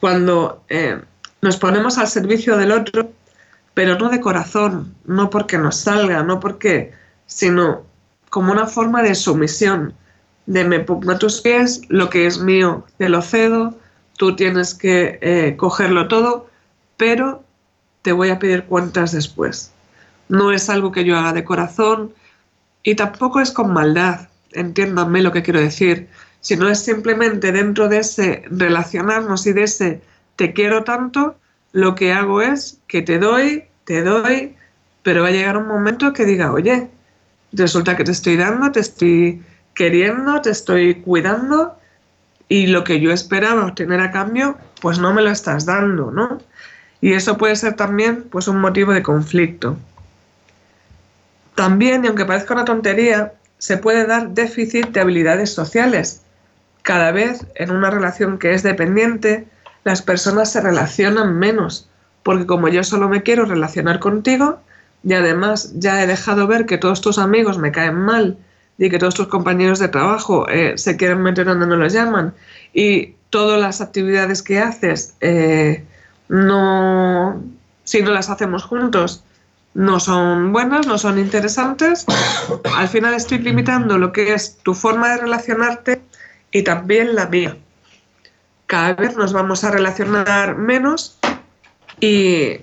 Cuando 0.00 0.64
eh, 0.70 0.98
nos 1.42 1.58
ponemos 1.58 1.98
al 1.98 2.08
servicio 2.08 2.56
del 2.56 2.72
otro, 2.72 3.10
pero 3.74 3.98
no 3.98 4.08
de 4.08 4.20
corazón, 4.20 4.94
no 5.04 5.28
porque 5.28 5.58
nos 5.58 5.76
salga, 5.76 6.22
no 6.22 6.40
porque 6.40 6.92
sino 7.26 7.84
como 8.30 8.50
una 8.50 8.66
forma 8.66 9.02
de 9.02 9.14
sumisión, 9.14 9.92
de 10.46 10.64
me 10.64 10.80
pongo 10.80 11.12
a 11.12 11.18
tus 11.18 11.42
pies, 11.42 11.82
lo 11.88 12.08
que 12.08 12.26
es 12.26 12.38
mío 12.38 12.84
te 12.96 13.10
lo 13.10 13.20
cedo, 13.20 13.74
tú 14.16 14.36
tienes 14.36 14.74
que 14.74 15.18
eh, 15.20 15.54
cogerlo 15.56 16.08
todo, 16.08 16.48
pero 16.96 17.44
te 18.02 18.12
voy 18.12 18.30
a 18.30 18.38
pedir 18.38 18.64
cuentas 18.64 19.12
después. 19.12 19.72
No 20.28 20.52
es 20.52 20.68
algo 20.68 20.92
que 20.92 21.04
yo 21.04 21.16
haga 21.16 21.32
de 21.32 21.44
corazón 21.44 22.12
y 22.82 22.94
tampoco 22.94 23.40
es 23.40 23.50
con 23.50 23.72
maldad, 23.72 24.28
entiéndanme 24.52 25.22
lo 25.22 25.32
que 25.32 25.42
quiero 25.42 25.60
decir, 25.60 26.08
sino 26.40 26.68
es 26.68 26.80
simplemente 26.80 27.52
dentro 27.52 27.88
de 27.88 27.98
ese 27.98 28.42
relacionarnos 28.50 29.46
y 29.46 29.52
de 29.52 29.62
ese 29.62 30.02
te 30.36 30.52
quiero 30.52 30.84
tanto, 30.84 31.36
lo 31.72 31.94
que 31.94 32.12
hago 32.12 32.42
es 32.42 32.80
que 32.86 33.02
te 33.02 33.18
doy, 33.18 33.64
te 33.84 34.02
doy, 34.02 34.54
pero 35.02 35.22
va 35.22 35.28
a 35.28 35.32
llegar 35.32 35.56
un 35.56 35.66
momento 35.66 36.12
que 36.12 36.24
diga, 36.24 36.52
oye, 36.52 36.88
resulta 37.52 37.96
que 37.96 38.04
te 38.04 38.12
estoy 38.12 38.36
dando, 38.36 38.70
te 38.72 38.80
estoy 38.80 39.42
queriendo, 39.74 40.40
te 40.40 40.50
estoy 40.50 40.96
cuidando 40.96 41.76
y 42.48 42.66
lo 42.66 42.84
que 42.84 43.00
yo 43.00 43.10
esperaba 43.10 43.66
obtener 43.66 44.00
a 44.00 44.10
cambio, 44.10 44.56
pues 44.80 44.98
no 44.98 45.12
me 45.12 45.22
lo 45.22 45.30
estás 45.30 45.66
dando, 45.66 46.10
¿no? 46.10 46.38
Y 47.00 47.12
eso 47.12 47.36
puede 47.36 47.56
ser 47.56 47.74
también 47.74 48.24
pues 48.30 48.48
un 48.48 48.60
motivo 48.60 48.92
de 48.92 49.02
conflicto. 49.02 49.76
También, 51.54 52.04
y 52.04 52.08
aunque 52.08 52.24
parezca 52.24 52.54
una 52.54 52.64
tontería, 52.64 53.32
se 53.58 53.76
puede 53.76 54.06
dar 54.06 54.30
déficit 54.30 54.88
de 54.88 55.00
habilidades 55.00 55.52
sociales. 55.52 56.22
Cada 56.82 57.12
vez 57.12 57.46
en 57.54 57.70
una 57.70 57.90
relación 57.90 58.38
que 58.38 58.52
es 58.52 58.62
dependiente, 58.62 59.46
las 59.84 60.02
personas 60.02 60.52
se 60.52 60.60
relacionan 60.60 61.38
menos, 61.38 61.88
porque 62.22 62.46
como 62.46 62.68
yo 62.68 62.82
solo 62.84 63.08
me 63.08 63.22
quiero 63.22 63.44
relacionar 63.44 64.00
contigo, 64.00 64.58
y 65.02 65.12
además 65.12 65.72
ya 65.74 66.02
he 66.02 66.06
dejado 66.06 66.46
ver 66.46 66.66
que 66.66 66.78
todos 66.78 67.00
tus 67.00 67.18
amigos 67.18 67.58
me 67.58 67.72
caen 67.72 67.96
mal 67.96 68.38
y 68.78 68.90
que 68.90 68.98
todos 68.98 69.14
tus 69.14 69.28
compañeros 69.28 69.78
de 69.78 69.88
trabajo 69.88 70.48
eh, 70.48 70.76
se 70.76 70.96
quieren 70.96 71.22
meter 71.22 71.46
donde 71.46 71.66
no 71.66 71.76
los 71.76 71.92
llaman. 71.92 72.34
Y 72.72 73.14
todas 73.30 73.60
las 73.60 73.80
actividades 73.80 74.42
que 74.42 74.58
haces 74.58 75.14
eh, 75.20 75.84
no 76.28 77.40
si 77.84 78.02
no 78.02 78.10
las 78.10 78.30
hacemos 78.30 78.64
juntos 78.64 79.22
no 79.74 79.98
son 80.00 80.52
buenas, 80.52 80.86
no 80.86 80.98
son 80.98 81.18
interesantes, 81.18 82.06
al 82.76 82.88
final 82.88 83.12
estoy 83.14 83.38
limitando 83.38 83.98
lo 83.98 84.12
que 84.12 84.32
es 84.32 84.58
tu 84.62 84.72
forma 84.72 85.10
de 85.10 85.16
relacionarte 85.18 86.00
y 86.52 86.62
también 86.62 87.16
la 87.16 87.26
mía. 87.26 87.56
Cada 88.66 88.94
vez 88.94 89.16
nos 89.16 89.32
vamos 89.32 89.64
a 89.64 89.72
relacionar 89.72 90.56
menos 90.56 91.18
y 91.98 92.60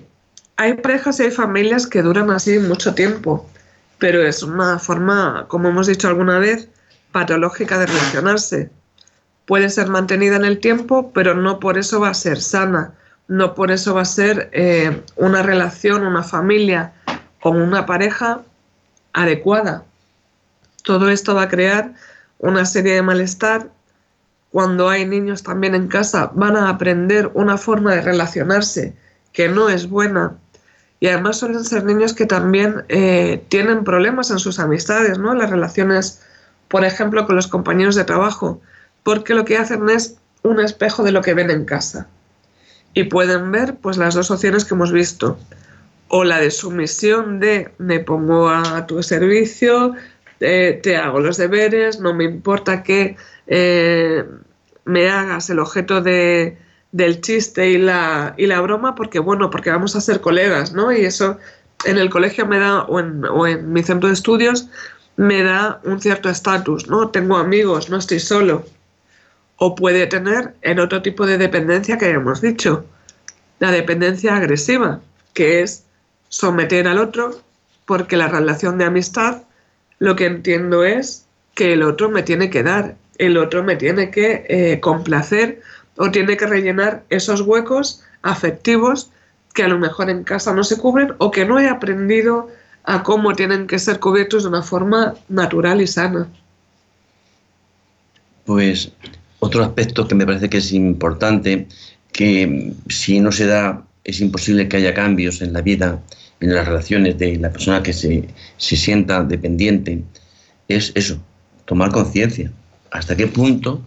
hay 0.56 0.74
parejas 0.74 1.20
y 1.20 1.24
hay 1.24 1.30
familias 1.30 1.86
que 1.86 2.00
duran 2.00 2.30
así 2.30 2.58
mucho 2.58 2.94
tiempo, 2.94 3.46
pero 4.02 4.26
es 4.26 4.42
una 4.42 4.80
forma, 4.80 5.44
como 5.46 5.68
hemos 5.68 5.86
dicho 5.86 6.08
alguna 6.08 6.40
vez, 6.40 6.68
patológica 7.12 7.78
de 7.78 7.86
relacionarse. 7.86 8.68
Puede 9.46 9.70
ser 9.70 9.86
mantenida 9.86 10.34
en 10.34 10.44
el 10.44 10.58
tiempo, 10.58 11.12
pero 11.12 11.34
no 11.34 11.60
por 11.60 11.78
eso 11.78 12.00
va 12.00 12.08
a 12.08 12.14
ser 12.14 12.40
sana, 12.40 12.94
no 13.28 13.54
por 13.54 13.70
eso 13.70 13.94
va 13.94 14.02
a 14.02 14.04
ser 14.04 14.50
eh, 14.54 15.04
una 15.14 15.44
relación, 15.44 16.04
una 16.04 16.24
familia 16.24 16.94
con 17.40 17.62
una 17.62 17.86
pareja 17.86 18.42
adecuada. 19.12 19.84
Todo 20.82 21.08
esto 21.08 21.36
va 21.36 21.42
a 21.42 21.48
crear 21.48 21.94
una 22.40 22.64
serie 22.64 22.94
de 22.94 23.02
malestar. 23.02 23.70
Cuando 24.50 24.88
hay 24.88 25.06
niños 25.06 25.44
también 25.44 25.76
en 25.76 25.86
casa, 25.86 26.32
van 26.34 26.56
a 26.56 26.70
aprender 26.70 27.30
una 27.34 27.56
forma 27.56 27.94
de 27.94 28.00
relacionarse 28.00 28.96
que 29.32 29.48
no 29.48 29.68
es 29.68 29.88
buena. 29.88 30.38
Y 31.02 31.08
además 31.08 31.38
suelen 31.38 31.64
ser 31.64 31.82
niños 31.82 32.12
que 32.14 32.26
también 32.26 32.84
eh, 32.88 33.42
tienen 33.48 33.82
problemas 33.82 34.30
en 34.30 34.38
sus 34.38 34.60
amistades, 34.60 35.18
¿no? 35.18 35.34
Las 35.34 35.50
relaciones, 35.50 36.22
por 36.68 36.84
ejemplo, 36.84 37.26
con 37.26 37.34
los 37.34 37.48
compañeros 37.48 37.96
de 37.96 38.04
trabajo, 38.04 38.60
porque 39.02 39.34
lo 39.34 39.44
que 39.44 39.58
hacen 39.58 39.90
es 39.90 40.18
un 40.44 40.60
espejo 40.60 41.02
de 41.02 41.10
lo 41.10 41.20
que 41.20 41.34
ven 41.34 41.50
en 41.50 41.64
casa. 41.64 42.06
Y 42.94 43.02
pueden 43.02 43.50
ver 43.50 43.74
pues 43.74 43.96
las 43.96 44.14
dos 44.14 44.30
opciones 44.30 44.64
que 44.64 44.74
hemos 44.74 44.92
visto. 44.92 45.36
O 46.06 46.22
la 46.22 46.38
de 46.38 46.52
sumisión 46.52 47.40
de 47.40 47.72
me 47.78 47.98
pongo 47.98 48.48
a 48.48 48.86
tu 48.86 49.02
servicio, 49.02 49.96
eh, 50.38 50.78
te 50.84 50.98
hago 50.98 51.18
los 51.18 51.36
deberes, 51.36 51.98
no 51.98 52.14
me 52.14 52.22
importa 52.22 52.84
que 52.84 53.16
eh, 53.48 54.24
me 54.84 55.10
hagas 55.10 55.50
el 55.50 55.58
objeto 55.58 56.00
de, 56.00 56.58
del 56.92 57.20
chiste 57.20 57.70
y 57.70 57.78
la, 57.78 58.34
y 58.36 58.46
la 58.46 58.60
broma, 58.60 58.94
porque 58.94 59.18
bueno, 59.18 59.50
porque 59.50 59.70
vamos 59.70 59.96
a 59.96 60.00
ser 60.00 60.20
colegas, 60.20 60.72
¿no? 60.72 60.92
Y 60.92 61.04
eso 61.04 61.38
en 61.84 61.98
el 61.98 62.10
colegio 62.10 62.46
me 62.46 62.58
da, 62.58 62.82
o 62.82 63.00
en, 63.00 63.24
o 63.24 63.46
en 63.46 63.72
mi 63.72 63.82
centro 63.82 64.08
de 64.08 64.14
estudios, 64.14 64.68
me 65.16 65.42
da 65.42 65.80
un 65.84 66.00
cierto 66.00 66.28
estatus, 66.28 66.88
¿no? 66.88 67.08
Tengo 67.08 67.36
amigos, 67.36 67.90
no 67.90 67.96
estoy 67.96 68.20
solo 68.20 68.64
o 69.64 69.76
puede 69.76 70.08
tener 70.08 70.54
en 70.62 70.80
otro 70.80 71.02
tipo 71.02 71.24
de 71.24 71.38
dependencia 71.38 71.96
que 71.96 72.10
hemos 72.10 72.40
dicho, 72.40 72.84
la 73.60 73.70
dependencia 73.70 74.34
agresiva, 74.34 75.00
que 75.34 75.62
es 75.62 75.84
someter 76.28 76.88
al 76.88 76.98
otro 76.98 77.40
porque 77.86 78.16
la 78.16 78.26
relación 78.26 78.76
de 78.76 78.86
amistad 78.86 79.42
lo 80.00 80.16
que 80.16 80.26
entiendo 80.26 80.84
es 80.84 81.26
que 81.54 81.74
el 81.74 81.84
otro 81.84 82.10
me 82.10 82.24
tiene 82.24 82.50
que 82.50 82.64
dar, 82.64 82.96
el 83.18 83.36
otro 83.36 83.62
me 83.62 83.76
tiene 83.76 84.10
que 84.10 84.44
eh, 84.48 84.80
complacer 84.80 85.62
o 85.96 86.10
tiene 86.10 86.36
que 86.36 86.46
rellenar 86.46 87.04
esos 87.10 87.40
huecos 87.42 88.02
afectivos 88.22 89.10
que 89.54 89.62
a 89.62 89.68
lo 89.68 89.78
mejor 89.78 90.10
en 90.10 90.24
casa 90.24 90.54
no 90.54 90.64
se 90.64 90.78
cubren 90.78 91.14
o 91.18 91.30
que 91.30 91.44
no 91.44 91.58
he 91.58 91.68
aprendido 91.68 92.48
a 92.84 93.02
cómo 93.02 93.34
tienen 93.34 93.66
que 93.66 93.78
ser 93.78 94.00
cubiertos 94.00 94.42
de 94.42 94.48
una 94.48 94.62
forma 94.62 95.14
natural 95.28 95.80
y 95.80 95.86
sana. 95.86 96.28
Pues 98.44 98.92
otro 99.38 99.62
aspecto 99.62 100.08
que 100.08 100.14
me 100.14 100.26
parece 100.26 100.48
que 100.48 100.58
es 100.58 100.72
importante, 100.72 101.68
que 102.12 102.72
si 102.88 103.20
no 103.20 103.32
se 103.32 103.46
da, 103.46 103.84
es 104.04 104.20
imposible 104.20 104.68
que 104.68 104.78
haya 104.78 104.94
cambios 104.94 105.42
en 105.42 105.52
la 105.52 105.60
vida, 105.60 106.00
en 106.40 106.54
las 106.54 106.66
relaciones 106.66 107.18
de 107.18 107.36
la 107.36 107.50
persona 107.50 107.82
que 107.82 107.92
se, 107.92 108.28
sienta 108.56 109.22
dependiente, 109.22 110.02
es 110.68 110.92
eso, 110.94 111.18
tomar 111.66 111.92
conciencia. 111.92 112.50
¿Hasta 112.90 113.16
qué 113.16 113.26
punto 113.26 113.82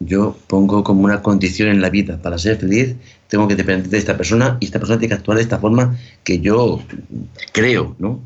yo 0.00 0.36
pongo 0.48 0.82
como 0.82 1.04
una 1.04 1.22
condición 1.22 1.68
en 1.68 1.80
la 1.80 1.90
vida 1.90 2.20
para 2.20 2.38
ser 2.38 2.56
feliz, 2.58 2.96
tengo 3.28 3.46
que 3.46 3.54
depender 3.54 3.88
de 3.88 3.98
esta 3.98 4.16
persona 4.16 4.56
y 4.60 4.64
esta 4.66 4.78
persona 4.78 4.98
tiene 4.98 5.10
que 5.10 5.18
actuar 5.18 5.36
de 5.36 5.42
esta 5.44 5.58
forma 5.58 5.96
que 6.24 6.40
yo 6.40 6.82
creo, 7.52 7.94
¿no? 7.98 8.20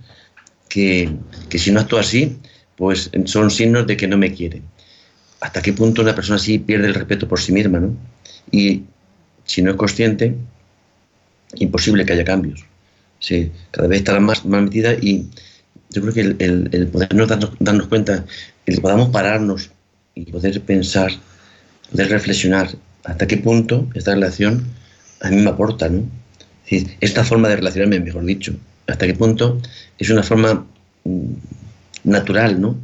Que, 0.69 1.11
que 1.49 1.59
si 1.59 1.71
no 1.71 1.81
actúa 1.81 2.01
así, 2.01 2.39
pues 2.77 3.11
son 3.27 3.51
signos 3.51 3.87
de 3.87 3.97
que 3.97 4.09
no 4.09 4.17
me 4.17 4.33
quiere 4.33 4.63
hasta 5.45 5.61
qué 5.61 5.75
punto 5.75 6.01
una 6.01 6.15
persona 6.15 6.37
así 6.37 6.59
pierde 6.59 6.87
el 6.87 6.95
respeto 6.95 7.29
por 7.29 7.39
sí 7.39 7.53
misma, 7.53 7.79
¿no? 7.79 7.95
Y 8.51 8.85
si 9.45 9.61
no 9.61 9.73
es 9.73 9.77
consciente, 9.77 10.35
imposible 11.57 12.07
que 12.07 12.15
haya 12.15 12.25
cambios. 12.25 12.65
Sí, 13.19 13.53
cada 13.71 13.87
vez 13.87 13.99
estará 13.99 14.21
más, 14.21 14.47
más 14.47 14.63
metida 14.63 14.95
y 14.95 15.29
yo 15.91 16.01
creo 16.01 16.15
que 16.15 16.21
el, 16.23 16.69
el, 16.73 16.87
podernos 16.89 17.29
darnos, 17.29 17.51
darnos, 17.59 17.89
cuenta, 17.89 18.25
el 18.65 18.81
podamos 18.81 19.11
pararnos 19.11 19.71
y 20.15 20.25
poder 20.33 20.63
pensar, 20.63 21.13
poder 21.91 22.11
reflexionar 22.11 22.69
hasta 23.05 23.27
qué 23.27 23.37
punto 23.37 23.89
esta 23.95 24.15
relación 24.15 24.65
a 25.21 25.31
mí 25.31 25.37
me 25.37 25.51
aporta, 25.51 25.89
¿no? 25.89 26.03
Esta 27.01 27.25
forma 27.25 27.49
de 27.49 27.57
relacionarme, 27.57 28.01
mejor 28.01 28.25
dicho, 28.25 28.55
hasta 28.87 29.07
qué 29.07 29.15
punto 29.15 29.61
es 29.99 30.11
una 30.11 30.23
forma 30.23 30.67
mm, 31.05 31.33
natural, 32.05 32.61
¿no? 32.61 32.77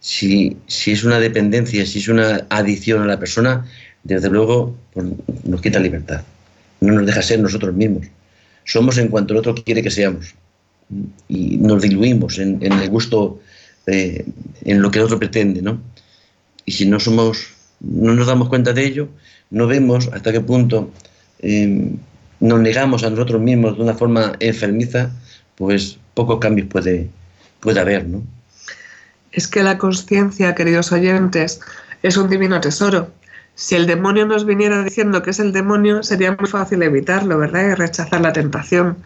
si, 0.00 0.56
es 0.68 1.04
una 1.04 1.20
dependencia, 1.20 1.84
si 1.86 1.98
es 1.98 2.08
una 2.08 2.46
adicción 2.48 3.02
a 3.02 3.06
la 3.06 3.18
persona, 3.18 3.66
desde 4.04 4.30
luego 4.30 4.76
pues, 4.92 5.06
nos 5.44 5.60
quita 5.60 5.80
libertad, 5.80 6.22
no 6.80 6.94
nos 6.94 7.06
deja 7.06 7.22
ser 7.22 7.40
nosotros 7.40 7.74
mismos. 7.74 8.06
Somos 8.64 8.98
en 8.98 9.08
cuanto 9.08 9.34
el 9.34 9.40
otro 9.40 9.54
quiere 9.54 9.82
que 9.82 9.90
seamos 9.90 10.34
y 11.28 11.58
nos 11.58 11.82
diluimos 11.82 12.38
en, 12.38 12.62
el 12.62 12.88
gusto, 12.88 13.40
eh, 13.86 14.24
en 14.64 14.82
lo 14.82 14.90
que 14.90 14.98
el 14.98 15.04
otro 15.04 15.18
pretende, 15.18 15.62
¿no? 15.62 15.80
Y 16.64 16.72
si 16.72 16.86
no 16.86 17.00
somos, 17.00 17.48
no 17.80 18.14
nos 18.14 18.26
damos 18.26 18.48
cuenta 18.48 18.72
de 18.72 18.84
ello, 18.84 19.08
no 19.50 19.66
vemos 19.66 20.08
hasta 20.12 20.32
qué 20.32 20.40
punto 20.40 20.90
em, 21.40 21.96
nos 22.40 22.60
negamos 22.60 23.04
a 23.04 23.10
nosotros 23.10 23.40
mismos 23.40 23.76
de 23.76 23.82
una 23.82 23.94
forma 23.94 24.32
enfermiza, 24.40 25.10
pues 25.56 25.98
pocos 26.14 26.38
cambios 26.38 26.68
puede, 26.68 27.08
puede 27.60 27.80
haber, 27.80 28.06
¿no? 28.06 28.22
es 29.32 29.46
que 29.46 29.62
la 29.62 29.78
conciencia, 29.78 30.54
queridos 30.54 30.92
oyentes, 30.92 31.60
es 32.02 32.16
un 32.16 32.28
divino 32.28 32.60
tesoro. 32.60 33.10
Si 33.54 33.74
el 33.74 33.86
demonio 33.86 34.26
nos 34.26 34.44
viniera 34.44 34.82
diciendo 34.82 35.22
que 35.22 35.30
es 35.30 35.40
el 35.40 35.52
demonio, 35.52 36.02
sería 36.02 36.36
muy 36.38 36.48
fácil 36.48 36.82
evitarlo, 36.82 37.38
¿verdad? 37.38 37.70
Y 37.70 37.74
rechazar 37.74 38.20
la 38.20 38.32
tentación. 38.32 38.96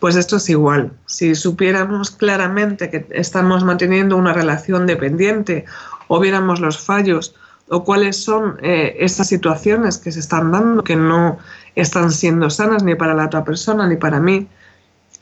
Pues 0.00 0.16
esto 0.16 0.36
es 0.36 0.48
igual. 0.50 0.92
Si 1.06 1.34
supiéramos 1.34 2.10
claramente 2.10 2.90
que 2.90 3.06
estamos 3.10 3.64
manteniendo 3.64 4.16
una 4.16 4.32
relación 4.32 4.86
dependiente 4.86 5.64
o 6.08 6.18
viéramos 6.20 6.60
los 6.60 6.78
fallos 6.78 7.34
o 7.72 7.84
cuáles 7.84 8.22
son 8.22 8.58
eh, 8.62 8.96
esas 8.98 9.28
situaciones 9.28 9.96
que 9.96 10.12
se 10.12 10.20
están 10.20 10.52
dando 10.52 10.84
que 10.84 10.94
no 10.94 11.38
están 11.74 12.12
siendo 12.12 12.50
sanas 12.50 12.82
ni 12.82 12.94
para 12.94 13.14
la 13.14 13.26
otra 13.26 13.44
persona 13.44 13.88
ni 13.88 13.96
para 13.96 14.20
mí, 14.20 14.46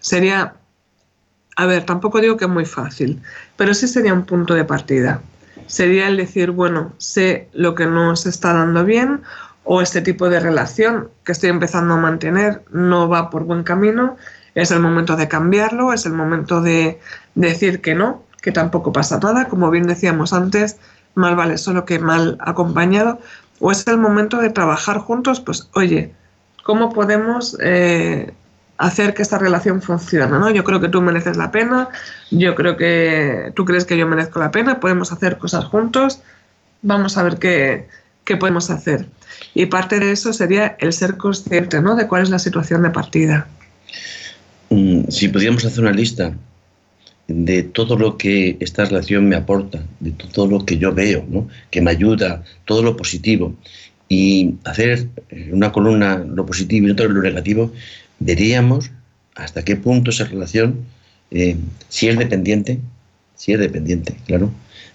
sería 0.00 0.54
a 1.56 1.66
ver, 1.66 1.84
tampoco 1.84 2.20
digo 2.20 2.36
que 2.36 2.46
es 2.46 2.50
muy 2.50 2.64
fácil, 2.64 3.22
pero 3.56 3.74
sí 3.74 3.86
sería 3.86 4.14
un 4.14 4.24
punto 4.24 4.54
de 4.54 4.64
partida. 4.64 5.20
Sería 5.66 6.08
el 6.08 6.16
decir, 6.16 6.50
bueno, 6.50 6.92
sé 6.96 7.48
lo 7.52 7.74
que 7.74 7.86
no 7.86 8.16
se 8.16 8.30
está 8.30 8.52
dando 8.52 8.84
bien 8.84 9.20
o 9.64 9.82
este 9.82 10.00
tipo 10.00 10.30
de 10.30 10.40
relación 10.40 11.10
que 11.24 11.32
estoy 11.32 11.50
empezando 11.50 11.94
a 11.94 11.98
mantener 11.98 12.64
no 12.72 13.08
va 13.08 13.30
por 13.30 13.44
buen 13.44 13.62
camino, 13.62 14.16
es 14.54 14.70
el 14.70 14.80
momento 14.80 15.16
de 15.16 15.28
cambiarlo, 15.28 15.92
es 15.92 16.06
el 16.06 16.14
momento 16.14 16.62
de 16.62 16.98
decir 17.34 17.80
que 17.80 17.94
no, 17.94 18.24
que 18.42 18.52
tampoco 18.52 18.92
pasa 18.92 19.20
nada, 19.22 19.46
como 19.46 19.70
bien 19.70 19.86
decíamos 19.86 20.32
antes, 20.32 20.78
mal 21.14 21.36
vale 21.36 21.58
solo 21.58 21.84
que 21.84 21.98
mal 21.98 22.36
acompañado, 22.40 23.18
o 23.58 23.70
es 23.70 23.86
el 23.86 23.98
momento 23.98 24.38
de 24.38 24.50
trabajar 24.50 24.98
juntos, 24.98 25.40
pues 25.40 25.68
oye, 25.74 26.12
¿cómo 26.64 26.92
podemos 26.92 27.56
eh, 27.60 28.32
hacer 28.78 29.12
que 29.14 29.22
esta 29.22 29.38
relación 29.38 29.82
funcione, 29.82 30.38
¿no? 30.38 30.50
Yo 30.50 30.64
creo 30.64 30.80
que 30.80 30.88
tú 30.88 31.02
mereces 31.02 31.36
la 31.36 31.52
pena, 31.52 31.88
yo 32.30 32.54
creo 32.54 32.76
que 32.76 33.52
tú 33.54 33.64
crees 33.64 33.84
que 33.84 33.98
yo 33.98 34.06
merezco 34.06 34.38
la 34.40 34.50
pena, 34.50 34.80
podemos 34.80 35.12
hacer 35.12 35.36
cosas 35.36 35.66
juntos, 35.66 36.20
vamos 36.82 37.18
a 37.18 37.22
ver 37.22 37.38
qué, 37.38 37.88
qué 38.24 38.36
podemos 38.36 38.70
hacer. 38.70 39.06
Y 39.54 39.66
parte 39.66 40.00
de 40.00 40.12
eso 40.12 40.32
sería 40.32 40.76
el 40.78 40.92
ser 40.92 41.16
consciente, 41.16 41.80
¿no? 41.82 41.94
De 41.94 42.06
cuál 42.08 42.22
es 42.22 42.30
la 42.30 42.38
situación 42.38 42.82
de 42.82 42.90
partida. 42.90 43.46
Mm, 44.70 45.08
si 45.08 45.28
pudiéramos 45.28 45.64
hacer 45.64 45.80
una 45.80 45.92
lista 45.92 46.32
de 47.30 47.62
todo 47.62 47.96
lo 47.96 48.16
que 48.16 48.56
esta 48.60 48.84
relación 48.84 49.28
me 49.28 49.36
aporta, 49.36 49.82
de 50.00 50.10
todo 50.10 50.48
lo 50.48 50.66
que 50.66 50.78
yo 50.78 50.92
veo, 50.92 51.24
que 51.70 51.80
me 51.80 51.92
ayuda, 51.92 52.42
todo 52.64 52.82
lo 52.82 52.96
positivo, 52.96 53.54
y 54.08 54.54
hacer 54.64 55.06
una 55.52 55.70
columna 55.70 56.18
lo 56.18 56.44
positivo 56.44 56.88
y 56.88 56.90
otra 56.90 57.06
lo 57.06 57.22
negativo, 57.22 57.72
veríamos 58.18 58.90
hasta 59.36 59.64
qué 59.64 59.76
punto 59.76 60.10
esa 60.10 60.24
relación, 60.24 60.80
eh, 61.30 61.56
si 61.88 62.08
es 62.08 62.18
dependiente, 62.18 62.80
si 63.36 63.52
es 63.52 63.60
dependiente, 63.60 64.16
claro, 64.26 64.50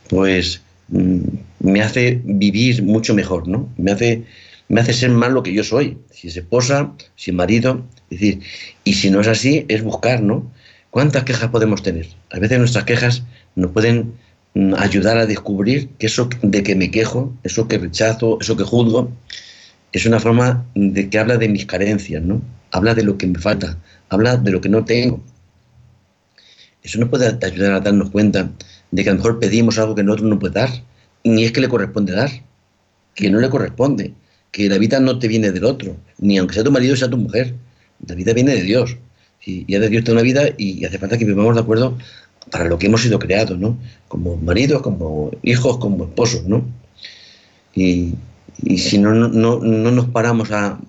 pues 0.09 0.61
mm, 0.89 1.19
me 1.61 1.81
hace 1.81 2.19
vivir 2.25 2.83
mucho 2.83 3.15
mejor, 3.15 3.47
¿no? 3.47 3.69
Me 3.77 3.93
hace, 3.93 4.23
me 4.67 4.81
hace 4.81 4.91
ser 4.91 5.11
más 5.11 5.31
lo 5.31 5.41
que 5.41 5.53
yo 5.53 5.63
soy, 5.63 5.97
si 6.11 6.27
es 6.27 6.36
esposa, 6.36 6.91
si 7.15 7.31
es 7.31 7.38
marido, 7.38 7.86
decir, 8.09 8.41
y 8.83 8.93
si 8.93 9.09
no 9.09 9.21
es 9.21 9.27
así, 9.27 9.65
es 9.69 9.81
buscar, 9.81 10.21
¿no? 10.21 10.51
¿Cuántas 10.95 11.25
quejas 11.25 11.49
podemos 11.49 11.83
tener? 11.83 12.07
A 12.31 12.39
veces 12.39 12.57
nuestras 12.57 12.85
quejas 12.85 13.23
nos 13.57 13.71
pueden 13.71 14.13
mm, 14.53 14.75
ayudar 14.75 15.17
a 15.17 15.25
descubrir 15.25 15.89
que 15.99 16.05
eso 16.05 16.29
de 16.41 16.63
que 16.63 16.73
me 16.73 16.89
quejo, 16.89 17.33
eso 17.43 17.67
que 17.67 17.77
rechazo, 17.77 18.37
eso 18.39 18.55
que 18.55 18.63
juzgo, 18.63 19.11
es 19.91 20.05
una 20.05 20.21
forma 20.21 20.65
de 20.73 21.09
que 21.09 21.19
habla 21.19 21.35
de 21.35 21.49
mis 21.49 21.65
carencias, 21.65 22.23
¿no? 22.23 22.41
habla 22.71 22.95
de 22.95 23.03
lo 23.03 23.17
que 23.17 23.27
me 23.27 23.37
falta, 23.39 23.77
habla 24.07 24.37
de 24.37 24.51
lo 24.51 24.61
que 24.61 24.69
no 24.69 24.85
tengo. 24.85 25.21
Eso 26.81 26.97
nos 26.97 27.09
puede 27.09 27.37
ayudar 27.45 27.73
a 27.73 27.81
darnos 27.81 28.09
cuenta 28.11 28.49
de 28.89 29.03
que 29.03 29.09
a 29.09 29.13
lo 29.15 29.17
mejor 29.17 29.39
pedimos 29.39 29.77
algo 29.77 29.95
que 29.95 30.03
nosotros 30.03 30.29
no 30.29 30.39
puede 30.39 30.53
dar, 30.53 30.69
ni 31.25 31.43
es 31.43 31.51
que 31.51 31.59
le 31.59 31.67
corresponde 31.67 32.13
dar, 32.13 32.31
que 33.15 33.29
no 33.29 33.41
le 33.41 33.49
corresponde, 33.49 34.13
que 34.49 34.69
la 34.69 34.77
vida 34.77 35.01
no 35.01 35.19
te 35.19 35.27
viene 35.27 35.51
del 35.51 35.65
otro, 35.65 35.97
ni 36.19 36.37
aunque 36.37 36.53
sea 36.53 36.63
tu 36.63 36.71
marido 36.71 36.95
sea 36.95 37.09
tu 37.09 37.17
mujer. 37.17 37.53
La 38.07 38.15
vida 38.15 38.31
viene 38.31 38.55
de 38.55 38.61
Dios. 38.61 38.95
Y 39.45 39.71
ya 39.71 39.79
de 39.79 39.89
Dios 39.89 40.03
tiene 40.03 40.19
una 40.19 40.23
vida 40.23 40.49
y 40.57 40.83
hace 40.85 40.97
falta 40.97 41.17
que 41.17 41.25
vivamos 41.25 41.55
de 41.55 41.61
acuerdo 41.61 41.97
para 42.51 42.65
lo 42.65 42.77
que 42.77 42.87
hemos 42.87 43.01
sido 43.01 43.19
creados, 43.19 43.57
¿no? 43.59 43.77
Como 44.07 44.37
maridos, 44.37 44.81
como 44.81 45.31
hijos, 45.43 45.77
como 45.77 46.05
esposos, 46.05 46.45
¿no? 46.45 46.65
Y, 47.75 48.13
si 48.77 48.97
no, 48.97 49.13
no, 49.13 49.59
no, 49.59 49.91
nos 49.91 50.05
paramos 50.05 50.51
a, 50.51 50.79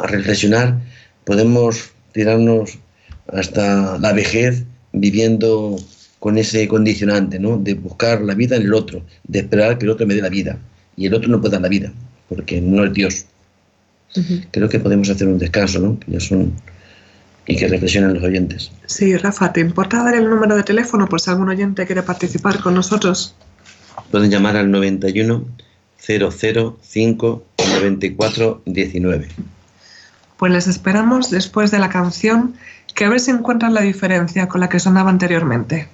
a, 0.00 0.06
reflexionar, 0.06 0.78
podemos 1.24 1.90
tirarnos 2.12 2.78
hasta 3.26 3.98
la 3.98 4.12
vejez 4.12 4.62
viviendo 4.92 5.76
con 6.20 6.38
ese 6.38 6.68
condicionante, 6.68 7.38
¿no? 7.38 7.58
De 7.58 7.74
buscar 7.74 8.22
la 8.22 8.34
vida 8.34 8.56
en 8.56 8.62
el 8.62 8.74
otro, 8.74 9.02
de 9.24 9.40
esperar 9.40 9.78
que 9.78 9.84
el 9.84 9.90
otro 9.90 10.06
me 10.06 10.14
dé 10.14 10.22
la 10.22 10.28
vida. 10.28 10.58
Y 10.96 11.06
el 11.06 11.14
otro 11.14 11.28
no 11.28 11.40
puede 11.40 11.52
dar 11.52 11.62
la 11.62 11.68
vida, 11.68 11.92
porque 12.28 12.60
no 12.60 12.84
es 12.84 12.92
Dios. 12.92 13.26
Creo 14.50 14.68
que 14.68 14.80
podemos 14.80 15.10
hacer 15.10 15.28
un 15.28 15.38
descanso, 15.38 15.80
¿no? 15.80 15.98
Que 15.98 16.12
ya 16.12 16.20
son 16.20 16.52
y 17.48 17.56
que 17.56 17.66
reflexionen 17.66 18.14
los 18.14 18.22
oyentes. 18.22 18.70
Sí, 18.86 19.16
Rafa, 19.16 19.52
¿te 19.52 19.60
importa 19.60 20.04
dar 20.04 20.14
el 20.14 20.28
número 20.28 20.54
de 20.54 20.62
teléfono 20.62 21.08
por 21.08 21.20
si 21.20 21.30
algún 21.30 21.48
oyente 21.48 21.86
quiere 21.86 22.02
participar 22.02 22.60
con 22.60 22.74
nosotros? 22.74 23.34
Pueden 24.10 24.30
llamar 24.30 24.56
al 24.56 24.70
91 24.70 25.44
005 25.98 27.44
94 27.58 28.62
19. 28.66 29.28
Pues 30.36 30.52
les 30.52 30.68
esperamos 30.68 31.30
después 31.30 31.70
de 31.70 31.78
la 31.78 31.88
canción 31.88 32.54
que 32.94 33.06
a 33.06 33.08
ver 33.08 33.18
si 33.18 33.30
encuentran 33.30 33.72
la 33.72 33.80
diferencia 33.80 34.46
con 34.46 34.60
la 34.60 34.68
que 34.68 34.78
sonaba 34.78 35.10
anteriormente. 35.10 35.88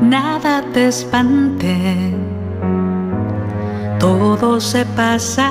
Nada 0.00 0.62
te 0.72 0.88
espante, 0.88 1.76
todo 3.98 4.60
se 4.60 4.84
pasa, 4.84 5.50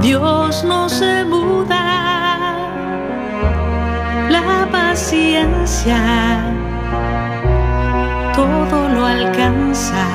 Dios 0.00 0.64
no 0.64 0.88
se 0.88 1.24
muda, 1.24 1.84
la 4.30 4.68
paciencia 4.70 6.00
todo 8.34 8.88
lo 8.88 9.06
alcanza, 9.06 10.06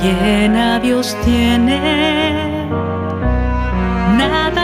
quien 0.00 0.56
a 0.56 0.78
Dios 0.78 1.16
tiene, 1.24 2.68
nada 4.16 4.63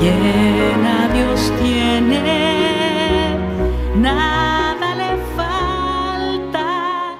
Quien 0.00 0.86
a 0.86 1.08
Dios 1.12 1.52
tiene, 1.60 3.36
nada 3.96 4.94
le 4.96 5.16
falta. 5.36 7.16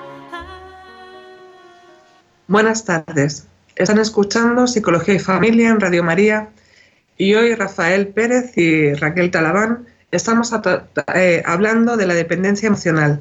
Buenas 2.49 2.87
tardes. 2.87 3.47
Están 3.77 3.99
escuchando 3.99 4.67
Psicología 4.67 5.13
y 5.13 5.19
Familia 5.19 5.69
en 5.69 5.81
Radio 5.81 6.03
María 6.03 6.49
y 7.19 7.35
hoy 7.35 7.55
Rafael 7.55 8.09
Pérez 8.09 8.57
y 8.57 8.95
Raquel 8.95 9.31
Talabán 9.31 9.87
estamos 10.11 10.55
eh, 11.15 11.43
hablando 11.45 11.99
de 11.99 12.07
la 12.07 12.15
dependencia 12.15 12.67
emocional. 12.69 13.21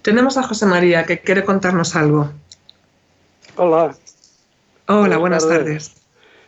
Tenemos 0.00 0.38
a 0.38 0.42
José 0.42 0.64
María 0.64 1.04
que 1.04 1.20
quiere 1.20 1.44
contarnos 1.44 1.94
algo. 1.96 2.30
Hola. 3.56 3.94
Hola, 4.86 5.18
buenas, 5.18 5.46
tardes. 5.46 6.05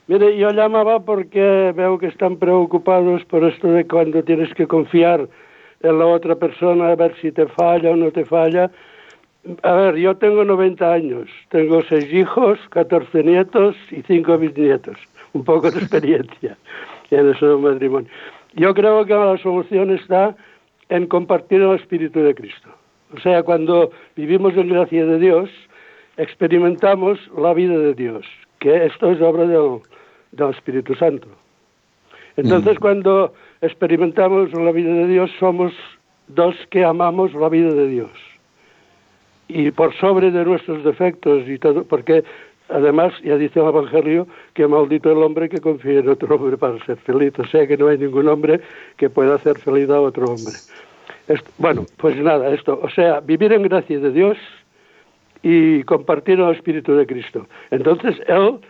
Mire, 0.09 0.39
yo 0.39 0.51
llamaba 0.53 1.01
porque 1.01 1.75
veo 1.77 1.99
que 1.99 2.07
están 2.07 2.39
preocupados 2.39 3.23
por 3.27 3.45
esto 3.45 3.69
de 3.69 3.87
cuando 3.87 4.23
tienes 4.23 4.53
que 4.55 4.67
confiar 4.67 5.29
en 5.83 5.99
la 5.99 6.07
otra 6.07 6.35
persona 6.35 6.89
a 6.89 6.97
ver 6.97 7.15
si 7.21 7.31
te 7.31 7.47
falla 7.47 7.91
o 7.91 7.97
no 7.97 8.11
te 8.11 8.25
falla. 8.25 8.71
A 9.63 9.73
ver, 9.73 9.97
yo 9.97 10.17
tengo 10.17 10.47
90 10.47 10.91
años, 10.91 11.29
tengo 11.51 11.83
seis 11.91 12.11
hijos, 12.11 12.59
14 12.71 13.23
nietos 13.23 13.77
y 13.91 14.01
cinco 14.05 14.39
bisnietos, 14.39 14.97
un 15.35 15.45
poco 15.45 15.71
de 15.71 15.79
experiencia 15.79 16.57
en 17.11 17.29
ese 17.29 17.45
matrimonio. 17.45 18.09
Yo 18.55 18.73
creo 18.73 19.05
que 19.05 19.13
la 19.13 19.37
solución 19.37 19.91
está 19.91 20.35
en 20.89 21.07
compartir 21.07 21.61
el 21.61 21.75
Espíritu 21.75 22.21
de 22.21 22.35
Cristo. 22.35 22.71
O 23.15 23.21
sea, 23.21 23.43
cuando 23.43 23.91
vivimos 24.17 24.57
en 24.57 24.71
gracia 24.71 25.05
de 25.05 25.19
Dios, 25.19 25.51
experimentamos 26.17 27.19
la 27.37 27.53
vida 27.53 27.77
de 27.77 27.93
Dios, 27.93 28.25
que 28.59 28.87
esto 28.87 29.11
es 29.13 29.21
obra 29.21 29.45
del, 29.45 29.81
del 30.33 30.51
Espíritu 30.51 30.95
Santo. 30.95 31.29
Entonces, 32.37 32.77
mm. 32.77 32.81
cuando 32.81 33.35
experimentamos 33.61 34.53
la 34.53 34.73
vida 34.73 34.93
de 34.93 35.09
Dios, 35.09 35.31
somos 35.39 35.73
dos 36.29 36.55
que 36.71 36.85
amamos 36.85 37.35
la 37.35 37.49
vida 37.49 37.73
de 37.73 37.89
Dios. 37.89 38.11
Y 39.49 39.71
por 39.71 39.95
sobre 39.95 40.31
de 40.31 40.45
nuestros 40.45 40.85
defectos 40.85 41.49
y 41.49 41.59
todo, 41.59 41.85
porque 41.85 42.23
además 42.69 43.13
ya 43.25 43.37
dice 43.37 43.61
el 43.61 43.67
Evangelio 43.67 44.27
que 44.55 44.67
maldito 44.67 45.11
el 45.11 45.19
hombre 45.19 45.49
que 45.49 45.59
confía 45.59 46.01
en 46.01 46.09
otro 46.09 46.37
hombre 46.37 46.57
para 46.57 46.85
ser 46.85 46.99
feliz. 46.99 47.33
O 47.39 47.47
sea 47.47 47.67
que 47.67 47.77
no 47.77 47.89
hay 47.89 47.99
ningún 47.99 48.29
hombre 48.29 48.61
que 48.97 49.09
pueda 49.09 49.35
hacer 49.35 49.59
feliz 49.59 49.89
a 49.91 50.01
otro 50.01 50.27
hombre. 50.27 50.55
bueno, 51.59 51.87
pues 51.97 52.17
nada, 52.19 52.51
esto. 52.55 52.79
O 52.83 52.91
sea, 52.91 53.21
vivir 53.21 53.53
en 53.53 53.63
gracia 53.63 53.99
de 53.99 54.13
Dios 54.13 54.39
y 55.43 55.83
compartir 55.85 56.41
el 56.41 56.55
Espíritu 56.55 56.95
de 56.95 57.07
Cristo. 57.07 57.47
Entonces, 57.71 58.17
Él 58.27 58.61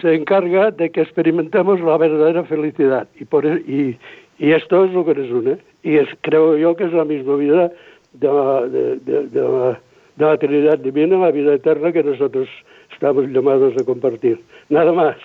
se 0.00 0.14
encarga 0.14 0.70
de 0.70 0.90
que 0.90 1.02
experimentemos 1.02 1.80
la 1.80 1.96
verdadera 1.96 2.44
felicidad 2.44 3.08
y, 3.18 3.24
por, 3.24 3.46
e, 3.46 3.60
y, 3.66 3.98
y 4.38 4.52
esto 4.52 4.84
es 4.84 4.92
lo 4.92 5.04
que 5.04 5.14
nos 5.14 5.30
une 5.30 5.58
y 5.82 5.96
es, 5.96 6.08
creo 6.22 6.56
yo 6.56 6.74
que 6.76 6.84
es 6.84 6.92
la 6.92 7.04
misma 7.04 7.36
vida 7.36 7.72
de 8.12 8.28
la, 8.28 8.62
de, 8.62 8.96
de, 8.96 9.28
de 9.28 9.40
la, 9.40 9.80
de 10.16 10.24
la 10.24 10.38
Trinidad 10.38 10.78
Divina, 10.78 11.18
la 11.18 11.30
vida 11.30 11.54
eterna 11.54 11.92
que 11.92 12.02
nosotros 12.02 12.48
estamos 12.92 13.26
llamados 13.28 13.74
a 13.80 13.84
compartir. 13.84 14.40
Nada 14.68 14.92
más. 14.92 15.16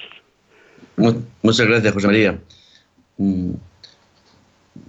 Muchas 1.42 1.68
gracias, 1.68 1.94
José 1.94 2.08
María. 2.08 2.38
Mm, 3.18 3.52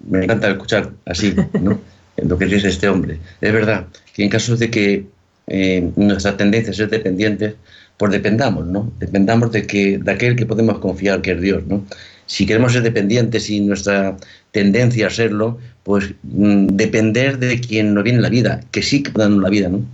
me 0.08 0.24
encanta 0.24 0.50
escuchar 0.50 0.90
así, 1.06 1.34
¿no? 1.60 1.80
lo 2.16 2.38
que 2.38 2.46
dice 2.46 2.68
este 2.68 2.88
hombre. 2.88 3.18
Es 3.40 3.52
verdad 3.52 3.86
que 4.14 4.24
en 4.24 4.28
caso 4.28 4.56
de 4.56 4.70
que 4.70 5.06
eh, 5.46 5.90
nuestra 5.96 6.36
tendencia 6.36 6.70
a 6.70 6.74
ser 6.74 6.88
dependientes, 6.88 7.54
pues 8.00 8.12
dependamos, 8.12 8.66
¿no? 8.66 8.90
Dependamos 8.98 9.52
de, 9.52 9.66
que, 9.66 9.98
de 9.98 10.10
aquel 10.10 10.34
que 10.34 10.46
podemos 10.46 10.78
confiar, 10.78 11.20
que 11.20 11.32
es 11.32 11.40
Dios, 11.42 11.66
¿no? 11.66 11.84
Si 12.24 12.46
queremos 12.46 12.72
ser 12.72 12.82
dependientes 12.82 13.50
y 13.50 13.60
nuestra 13.60 14.16
tendencia 14.52 15.08
a 15.08 15.10
serlo, 15.10 15.58
pues 15.82 16.14
mm, 16.22 16.68
depender 16.68 17.38
de 17.38 17.60
quien 17.60 17.92
nos 17.92 18.02
viene 18.02 18.16
en 18.16 18.22
la 18.22 18.30
vida, 18.30 18.62
que 18.70 18.80
sí 18.80 19.02
que 19.02 19.12
dan 19.12 19.42
la 19.42 19.50
vida, 19.50 19.68
¿no? 19.68 19.84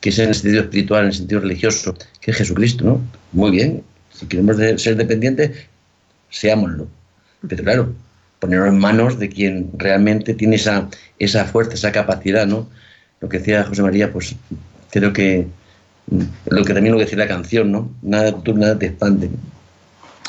que 0.00 0.08
es 0.08 0.18
en 0.18 0.30
el 0.30 0.34
sentido 0.34 0.62
espiritual, 0.64 1.02
en 1.02 1.06
el 1.10 1.14
sentido 1.14 1.40
religioso, 1.40 1.94
que 2.20 2.32
es 2.32 2.36
Jesucristo, 2.36 2.84
¿no? 2.84 3.00
Muy 3.30 3.52
bien, 3.52 3.84
si 4.12 4.26
queremos 4.26 4.56
ser 4.56 4.96
dependientes, 4.96 5.52
seámoslo. 6.30 6.88
Pero 7.48 7.62
claro, 7.62 7.94
ponerlo 8.40 8.66
en 8.66 8.78
manos 8.80 9.20
de 9.20 9.28
quien 9.28 9.70
realmente 9.78 10.34
tiene 10.34 10.56
esa, 10.56 10.88
esa 11.20 11.44
fuerza, 11.44 11.74
esa 11.74 11.92
capacidad, 11.92 12.44
¿no? 12.44 12.68
Lo 13.20 13.28
que 13.28 13.38
decía 13.38 13.62
José 13.62 13.82
María, 13.82 14.12
pues 14.12 14.34
creo 14.90 15.12
que 15.12 15.46
lo 16.46 16.64
que 16.64 16.74
también 16.74 16.92
lo 16.92 16.98
que 16.98 17.04
decía 17.04 17.18
la 17.18 17.28
canción, 17.28 17.72
¿no? 17.72 17.90
Nada 18.02 18.32
tú, 18.42 18.54
nada 18.54 18.78
te 18.78 18.86
expande. 18.86 19.30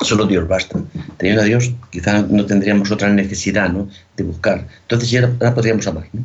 Solo 0.01 0.25
Dios 0.25 0.47
basta. 0.47 0.79
Teniendo 1.17 1.43
a 1.43 1.45
Dios, 1.45 1.71
quizá 1.91 2.21
no 2.21 2.45
tendríamos 2.45 2.91
otra 2.91 3.09
necesidad, 3.09 3.69
¿no? 3.69 3.87
De 4.17 4.23
buscar. 4.23 4.67
Entonces 4.81 5.09
ya 5.11 5.21
ahora 5.21 5.53
podríamos 5.53 5.85
amar, 5.87 6.07
¿no? 6.13 6.21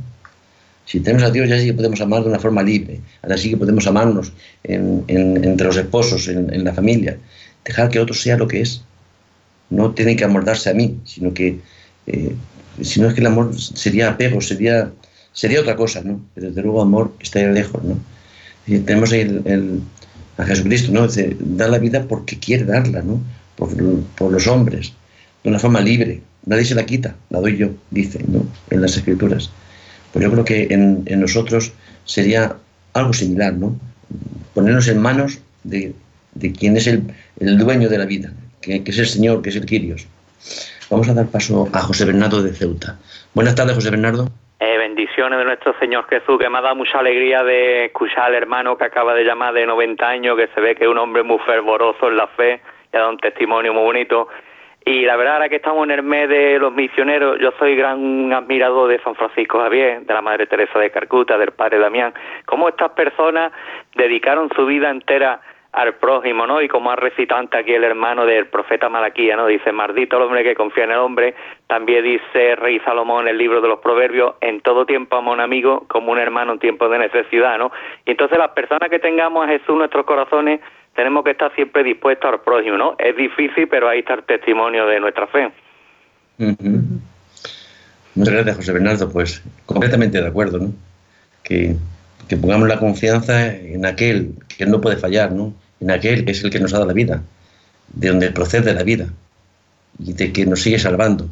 Si 0.88 1.00
tenemos 1.00 1.22
a 1.22 1.30
Dios, 1.30 1.48
ya 1.50 1.58
sí 1.58 1.66
que 1.66 1.74
podemos 1.74 2.00
amar 2.00 2.22
de 2.22 2.30
una 2.30 2.38
forma 2.38 2.62
libre. 2.62 3.00
Ahora 3.22 3.36
sí 3.36 3.50
que 3.50 3.58
podemos 3.58 3.86
amarnos 3.86 4.32
entre 4.64 5.66
los 5.66 5.76
esposos, 5.76 6.28
en, 6.28 6.64
la 6.64 6.72
familia. 6.72 7.18
Dejar 7.62 7.90
que 7.90 8.00
otro 8.00 8.14
sea 8.14 8.38
lo 8.38 8.48
que 8.48 8.62
es. 8.62 8.82
No 9.68 9.90
tiene 9.90 10.16
que 10.16 10.24
amordarse 10.24 10.70
a 10.70 10.72
mí, 10.72 10.98
sino 11.04 11.34
que, 11.34 11.58
eh, 12.06 12.34
si 12.80 13.02
no 13.02 13.08
es 13.08 13.14
que 13.14 13.20
el 13.20 13.26
amor 13.26 13.54
sería 13.60 14.08
apego, 14.08 14.40
sería, 14.40 14.90
sería 15.34 15.60
otra 15.60 15.76
cosa, 15.76 16.00
¿no? 16.00 16.22
Pero 16.34 16.48
desde 16.48 16.62
luego 16.62 16.80
amor 16.80 17.12
está 17.20 17.40
lejos, 17.40 17.84
¿no? 17.84 17.98
Y 18.68 18.78
tenemos 18.80 19.12
ahí 19.12 19.20
el, 19.20 19.80
a 20.36 20.44
Jesucristo, 20.44 20.92
¿no? 20.92 21.06
Dice, 21.06 21.36
da 21.40 21.68
la 21.68 21.78
vida 21.78 22.04
porque 22.06 22.38
quiere 22.38 22.64
darla, 22.64 23.02
¿no? 23.02 23.20
Por, 23.56 23.70
por 24.16 24.30
los 24.30 24.46
hombres, 24.46 24.92
de 25.42 25.50
una 25.50 25.58
forma 25.58 25.80
libre. 25.80 26.20
Nadie 26.46 26.64
se 26.64 26.74
la 26.74 26.86
quita, 26.86 27.16
la 27.30 27.40
doy 27.40 27.56
yo, 27.56 27.70
dice, 27.90 28.24
¿no? 28.28 28.46
En 28.70 28.80
las 28.80 28.96
escrituras. 28.96 29.50
Pues 30.12 30.24
yo 30.24 30.30
creo 30.30 30.44
que 30.44 30.68
en, 30.70 31.04
nosotros 31.20 31.72
sería 32.04 32.56
algo 32.92 33.12
similar, 33.12 33.54
¿no? 33.54 33.78
Ponernos 34.54 34.88
en 34.88 34.98
manos 34.98 35.38
de, 35.64 35.94
quien 36.58 36.76
es 36.76 36.86
el, 36.86 37.04
dueño 37.38 37.88
de 37.88 37.98
la 37.98 38.06
vida, 38.06 38.32
que, 38.60 38.82
es 38.84 38.98
el 38.98 39.06
Señor, 39.06 39.42
que 39.42 39.50
es 39.50 39.56
el 39.56 39.66
Quirios. 39.66 40.06
Vamos 40.90 41.08
a 41.08 41.14
dar 41.14 41.26
paso 41.26 41.68
a 41.72 41.80
José 41.82 42.04
Bernardo 42.06 42.42
de 42.42 42.54
Ceuta. 42.54 42.98
Buenas 43.34 43.54
tardes, 43.54 43.74
José 43.74 43.90
Bernardo. 43.90 44.30
Bendiciones 44.98 45.38
de 45.38 45.44
nuestro 45.44 45.78
Señor 45.78 46.08
Jesús, 46.08 46.40
que 46.40 46.48
me 46.48 46.58
ha 46.58 46.60
dado 46.60 46.74
mucha 46.74 46.98
alegría 46.98 47.44
de 47.44 47.84
escuchar 47.84 48.24
al 48.24 48.34
hermano 48.34 48.76
que 48.76 48.82
acaba 48.82 49.14
de 49.14 49.22
llamar 49.22 49.54
de 49.54 49.64
90 49.64 50.04
años, 50.04 50.36
que 50.36 50.48
se 50.48 50.60
ve 50.60 50.74
que 50.74 50.86
es 50.86 50.90
un 50.90 50.98
hombre 50.98 51.22
muy 51.22 51.38
fervoroso 51.38 52.08
en 52.08 52.16
la 52.16 52.26
fe, 52.26 52.60
y 52.92 52.96
ha 52.96 52.98
dado 52.98 53.10
un 53.10 53.18
testimonio 53.18 53.72
muy 53.72 53.84
bonito. 53.84 54.26
Y 54.84 55.04
la 55.04 55.14
verdad, 55.14 55.34
ahora 55.34 55.48
que 55.48 55.54
estamos 55.54 55.84
en 55.84 55.92
el 55.92 56.02
mes 56.02 56.28
de 56.28 56.58
los 56.58 56.72
misioneros, 56.72 57.38
yo 57.38 57.52
soy 57.60 57.76
gran 57.76 58.32
admirador 58.32 58.88
de 58.88 58.98
San 58.98 59.14
Francisco 59.14 59.60
Javier, 59.60 60.00
de 60.00 60.12
la 60.12 60.20
Madre 60.20 60.48
Teresa 60.48 60.80
de 60.80 60.90
Carcuta, 60.90 61.38
del 61.38 61.52
Padre 61.52 61.78
Damián, 61.78 62.12
cómo 62.44 62.68
estas 62.68 62.90
personas 62.90 63.52
dedicaron 63.94 64.50
su 64.56 64.66
vida 64.66 64.90
entera 64.90 65.40
al 65.72 65.94
prójimo, 65.94 66.46
¿no? 66.46 66.62
Y 66.62 66.68
como 66.68 66.90
ha 66.90 66.96
recitado 66.96 67.46
aquí 67.52 67.72
el 67.72 67.84
hermano 67.84 68.24
del 68.24 68.46
profeta 68.46 68.88
Malaquía, 68.88 69.36
¿no? 69.36 69.46
Dice, 69.46 69.70
maldito 69.70 70.16
el 70.16 70.22
hombre 70.22 70.42
que 70.42 70.54
confía 70.54 70.84
en 70.84 70.92
el 70.92 70.98
hombre. 70.98 71.34
También 71.66 72.04
dice 72.04 72.56
Rey 72.56 72.80
Salomón 72.80 73.22
en 73.22 73.28
el 73.28 73.38
libro 73.38 73.60
de 73.60 73.68
los 73.68 73.78
Proverbios, 73.80 74.34
en 74.40 74.60
todo 74.62 74.86
tiempo 74.86 75.16
amo 75.16 75.32
a 75.32 75.34
un 75.34 75.40
amigo 75.40 75.84
como 75.88 76.12
un 76.12 76.18
hermano 76.18 76.54
en 76.54 76.58
tiempos 76.58 76.90
de 76.90 76.98
necesidad, 76.98 77.58
¿no? 77.58 77.70
Y 78.06 78.12
entonces 78.12 78.38
las 78.38 78.50
personas 78.52 78.88
que 78.88 78.98
tengamos 78.98 79.44
a 79.44 79.48
Jesús 79.48 79.70
en 79.70 79.78
nuestros 79.78 80.06
corazones 80.06 80.60
tenemos 80.94 81.22
que 81.22 81.32
estar 81.32 81.54
siempre 81.54 81.84
dispuestos 81.84 82.32
al 82.32 82.40
prójimo, 82.40 82.76
¿no? 82.76 82.96
Es 82.98 83.16
difícil, 83.16 83.68
pero 83.68 83.88
ahí 83.88 84.00
está 84.00 84.14
el 84.14 84.24
testimonio 84.24 84.86
de 84.86 84.98
nuestra 84.98 85.26
fe. 85.26 85.50
Muchas 88.14 88.34
gracias, 88.34 88.56
José 88.56 88.72
Bernardo. 88.72 89.12
Pues 89.12 89.44
completamente 89.66 90.20
de 90.20 90.26
acuerdo, 90.26 90.58
¿no? 90.58 90.72
Que, 91.44 91.76
pongamos 92.36 92.68
la 92.68 92.78
confianza 92.78 93.54
en 93.54 93.86
aquel 93.86 94.34
que 94.56 94.66
no 94.66 94.80
puede 94.80 94.96
fallar, 94.96 95.32
¿no? 95.32 95.54
En 95.80 95.90
aquel 95.90 96.24
que 96.24 96.32
es 96.32 96.44
el 96.44 96.50
que 96.50 96.60
nos 96.60 96.72
ha 96.72 96.76
dado 96.76 96.88
la 96.88 96.94
vida, 96.94 97.22
de 97.92 98.08
donde 98.08 98.30
procede 98.30 98.74
la 98.74 98.82
vida 98.82 99.08
y 99.98 100.12
de 100.12 100.32
que 100.32 100.46
nos 100.46 100.62
sigue 100.62 100.78
salvando. 100.78 101.28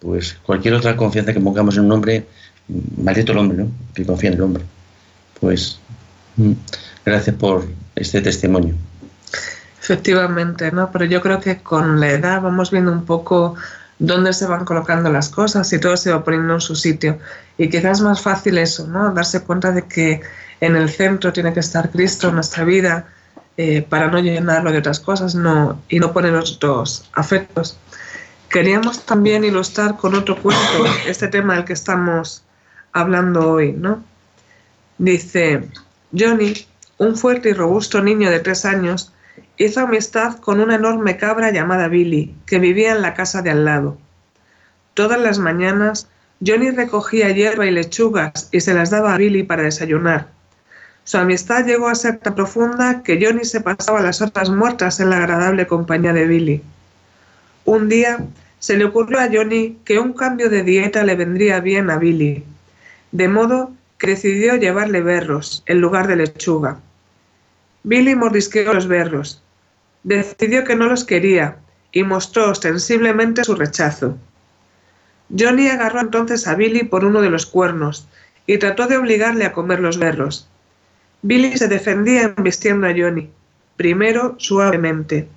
Pues 0.00 0.34
cualquier 0.42 0.74
otra 0.74 0.96
confianza 0.96 1.32
que 1.32 1.40
pongamos 1.40 1.76
en 1.76 1.84
un 1.84 1.92
hombre, 1.92 2.26
maldito 2.96 3.32
el 3.32 3.38
hombre, 3.38 3.58
¿no? 3.58 3.68
Que 3.94 4.04
confía 4.04 4.30
en 4.30 4.36
el 4.36 4.42
hombre. 4.42 4.64
Pues 5.40 5.78
mm, 6.36 6.52
gracias 7.04 7.36
por 7.36 7.66
este 7.94 8.20
testimonio. 8.20 8.74
Efectivamente, 9.80 10.70
¿no? 10.70 10.90
Pero 10.92 11.04
yo 11.04 11.20
creo 11.20 11.40
que 11.40 11.58
con 11.58 12.00
la 12.00 12.10
edad 12.10 12.40
vamos 12.40 12.70
viendo 12.70 12.92
un 12.92 13.04
poco 13.04 13.56
dónde 14.02 14.32
se 14.32 14.46
van 14.46 14.64
colocando 14.64 15.10
las 15.10 15.28
cosas 15.28 15.72
y 15.72 15.78
todo 15.78 15.96
se 15.96 16.12
va 16.12 16.24
poniendo 16.24 16.54
en 16.54 16.60
su 16.60 16.74
sitio. 16.74 17.18
Y 17.56 17.70
quizás 17.70 17.98
es 17.98 18.00
más 18.02 18.20
fácil 18.20 18.58
eso, 18.58 18.86
¿no? 18.88 19.12
Darse 19.12 19.42
cuenta 19.42 19.70
de 19.70 19.82
que 19.82 20.20
en 20.60 20.76
el 20.76 20.90
centro 20.90 21.32
tiene 21.32 21.52
que 21.54 21.60
estar 21.60 21.90
Cristo 21.90 22.28
en 22.28 22.34
nuestra 22.34 22.64
vida 22.64 23.06
eh, 23.56 23.82
para 23.82 24.08
no 24.08 24.18
llenarlo 24.18 24.72
de 24.72 24.78
otras 24.78 24.98
cosas 24.98 25.34
no, 25.34 25.80
y 25.88 26.00
no 26.00 26.12
poner 26.12 26.34
otros 26.34 27.08
afectos. 27.12 27.78
Queríamos 28.48 29.06
también 29.06 29.44
ilustrar 29.44 29.96
con 29.96 30.14
otro 30.14 30.36
cuento 30.42 30.84
este 31.06 31.28
tema 31.28 31.54
del 31.54 31.64
que 31.64 31.72
estamos 31.72 32.42
hablando 32.92 33.52
hoy, 33.52 33.72
¿no? 33.72 34.02
Dice, 34.98 35.68
Johnny 36.16 36.66
un 36.98 37.16
fuerte 37.16 37.50
y 37.50 37.52
robusto 37.52 38.02
niño 38.02 38.30
de 38.30 38.40
tres 38.40 38.64
años, 38.64 39.12
hizo 39.58 39.80
amistad 39.80 40.38
con 40.38 40.60
una 40.60 40.76
enorme 40.76 41.16
cabra 41.16 41.50
llamada 41.50 41.88
Billy, 41.88 42.34
que 42.46 42.58
vivía 42.58 42.92
en 42.92 43.02
la 43.02 43.14
casa 43.14 43.42
de 43.42 43.50
al 43.50 43.64
lado. 43.64 43.98
Todas 44.94 45.20
las 45.20 45.38
mañanas, 45.38 46.08
Johnny 46.44 46.70
recogía 46.70 47.30
hierba 47.30 47.66
y 47.66 47.70
lechugas 47.70 48.48
y 48.52 48.60
se 48.60 48.74
las 48.74 48.90
daba 48.90 49.14
a 49.14 49.18
Billy 49.18 49.42
para 49.42 49.62
desayunar. 49.62 50.28
Su 51.04 51.18
amistad 51.18 51.64
llegó 51.64 51.88
a 51.88 51.94
ser 51.94 52.18
tan 52.18 52.34
profunda 52.34 53.02
que 53.02 53.18
Johnny 53.24 53.44
se 53.44 53.60
pasaba 53.60 54.00
las 54.00 54.22
horas 54.22 54.50
muertas 54.50 55.00
en 55.00 55.10
la 55.10 55.16
agradable 55.18 55.66
compañía 55.66 56.12
de 56.12 56.26
Billy. 56.26 56.62
Un 57.64 57.88
día 57.88 58.18
se 58.58 58.76
le 58.76 58.84
ocurrió 58.84 59.18
a 59.18 59.28
Johnny 59.32 59.78
que 59.84 59.98
un 59.98 60.12
cambio 60.12 60.48
de 60.48 60.62
dieta 60.62 61.02
le 61.02 61.16
vendría 61.16 61.60
bien 61.60 61.90
a 61.90 61.98
Billy, 61.98 62.44
de 63.10 63.28
modo 63.28 63.72
que 63.98 64.08
decidió 64.08 64.56
llevarle 64.56 65.00
berros 65.00 65.62
en 65.66 65.80
lugar 65.80 66.06
de 66.06 66.16
lechuga. 66.16 66.80
Billy 67.84 68.14
mordisqueó 68.14 68.72
los 68.72 68.86
berros. 68.86 69.42
Decidió 70.02 70.64
que 70.64 70.76
no 70.76 70.86
los 70.86 71.04
quería 71.04 71.56
y 71.92 72.02
mostró 72.04 72.50
ostensiblemente 72.50 73.44
su 73.44 73.54
rechazo. 73.54 74.16
Johnny 75.36 75.68
agarró 75.68 76.00
entonces 76.00 76.46
a 76.46 76.54
Billy 76.54 76.84
por 76.84 77.04
uno 77.04 77.20
de 77.22 77.30
los 77.30 77.46
cuernos 77.46 78.08
y 78.46 78.58
trató 78.58 78.86
de 78.86 78.96
obligarle 78.96 79.44
a 79.44 79.52
comer 79.52 79.80
los 79.80 79.98
berros. 79.98 80.48
Billy 81.22 81.56
se 81.56 81.68
defendía 81.68 82.34
embistiendo 82.36 82.86
a 82.86 82.94
Johnny, 82.96 83.30
primero 83.76 84.34
suavemente 84.38 85.28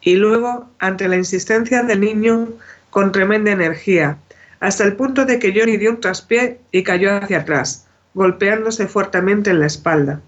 y 0.00 0.16
luego, 0.16 0.68
ante 0.78 1.08
la 1.08 1.16
insistencia 1.16 1.82
del 1.82 2.00
niño, 2.00 2.48
con 2.90 3.12
tremenda 3.12 3.52
energía, 3.52 4.18
hasta 4.58 4.84
el 4.84 4.96
punto 4.96 5.24
de 5.24 5.38
que 5.38 5.52
Johnny 5.54 5.76
dio 5.76 5.90
un 5.90 6.00
traspié 6.00 6.58
y 6.72 6.82
cayó 6.82 7.14
hacia 7.16 7.40
atrás, 7.40 7.86
golpeándose 8.14 8.86
fuertemente 8.86 9.50
en 9.50 9.60
la 9.60 9.66
espalda. 9.66 10.20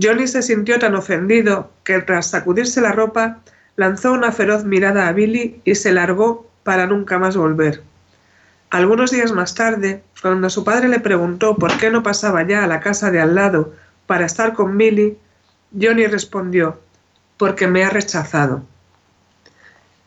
Johnny 0.00 0.26
se 0.26 0.42
sintió 0.42 0.78
tan 0.78 0.94
ofendido 0.94 1.70
que 1.82 2.00
tras 2.00 2.28
sacudirse 2.28 2.80
la 2.80 2.92
ropa 2.92 3.38
lanzó 3.76 4.12
una 4.12 4.30
feroz 4.30 4.64
mirada 4.64 5.08
a 5.08 5.12
Billy 5.12 5.60
y 5.64 5.74
se 5.74 5.92
largó 5.92 6.46
para 6.64 6.86
nunca 6.86 7.18
más 7.18 7.36
volver. 7.36 7.82
Algunos 8.70 9.10
días 9.10 9.32
más 9.32 9.54
tarde, 9.54 10.02
cuando 10.20 10.50
su 10.50 10.64
padre 10.64 10.88
le 10.88 11.00
preguntó 11.00 11.56
por 11.56 11.76
qué 11.78 11.90
no 11.90 12.02
pasaba 12.02 12.42
ya 12.46 12.64
a 12.64 12.66
la 12.66 12.80
casa 12.80 13.10
de 13.10 13.20
al 13.20 13.34
lado 13.34 13.72
para 14.06 14.26
estar 14.26 14.52
con 14.52 14.76
Billy, 14.76 15.16
Johnny 15.78 16.06
respondió, 16.06 16.78
porque 17.38 17.66
me 17.66 17.84
ha 17.84 17.90
rechazado. 17.90 18.62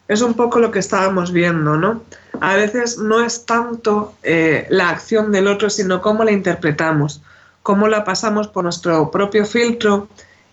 Es 0.07 0.21
un 0.21 0.33
poco 0.33 0.59
lo 0.59 0.71
que 0.71 0.79
estábamos 0.79 1.31
viendo, 1.31 1.77
¿no? 1.77 2.03
A 2.41 2.55
veces 2.55 2.97
no 2.97 3.23
es 3.23 3.45
tanto 3.45 4.15
eh, 4.23 4.67
la 4.69 4.89
acción 4.89 5.31
del 5.31 5.47
otro, 5.47 5.69
sino 5.69 6.01
cómo 6.01 6.23
la 6.23 6.31
interpretamos 6.31 7.21
cómo 7.63 7.87
la 7.87 8.03
pasamos 8.03 8.47
por 8.47 8.63
nuestro 8.63 9.11
propio 9.11 9.45
filtro 9.45 10.07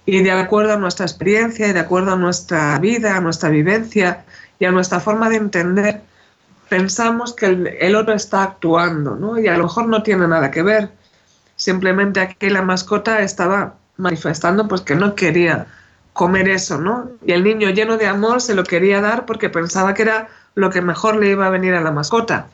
y 0.05 0.23
de 0.23 0.31
acuerdo 0.31 0.75
a 0.75 0.77
nuestra 0.77 1.05
experiencia 1.05 1.67
y 1.67 1.73
de 1.73 1.81
acuerdo 1.81 2.13
a 2.13 2.17
nuestra 2.17 2.79
vida, 2.79 3.17
a 3.17 3.21
nuestra 3.21 3.49
vivencia 3.49 4.25
y 4.59 4.65
a 4.65 4.71
nuestra 4.71 5.01
forma 5.01 5.29
de 5.29 5.37
entender, 5.37 6.03
pensamos 6.69 7.35
que 7.35 7.47
el, 7.81 7.97
otro 7.97 8.15
está 8.15 8.45
actuando, 8.45 9.17
¿no? 9.17 9.39
Y 9.39 9.49
a 9.49 9.57
lo 9.57 9.65
mejor 9.65 9.89
no 9.89 10.03
tiene 10.03 10.29
nada 10.29 10.51
que 10.51 10.63
ver. 10.63 10.91
Simplemente 11.57 12.21
aquí 12.21 12.51
la 12.51 12.63
mascota 12.63 13.21
estaba 13.21 13.75
manifestando 13.97 14.69
pues 14.69 14.83
que 14.83 14.95
no 14.95 15.15
quería 15.15 15.67
comer 16.13 16.49
eso, 16.49 16.79
¿no? 16.79 17.11
Y 17.25 17.33
el 17.33 17.45
niño 17.45 17.71
lleno 17.71 17.97
de 17.97 18.07
amor 18.07 18.41
se 18.41 18.55
lo 18.55 18.65
quería 18.65 19.01
dar 19.01 19.27
porque 19.27 19.51
pensaba 19.51 19.95
que 19.95 20.03
era 20.03 20.29
lo 20.55 20.71
que 20.71 20.81
mejor 20.83 21.17
le 21.17 21.31
iba 21.31 21.47
a 21.47 21.51
venir 21.51 21.75
a 21.75 21.81
la 21.81 21.91
mascota. 21.91 22.47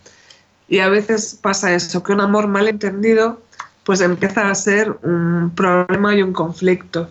Y 0.69 0.79
a 0.81 0.89
veces 0.89 1.39
pasa 1.41 1.75
eso, 1.75 2.03
que 2.03 2.13
un 2.13 2.21
amor 2.21 2.49
mal 2.49 2.67
entendido 2.67 3.41
pues 3.85 4.01
empieza 4.01 4.51
a 4.51 4.55
ser 4.55 4.93
un 5.03 5.53
problema 5.55 6.15
y 6.15 6.23
un 6.23 6.33
conflicto. 6.33 7.09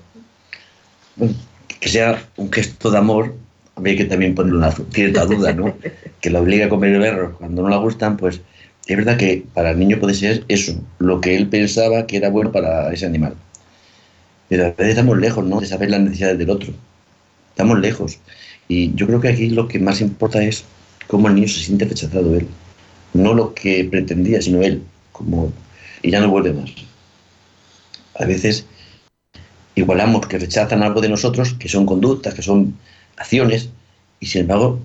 Que 1.80 1.90
sea 1.90 2.24
un 2.38 2.52
gesto 2.52 2.92
de 2.92 2.98
amor, 2.98 3.36
habría 3.76 3.98
que 3.98 4.06
también 4.06 4.36
poner 4.36 4.54
una 4.54 4.72
cierta 4.72 5.26
duda, 5.26 5.54
¿no? 5.54 5.74
que 6.22 6.30
la 6.30 6.42
obliga 6.42 6.68
a 6.68 6.70
comer 6.70 7.00
berros 7.00 7.38
cuando 7.38 7.64
no 7.64 7.70
la 7.70 7.78
gustan, 7.78 8.18
pues 8.18 8.42
es 8.88 8.98
verdad 8.98 9.18
que 9.18 9.46
para 9.54 9.72
el 9.72 9.80
niño 9.80 10.00
puede 10.00 10.14
ser 10.14 10.44
eso, 10.48 10.74
lo 11.00 11.22
que 11.22 11.36
él 11.36 11.48
pensaba 11.48 12.08
que 12.08 12.18
era 12.18 12.30
bueno 12.30 12.52
para 12.52 12.92
ese 12.92 13.06
animal. 13.06 13.36
Pero 14.50 14.66
a 14.66 14.70
veces 14.70 14.90
estamos 14.90 15.18
lejos, 15.18 15.46
¿no? 15.46 15.62
De 15.62 15.68
saber 15.68 15.90
las 15.90 16.02
necesidades 16.02 16.38
del 16.38 16.50
otro. 16.50 16.74
Estamos 17.52 17.80
lejos. 17.80 18.20
Y 18.68 18.94
yo 18.96 19.08
creo 19.08 19.22
que 19.22 19.30
aquí 19.30 19.50
lo 19.50 19.68
que 19.68 19.80
más 19.80 20.02
importa 20.02 20.44
es 20.44 20.66
cómo 21.08 21.28
el 21.28 21.36
niño 21.36 21.48
se 21.48 21.62
siente 21.62 21.86
rechazado 21.86 22.36
él. 22.36 22.48
No 23.14 23.34
lo 23.34 23.54
que 23.54 23.88
pretendía, 23.90 24.42
sino 24.42 24.62
él. 24.62 24.84
Como, 25.12 25.54
y 26.02 26.12
ya 26.12 26.20
no 26.20 26.30
vuelve 26.30 26.54
más. 26.54 26.72
A 28.20 28.26
veces 28.26 28.66
igualamos 29.76 30.28
que 30.28 30.38
rechazan 30.38 30.84
algo 30.84 31.02
de 31.02 31.10
nosotros, 31.10 31.54
que 31.54 31.70
son 31.70 31.86
conductas, 31.86 32.34
que 32.34 32.42
son 32.42 32.76
acciones, 33.18 33.70
y 34.20 34.28
sin 34.28 34.42
embargo 34.42 34.80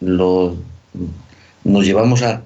lo, 0.00 0.56
nos 1.64 1.84
llevamos 1.84 2.22
a, 2.22 2.42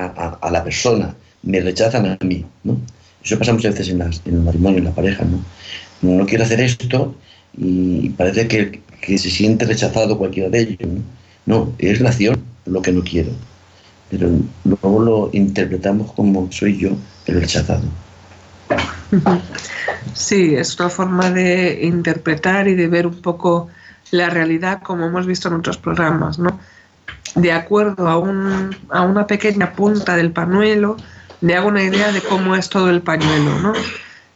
la 0.51 0.65
persona, 0.65 1.15
me 1.43 1.61
rechazan 1.61 2.07
a 2.07 2.25
mí. 2.25 2.45
¿no? 2.63 2.81
Eso 3.23 3.39
pasa 3.39 3.53
muchas 3.53 3.75
veces 3.75 3.89
en, 3.91 4.03
en 4.03 4.13
el 4.25 4.41
matrimonio, 4.41 4.79
en 4.79 4.85
la 4.85 4.95
pareja. 4.95 5.25
¿no? 5.25 5.45
no 6.03 6.27
quiero 6.27 6.45
hacer 6.45 6.61
esto 6.61 7.15
y 7.57 8.11
parece 8.11 8.49
que, 8.49 8.83
se 9.07 9.31
siente 9.31 9.67
rechazado 9.67 10.17
cualquiera 10.17 10.49
de 10.49 10.61
ellos. 10.61 10.79
¿no? 11.47 11.73
es 11.79 12.01
la 12.01 12.11
acción 12.11 12.43
lo 12.65 12.81
que 12.81 12.93
no 12.93 13.03
quiero, 13.03 13.31
pero 14.11 14.31
luego 14.65 15.03
lo 15.03 15.31
interpretamos 15.35 16.13
como 16.13 16.51
soy 16.51 16.79
yo 16.79 16.97
el 17.27 17.41
rechazado. 17.41 17.83
Sí, 20.12 20.55
es 20.55 20.79
una 20.79 20.89
forma 20.89 21.31
de 21.31 21.81
interpretar 21.83 22.68
y 22.68 22.75
de 22.75 22.89
ver 22.89 23.07
un 23.07 23.20
poco 23.20 23.68
la 24.11 24.31
realidad 24.31 24.83
como 24.83 25.07
hemos 25.07 25.27
visto 25.27 25.49
en 25.49 25.55
otros 25.55 25.79
programas, 25.79 26.39
¿no? 26.39 26.59
De 27.35 27.53
acuerdo 27.53 28.09
a, 28.09 28.18
un, 28.18 28.77
a 28.91 29.03
una 29.03 29.27
pequeña 29.27 29.72
punta 29.72 30.16
del 30.16 30.31
pañuelo, 30.31 30.97
me 31.41 31.55
hago 31.55 31.68
una 31.68 31.83
idea 31.83 32.12
de 32.12 32.20
cómo 32.20 32.55
es 32.55 32.68
todo 32.68 32.91
el 32.91 33.03
pañuelo, 33.03 33.59
¿no? 33.61 33.72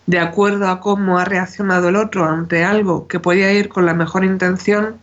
De 0.07 0.19
acuerdo 0.19 0.69
a 0.69 0.81
cómo 0.81 1.19
ha 1.19 1.25
reaccionado 1.25 1.91
el 1.91 1.97
otro 1.97 2.25
ante 2.25 2.65
algo 2.65 3.07
que 3.07 3.21
podía 3.21 3.53
ir 3.53 3.69
con 3.69 3.87
la 3.87 3.95
mejor 3.95 4.25
intención, 4.25 4.97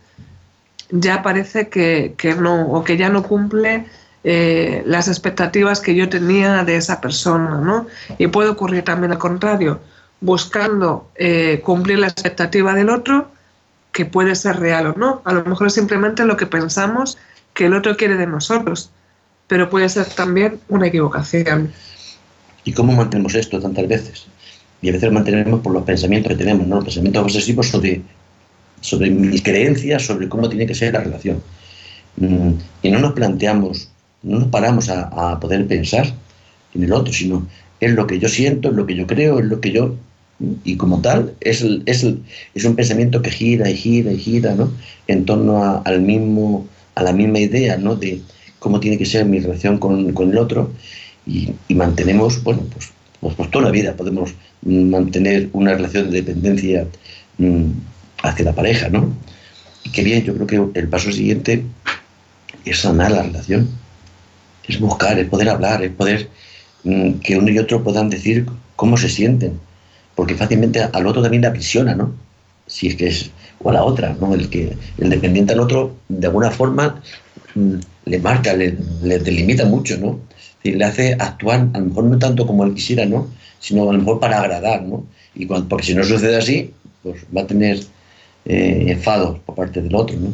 ya 0.90 1.22
parece 1.22 1.68
que, 1.68 2.14
que 2.18 2.34
no, 2.34 2.68
o 2.68 2.84
que 2.84 2.96
ya 2.96 3.08
no 3.08 3.22
cumple 3.22 3.86
eh, 4.28 4.82
las 4.86 5.06
expectativas 5.06 5.78
que 5.78 5.94
yo 5.94 6.08
tenía 6.08 6.64
de 6.64 6.76
esa 6.76 7.00
persona, 7.00 7.60
¿no? 7.60 7.86
Y 8.18 8.26
puede 8.26 8.48
ocurrir 8.48 8.82
también 8.82 9.12
al 9.12 9.18
contrario, 9.18 9.78
buscando 10.20 11.08
eh, 11.14 11.60
cumplir 11.64 12.00
la 12.00 12.08
expectativa 12.08 12.74
del 12.74 12.90
otro, 12.90 13.30
que 13.92 14.04
puede 14.04 14.34
ser 14.34 14.58
real 14.58 14.88
o 14.88 14.94
no. 14.98 15.22
A 15.24 15.32
lo 15.32 15.44
mejor 15.44 15.68
es 15.68 15.74
simplemente 15.74 16.24
lo 16.24 16.36
que 16.36 16.46
pensamos 16.46 17.18
que 17.54 17.66
el 17.66 17.74
otro 17.74 17.96
quiere 17.96 18.16
de 18.16 18.26
nosotros, 18.26 18.90
pero 19.46 19.70
puede 19.70 19.88
ser 19.88 20.06
también 20.06 20.58
una 20.68 20.88
equivocación. 20.88 21.72
¿Y 22.64 22.72
cómo 22.72 22.94
mantenemos 22.94 23.36
esto 23.36 23.60
tantas 23.60 23.86
veces? 23.86 24.26
Y 24.82 24.88
a 24.88 24.92
veces 24.92 25.06
lo 25.08 25.14
mantenemos 25.14 25.60
por 25.60 25.72
los 25.72 25.84
pensamientos 25.84 26.32
que 26.32 26.38
tenemos, 26.38 26.66
¿no? 26.66 26.76
Los 26.76 26.86
pensamientos 26.86 27.22
obsesivos 27.22 27.68
sobre, 27.68 28.02
sobre 28.80 29.08
mis 29.08 29.40
creencias, 29.40 30.04
sobre 30.04 30.28
cómo 30.28 30.48
tiene 30.48 30.66
que 30.66 30.74
ser 30.74 30.94
la 30.94 31.00
relación. 31.04 31.40
Mm, 32.16 32.54
y 32.82 32.90
no 32.90 32.98
nos 32.98 33.12
planteamos, 33.12 33.88
no 34.22 34.40
nos 34.40 34.48
paramos 34.48 34.88
a, 34.88 35.38
poder 35.40 35.66
pensar 35.66 36.12
en 36.74 36.84
el 36.84 36.92
otro, 36.92 37.12
sino 37.12 37.46
es 37.80 37.92
lo 37.92 38.06
que 38.06 38.18
yo 38.18 38.28
siento, 38.28 38.70
es 38.70 38.74
lo 38.74 38.86
que 38.86 38.94
yo 38.94 39.06
creo, 39.06 39.38
es 39.38 39.46
lo 39.46 39.60
que 39.60 39.72
yo 39.72 39.94
y 40.64 40.76
como 40.76 41.00
tal 41.00 41.32
es, 41.40 41.64
es, 41.86 42.06
es, 42.54 42.64
un 42.64 42.76
pensamiento 42.76 43.22
que 43.22 43.30
gira 43.30 43.70
y 43.70 43.76
gira 43.76 44.12
y 44.12 44.18
gira 44.18 44.54
¿no? 44.54 44.70
en 45.06 45.24
torno 45.24 45.64
a, 45.64 45.78
al 45.78 46.02
mismo, 46.02 46.66
a 46.94 47.02
la 47.02 47.12
misma 47.12 47.38
idea 47.38 47.78
¿no? 47.78 47.96
de 47.96 48.20
cómo 48.58 48.80
tiene 48.80 48.98
que 48.98 49.06
ser 49.06 49.24
mi 49.24 49.40
relación 49.40 49.78
con, 49.78 50.12
con 50.12 50.30
el 50.30 50.38
otro 50.38 50.72
y, 51.26 51.52
y, 51.68 51.74
mantenemos, 51.74 52.42
bueno, 52.42 52.62
pues, 52.72 52.90
pues, 53.20 53.34
pues, 53.34 53.50
toda 53.50 53.64
la 53.64 53.70
vida 53.70 53.94
podemos 53.94 54.34
mantener 54.62 55.48
una 55.52 55.74
relación 55.74 56.10
de 56.10 56.22
dependencia 56.22 56.86
mmm, 57.38 57.70
hacia 58.22 58.44
la 58.44 58.54
pareja, 58.54 58.88
¿no? 58.88 59.12
Y 59.84 59.90
qué 59.90 60.02
bien, 60.02 60.24
yo 60.24 60.34
creo 60.34 60.46
que 60.72 60.78
el 60.78 60.88
paso 60.88 61.10
siguiente 61.10 61.62
es 62.64 62.80
sanar 62.80 63.12
la 63.12 63.22
relación, 63.22 63.68
es 64.68 64.80
buscar, 64.80 65.18
es 65.18 65.28
poder 65.28 65.48
hablar, 65.48 65.82
es 65.82 65.92
poder 65.92 66.28
mmm, 66.84 67.12
que 67.14 67.36
uno 67.36 67.50
y 67.50 67.58
otro 67.58 67.82
puedan 67.82 68.10
decir 68.10 68.46
cómo 68.76 68.96
se 68.96 69.08
sienten, 69.08 69.58
porque 70.14 70.34
fácilmente 70.34 70.82
al 70.82 71.06
otro 71.06 71.22
también 71.22 71.42
le 71.42 71.48
aprisiona, 71.48 71.94
¿no? 71.94 72.14
Si 72.66 72.88
es 72.88 72.96
que 72.96 73.08
es, 73.08 73.30
o 73.62 73.70
a 73.70 73.74
la 73.74 73.84
otra, 73.84 74.16
¿no? 74.20 74.34
El 74.34 74.48
que 74.50 74.76
el 74.98 75.10
dependiente 75.10 75.52
al 75.52 75.60
otro, 75.60 75.96
de 76.08 76.26
alguna 76.26 76.50
forma, 76.50 77.00
mm, 77.54 77.74
le 78.06 78.18
marca, 78.18 78.52
le, 78.54 78.72
delimita 79.02 79.64
mucho, 79.64 79.96
¿no? 79.98 80.20
le 80.64 80.84
hace 80.84 81.14
actuar, 81.20 81.68
a 81.74 81.78
lo 81.78 81.86
mejor 81.86 82.04
no 82.04 82.18
tanto 82.18 82.44
como 82.44 82.64
él 82.64 82.74
quisiera, 82.74 83.06
¿no? 83.06 83.28
Sino 83.60 83.88
a 83.88 83.92
lo 83.92 83.98
mejor 84.00 84.18
para 84.18 84.40
agradar, 84.40 84.82
¿no? 84.82 85.06
Y 85.32 85.46
cuando, 85.46 85.68
porque 85.68 85.86
si 85.86 85.94
no 85.94 86.02
sucede 86.02 86.36
así, 86.36 86.72
pues 87.04 87.24
va 87.34 87.42
a 87.42 87.46
tener 87.46 87.78
eh, 88.46 88.86
enfados 88.88 89.38
por 89.40 89.54
parte 89.54 89.80
del 89.80 89.94
otro, 89.94 90.16
¿no? 90.16 90.32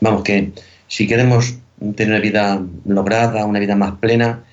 Vamos, 0.00 0.22
que 0.24 0.52
si 0.88 1.06
queremos 1.06 1.54
tener 1.96 2.08
una 2.08 2.20
vida 2.20 2.62
lograda, 2.84 3.44
una 3.44 3.58
vida 3.58 3.76
más 3.76 3.92
plena, 3.98 4.44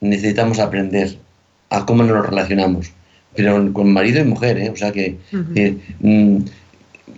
necesitamos 0.00 0.58
aprender 0.58 1.16
a 1.70 1.84
cómo 1.84 2.02
nos 2.02 2.26
relacionamos 2.26 2.92
pero 3.38 3.72
con 3.72 3.92
marido 3.92 4.20
y 4.20 4.24
mujer, 4.24 4.58
¿eh? 4.58 4.68
o 4.68 4.76
sea 4.76 4.90
que 4.90 5.16
mm, 6.00 6.38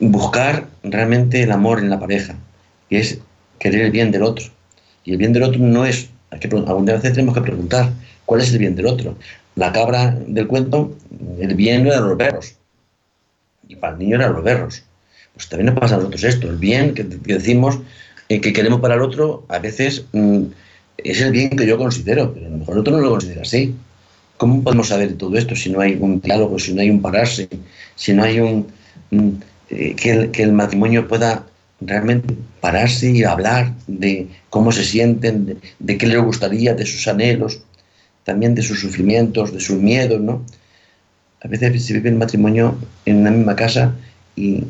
buscar 0.00 0.66
realmente 0.82 1.42
el 1.42 1.50
amor 1.50 1.78
en 1.78 1.88
la 1.88 1.98
pareja, 1.98 2.34
que 2.90 2.98
es 2.98 3.20
querer 3.58 3.86
el 3.86 3.90
bien 3.90 4.10
del 4.10 4.24
otro. 4.24 4.44
Y 5.02 5.12
el 5.12 5.16
bien 5.16 5.32
del 5.32 5.44
otro 5.44 5.58
no 5.60 5.86
es, 5.86 6.10
hay 6.30 6.38
que, 6.38 6.48
alguna 6.54 6.92
vez 6.92 7.02
tenemos 7.02 7.34
que 7.34 7.40
preguntar, 7.40 7.90
¿cuál 8.26 8.42
es 8.42 8.52
el 8.52 8.58
bien 8.58 8.76
del 8.76 8.86
otro? 8.86 9.16
La 9.54 9.72
cabra 9.72 10.14
del 10.26 10.46
cuento, 10.46 10.94
el 11.38 11.54
bien 11.54 11.86
era 11.86 12.00
los 12.00 12.18
perros, 12.18 12.54
y 13.66 13.76
para 13.76 13.94
el 13.94 13.98
niño 14.00 14.16
eran 14.16 14.34
los 14.34 14.42
perros. 14.42 14.82
Pues 15.32 15.48
también 15.48 15.72
nos 15.72 15.80
pasa 15.80 15.94
a 15.94 15.98
nosotros 15.98 16.22
esto, 16.22 16.50
el 16.50 16.56
bien 16.56 16.92
que, 16.92 17.04
decimos 17.04 17.78
eh, 18.30 18.40
que 18.40 18.52
queremos 18.52 18.80
para 18.80 18.94
el 18.94 19.02
otro, 19.02 19.44
a 19.48 19.58
veces 19.58 20.04
mm, 20.12 20.42
es 20.98 21.20
el 21.20 21.32
bien 21.32 21.50
que 21.50 21.66
yo 21.66 21.76
considero, 21.76 22.32
pero 22.32 22.46
a 22.46 22.50
lo 22.50 22.58
mejor 22.58 22.74
el 22.74 22.80
otro 22.82 22.96
no 22.96 23.02
lo 23.02 23.10
considera 23.10 23.42
así. 23.42 23.74
¿Cómo 24.36 24.62
podemos 24.62 24.86
saber 24.86 25.14
todo 25.14 25.36
esto 25.36 25.56
si 25.56 25.68
no 25.68 25.80
hay 25.80 25.98
un 26.00 26.20
diálogo, 26.20 26.56
si 26.60 26.72
no 26.72 26.80
hay 26.80 26.90
un 26.90 27.02
pararse, 27.02 27.48
si 27.96 28.12
no 28.12 28.22
hay 28.22 28.38
un... 28.38 28.68
Eh, 29.70 29.96
que, 29.96 30.10
el, 30.12 30.30
que, 30.30 30.44
el, 30.44 30.52
matrimonio 30.52 31.08
pueda 31.08 31.44
realmente 31.80 32.36
pararse 32.60 33.10
y 33.10 33.24
hablar 33.24 33.74
de 33.88 34.28
cómo 34.48 34.70
se 34.70 34.84
sienten, 34.84 35.46
de, 35.46 35.56
de, 35.80 35.98
qué 35.98 36.06
les 36.06 36.22
gustaría, 36.22 36.74
de 36.74 36.86
sus 36.86 37.08
anhelos, 37.08 37.62
también 38.22 38.54
de 38.54 38.62
sus 38.62 38.80
sufrimientos, 38.80 39.52
de 39.52 39.58
sus 39.58 39.76
miedos, 39.76 40.20
¿no? 40.20 40.44
A 41.42 41.48
veces 41.48 41.84
se 41.84 41.94
vive 41.94 42.10
el 42.10 42.16
matrimonio 42.16 42.78
en 43.06 43.16
una 43.16 43.32
misma 43.32 43.56
casa 43.56 43.96
y 44.36 44.62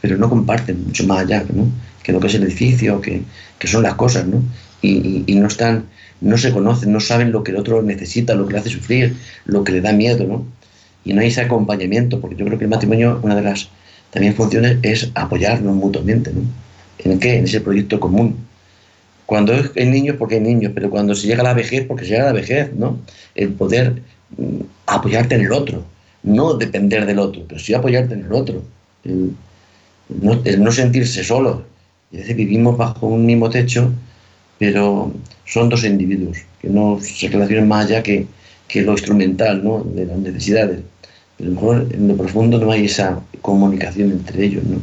pero 0.00 0.16
no 0.16 0.28
comparten 0.28 0.84
mucho 0.84 1.06
más 1.06 1.20
allá 1.20 1.44
¿no? 1.52 1.68
que 2.02 2.12
lo 2.12 2.20
que 2.20 2.28
es 2.28 2.34
el 2.34 2.44
edificio, 2.44 3.00
que, 3.00 3.22
que 3.58 3.66
son 3.68 3.82
las 3.82 3.94
cosas, 3.94 4.26
¿no? 4.26 4.42
Y, 4.82 4.90
y, 4.90 5.24
y 5.26 5.34
no 5.34 5.48
están 5.48 5.84
no 6.20 6.36
se 6.36 6.52
conocen, 6.52 6.92
no 6.92 7.00
saben 7.00 7.32
lo 7.32 7.42
que 7.42 7.50
el 7.50 7.56
otro 7.56 7.82
necesita, 7.82 8.34
lo 8.34 8.46
que 8.46 8.54
le 8.54 8.58
hace 8.60 8.70
sufrir, 8.70 9.16
lo 9.46 9.64
que 9.64 9.72
le 9.72 9.80
da 9.80 9.92
miedo, 9.92 10.26
¿no? 10.26 10.44
Y 11.04 11.12
no 11.14 11.22
hay 11.22 11.28
ese 11.28 11.40
acompañamiento, 11.40 12.20
porque 12.20 12.36
yo 12.36 12.44
creo 12.44 12.58
que 12.58 12.64
el 12.64 12.70
matrimonio, 12.70 13.20
una 13.22 13.34
de 13.34 13.42
las 13.42 13.70
también 14.10 14.34
funciones 14.34 14.78
es 14.82 15.10
apoyarnos 15.14 15.74
mutuamente, 15.74 16.32
¿no? 16.32 16.42
¿En 16.98 17.18
qué? 17.18 17.38
En 17.38 17.44
ese 17.44 17.60
proyecto 17.60 17.98
común. 17.98 18.36
Cuando 19.24 19.54
hay 19.54 19.86
niños, 19.86 20.16
porque 20.18 20.34
hay 20.34 20.40
niños, 20.40 20.72
pero 20.74 20.90
cuando 20.90 21.14
se 21.14 21.26
llega 21.26 21.40
a 21.40 21.44
la 21.44 21.54
vejez, 21.54 21.86
porque 21.86 22.04
se 22.04 22.10
llega 22.10 22.24
a 22.24 22.26
la 22.26 22.32
vejez, 22.32 22.72
¿no? 22.74 22.98
El 23.34 23.50
poder 23.50 24.02
mm, 24.36 24.60
apoyarte 24.86 25.36
en 25.36 25.42
el 25.42 25.52
otro, 25.52 25.84
no 26.22 26.54
depender 26.54 27.06
del 27.06 27.18
otro, 27.18 27.44
pero 27.48 27.58
sí 27.58 27.72
apoyarte 27.72 28.14
en 28.14 28.24
el 28.24 28.32
otro. 28.32 28.62
El 29.04 29.34
no, 30.20 30.40
el 30.44 30.62
no 30.62 30.72
sentirse 30.72 31.24
solo. 31.24 31.64
A 32.12 32.16
veces 32.16 32.36
vivimos 32.36 32.76
bajo 32.76 33.06
un 33.06 33.24
mismo 33.24 33.48
techo 33.50 33.92
pero 34.60 35.10
son 35.46 35.70
dos 35.70 35.84
individuos 35.84 36.36
que 36.60 36.68
no 36.68 36.98
se 37.00 37.28
relacionan 37.28 37.66
más 37.66 37.86
allá 37.86 38.02
que, 38.02 38.26
que 38.68 38.82
lo 38.82 38.92
instrumental 38.92 39.64
¿no? 39.64 39.82
de 39.82 40.04
las 40.04 40.18
necesidades. 40.18 40.80
Pero 41.38 41.50
a 41.50 41.54
lo 41.54 41.60
mejor 41.60 41.86
en 41.90 42.08
lo 42.08 42.16
profundo 42.18 42.58
no 42.58 42.70
hay 42.70 42.84
esa 42.84 43.20
comunicación 43.40 44.10
entre 44.12 44.44
ellos, 44.44 44.62
¿no? 44.64 44.76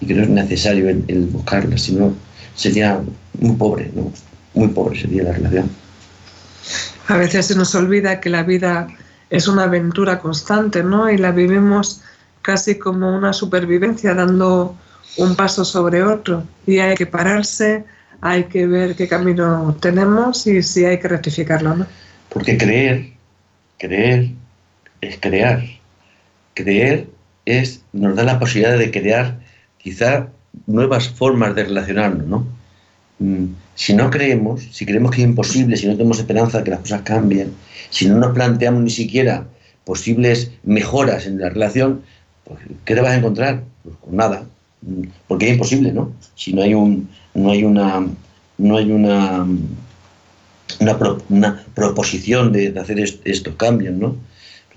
y 0.00 0.06
que 0.06 0.20
es 0.20 0.28
necesario 0.28 0.88
el, 0.88 1.04
el 1.06 1.26
buscarla, 1.26 1.78
sino 1.78 2.14
sería 2.56 3.00
muy 3.38 3.54
pobre, 3.54 3.92
¿no? 3.94 4.12
muy 4.54 4.68
pobre 4.68 5.00
sería 5.00 5.22
la 5.22 5.32
relación. 5.32 5.70
A 7.06 7.16
veces 7.16 7.46
se 7.46 7.54
nos 7.54 7.76
olvida 7.76 8.18
que 8.18 8.28
la 8.28 8.42
vida 8.42 8.88
es 9.30 9.46
una 9.46 9.64
aventura 9.64 10.18
constante, 10.18 10.82
¿no? 10.82 11.08
Y 11.08 11.16
la 11.16 11.30
vivimos 11.30 12.00
casi 12.46 12.76
como 12.76 13.12
una 13.12 13.32
supervivencia, 13.32 14.14
dando 14.14 14.76
un 15.16 15.34
paso 15.34 15.64
sobre 15.64 16.04
otro. 16.04 16.44
Y 16.64 16.78
hay 16.78 16.94
que 16.94 17.04
pararse, 17.04 17.84
hay 18.20 18.44
que 18.44 18.68
ver 18.68 18.94
qué 18.94 19.08
camino 19.08 19.76
tenemos 19.80 20.46
y 20.46 20.62
si 20.62 20.84
hay 20.84 21.00
que 21.00 21.08
rectificarlo, 21.08 21.74
¿no? 21.74 21.86
Porque 22.28 22.56
creer, 22.56 23.14
creer 23.78 24.30
es 25.00 25.18
crear. 25.18 25.64
Creer 26.54 27.08
es, 27.46 27.82
nos 27.92 28.14
da 28.14 28.22
la 28.22 28.38
posibilidad 28.38 28.78
de 28.78 28.92
crear 28.92 29.40
quizá 29.78 30.28
nuevas 30.68 31.08
formas 31.08 31.56
de 31.56 31.64
relacionarnos, 31.64 32.26
¿no? 32.28 32.46
Mm, 33.18 33.46
si 33.74 33.92
no 33.92 34.08
creemos, 34.08 34.62
si 34.70 34.86
creemos 34.86 35.10
que 35.10 35.22
es 35.22 35.28
imposible, 35.28 35.76
si 35.76 35.88
no 35.88 35.94
tenemos 35.96 36.20
esperanza 36.20 36.58
de 36.58 36.64
que 36.64 36.70
las 36.70 36.80
cosas 36.80 37.02
cambien, 37.02 37.54
si 37.90 38.06
no 38.06 38.18
nos 38.18 38.32
planteamos 38.34 38.82
ni 38.82 38.90
siquiera 38.90 39.48
posibles 39.84 40.52
mejoras 40.62 41.26
en 41.26 41.40
la 41.40 41.48
relación, 41.48 42.02
¿qué 42.84 42.94
te 42.94 43.00
vas 43.00 43.12
a 43.12 43.16
encontrar? 43.16 43.62
Pues 43.82 43.96
con 43.96 44.16
nada, 44.16 44.44
porque 45.26 45.46
es 45.46 45.52
imposible, 45.52 45.92
¿no? 45.92 46.12
Si 46.34 46.52
no 46.52 46.62
hay 46.62 46.74
un, 46.74 47.08
no 47.34 47.50
hay 47.50 47.64
una, 47.64 48.06
no 48.58 48.76
hay 48.76 48.90
una, 48.90 49.46
una, 51.28 51.64
proposición 51.74 52.52
de, 52.52 52.78
hacer 52.78 53.00
estos 53.00 53.54
cambios, 53.56 53.94
¿no? 53.94 54.16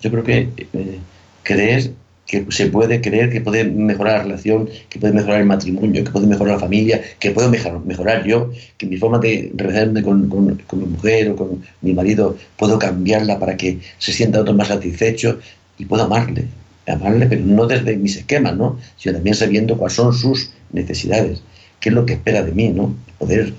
Yo 0.01 0.11
creo 0.11 0.24
que 0.24 0.49
eh, 0.57 0.99
creer 1.43 1.91
que 2.30 2.45
se 2.49 2.67
puede 2.67 3.01
creer 3.01 3.32
que 3.32 3.41
puede 3.41 3.63
mejorar 3.63 4.17
la 4.17 4.24
relación, 4.24 4.70
que 4.88 4.99
puede 4.99 5.13
mejorar 5.13 5.41
el 5.41 5.47
matrimonio, 5.47 6.03
que 6.03 6.11
puede 6.11 6.28
mejorar 6.28 6.53
la 6.53 6.59
familia, 6.59 7.01
que 7.20 7.32
puedo 7.32 7.49
mejorar, 7.49 8.24
yo, 8.24 8.51
que 8.78 8.86
mi 8.86 8.97
forma 8.97 9.17
de 9.17 9.51
relacionarme 9.55 10.03
con, 10.03 10.57
mi 10.74 10.86
mujer 10.86 11.32
o 11.32 11.36
con 11.36 11.63
mi 11.82 11.93
marido 11.93 12.38
puedo 12.55 12.78
cambiarla 12.78 13.39
para 13.39 13.57
que 13.57 13.80
se 13.97 14.13
sienta 14.13 14.41
otro 14.41 14.53
más 14.53 14.67
satisfecho 14.67 15.39
y 15.80 15.86
puedo 15.86 16.03
amarle, 16.03 16.45
amarle, 16.91 17.25
pero 17.27 17.41
no 17.45 17.65
desde 17.65 17.97
mis 17.97 18.17
esquemas, 18.17 18.55
¿no? 18.55 18.77
sino 18.97 19.15
también 19.15 19.35
sabiendo 19.35 19.77
cuáles 19.77 19.95
son 19.95 20.13
sus 20.13 20.51
necesidades, 20.71 21.41
qué 21.79 21.89
es 21.89 21.95
lo 21.95 22.05
que 22.05 22.13
espera 22.13 22.43
de 22.43 22.51
mí, 22.51 22.69
¿no? 22.69 22.95
poder 23.17 23.53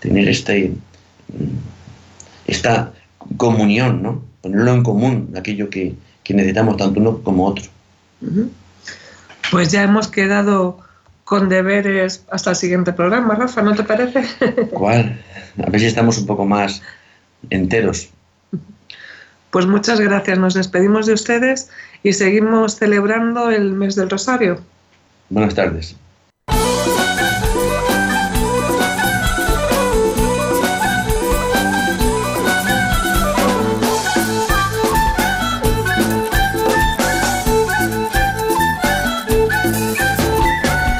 tener 0.00 0.28
este, 0.28 0.68
mm, 1.28 2.46
esta 2.46 2.92
comunión, 3.36 4.02
¿no? 4.02 4.22
ponerlo 4.42 4.72
en 4.72 4.82
común, 4.82 5.34
aquello 5.36 5.68
que, 5.70 5.94
que 6.22 6.34
necesitamos 6.34 6.76
tanto 6.76 7.00
uno 7.00 7.22
como 7.22 7.46
otro. 7.46 7.64
Pues 9.50 9.70
ya 9.72 9.82
hemos 9.82 10.08
quedado 10.08 10.78
con 11.24 11.48
deberes 11.48 12.24
hasta 12.30 12.50
el 12.50 12.56
siguiente 12.56 12.92
programa, 12.92 13.34
Rafa, 13.34 13.62
¿no 13.62 13.74
te 13.74 13.82
parece? 13.82 14.24
¿Cuál? 14.72 15.20
A 15.62 15.70
ver 15.70 15.80
si 15.80 15.86
estamos 15.86 16.18
un 16.18 16.26
poco 16.26 16.46
más 16.46 16.82
enteros. 17.50 18.10
Pues 19.50 19.66
muchas 19.66 20.00
gracias, 20.00 20.38
nos 20.38 20.54
despedimos 20.54 21.06
de 21.06 21.14
ustedes 21.14 21.70
y 22.02 22.12
seguimos 22.12 22.76
celebrando 22.76 23.50
el 23.50 23.72
mes 23.72 23.94
del 23.94 24.10
Rosario. 24.10 24.60
Buenas 25.30 25.54
tardes. 25.54 25.96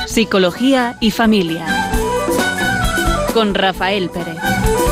Psicología 0.07 0.97
y 0.99 1.13
Familia 1.13 1.65
con 3.33 3.55
Rafael 3.55 4.11
Pérez. 4.11 4.88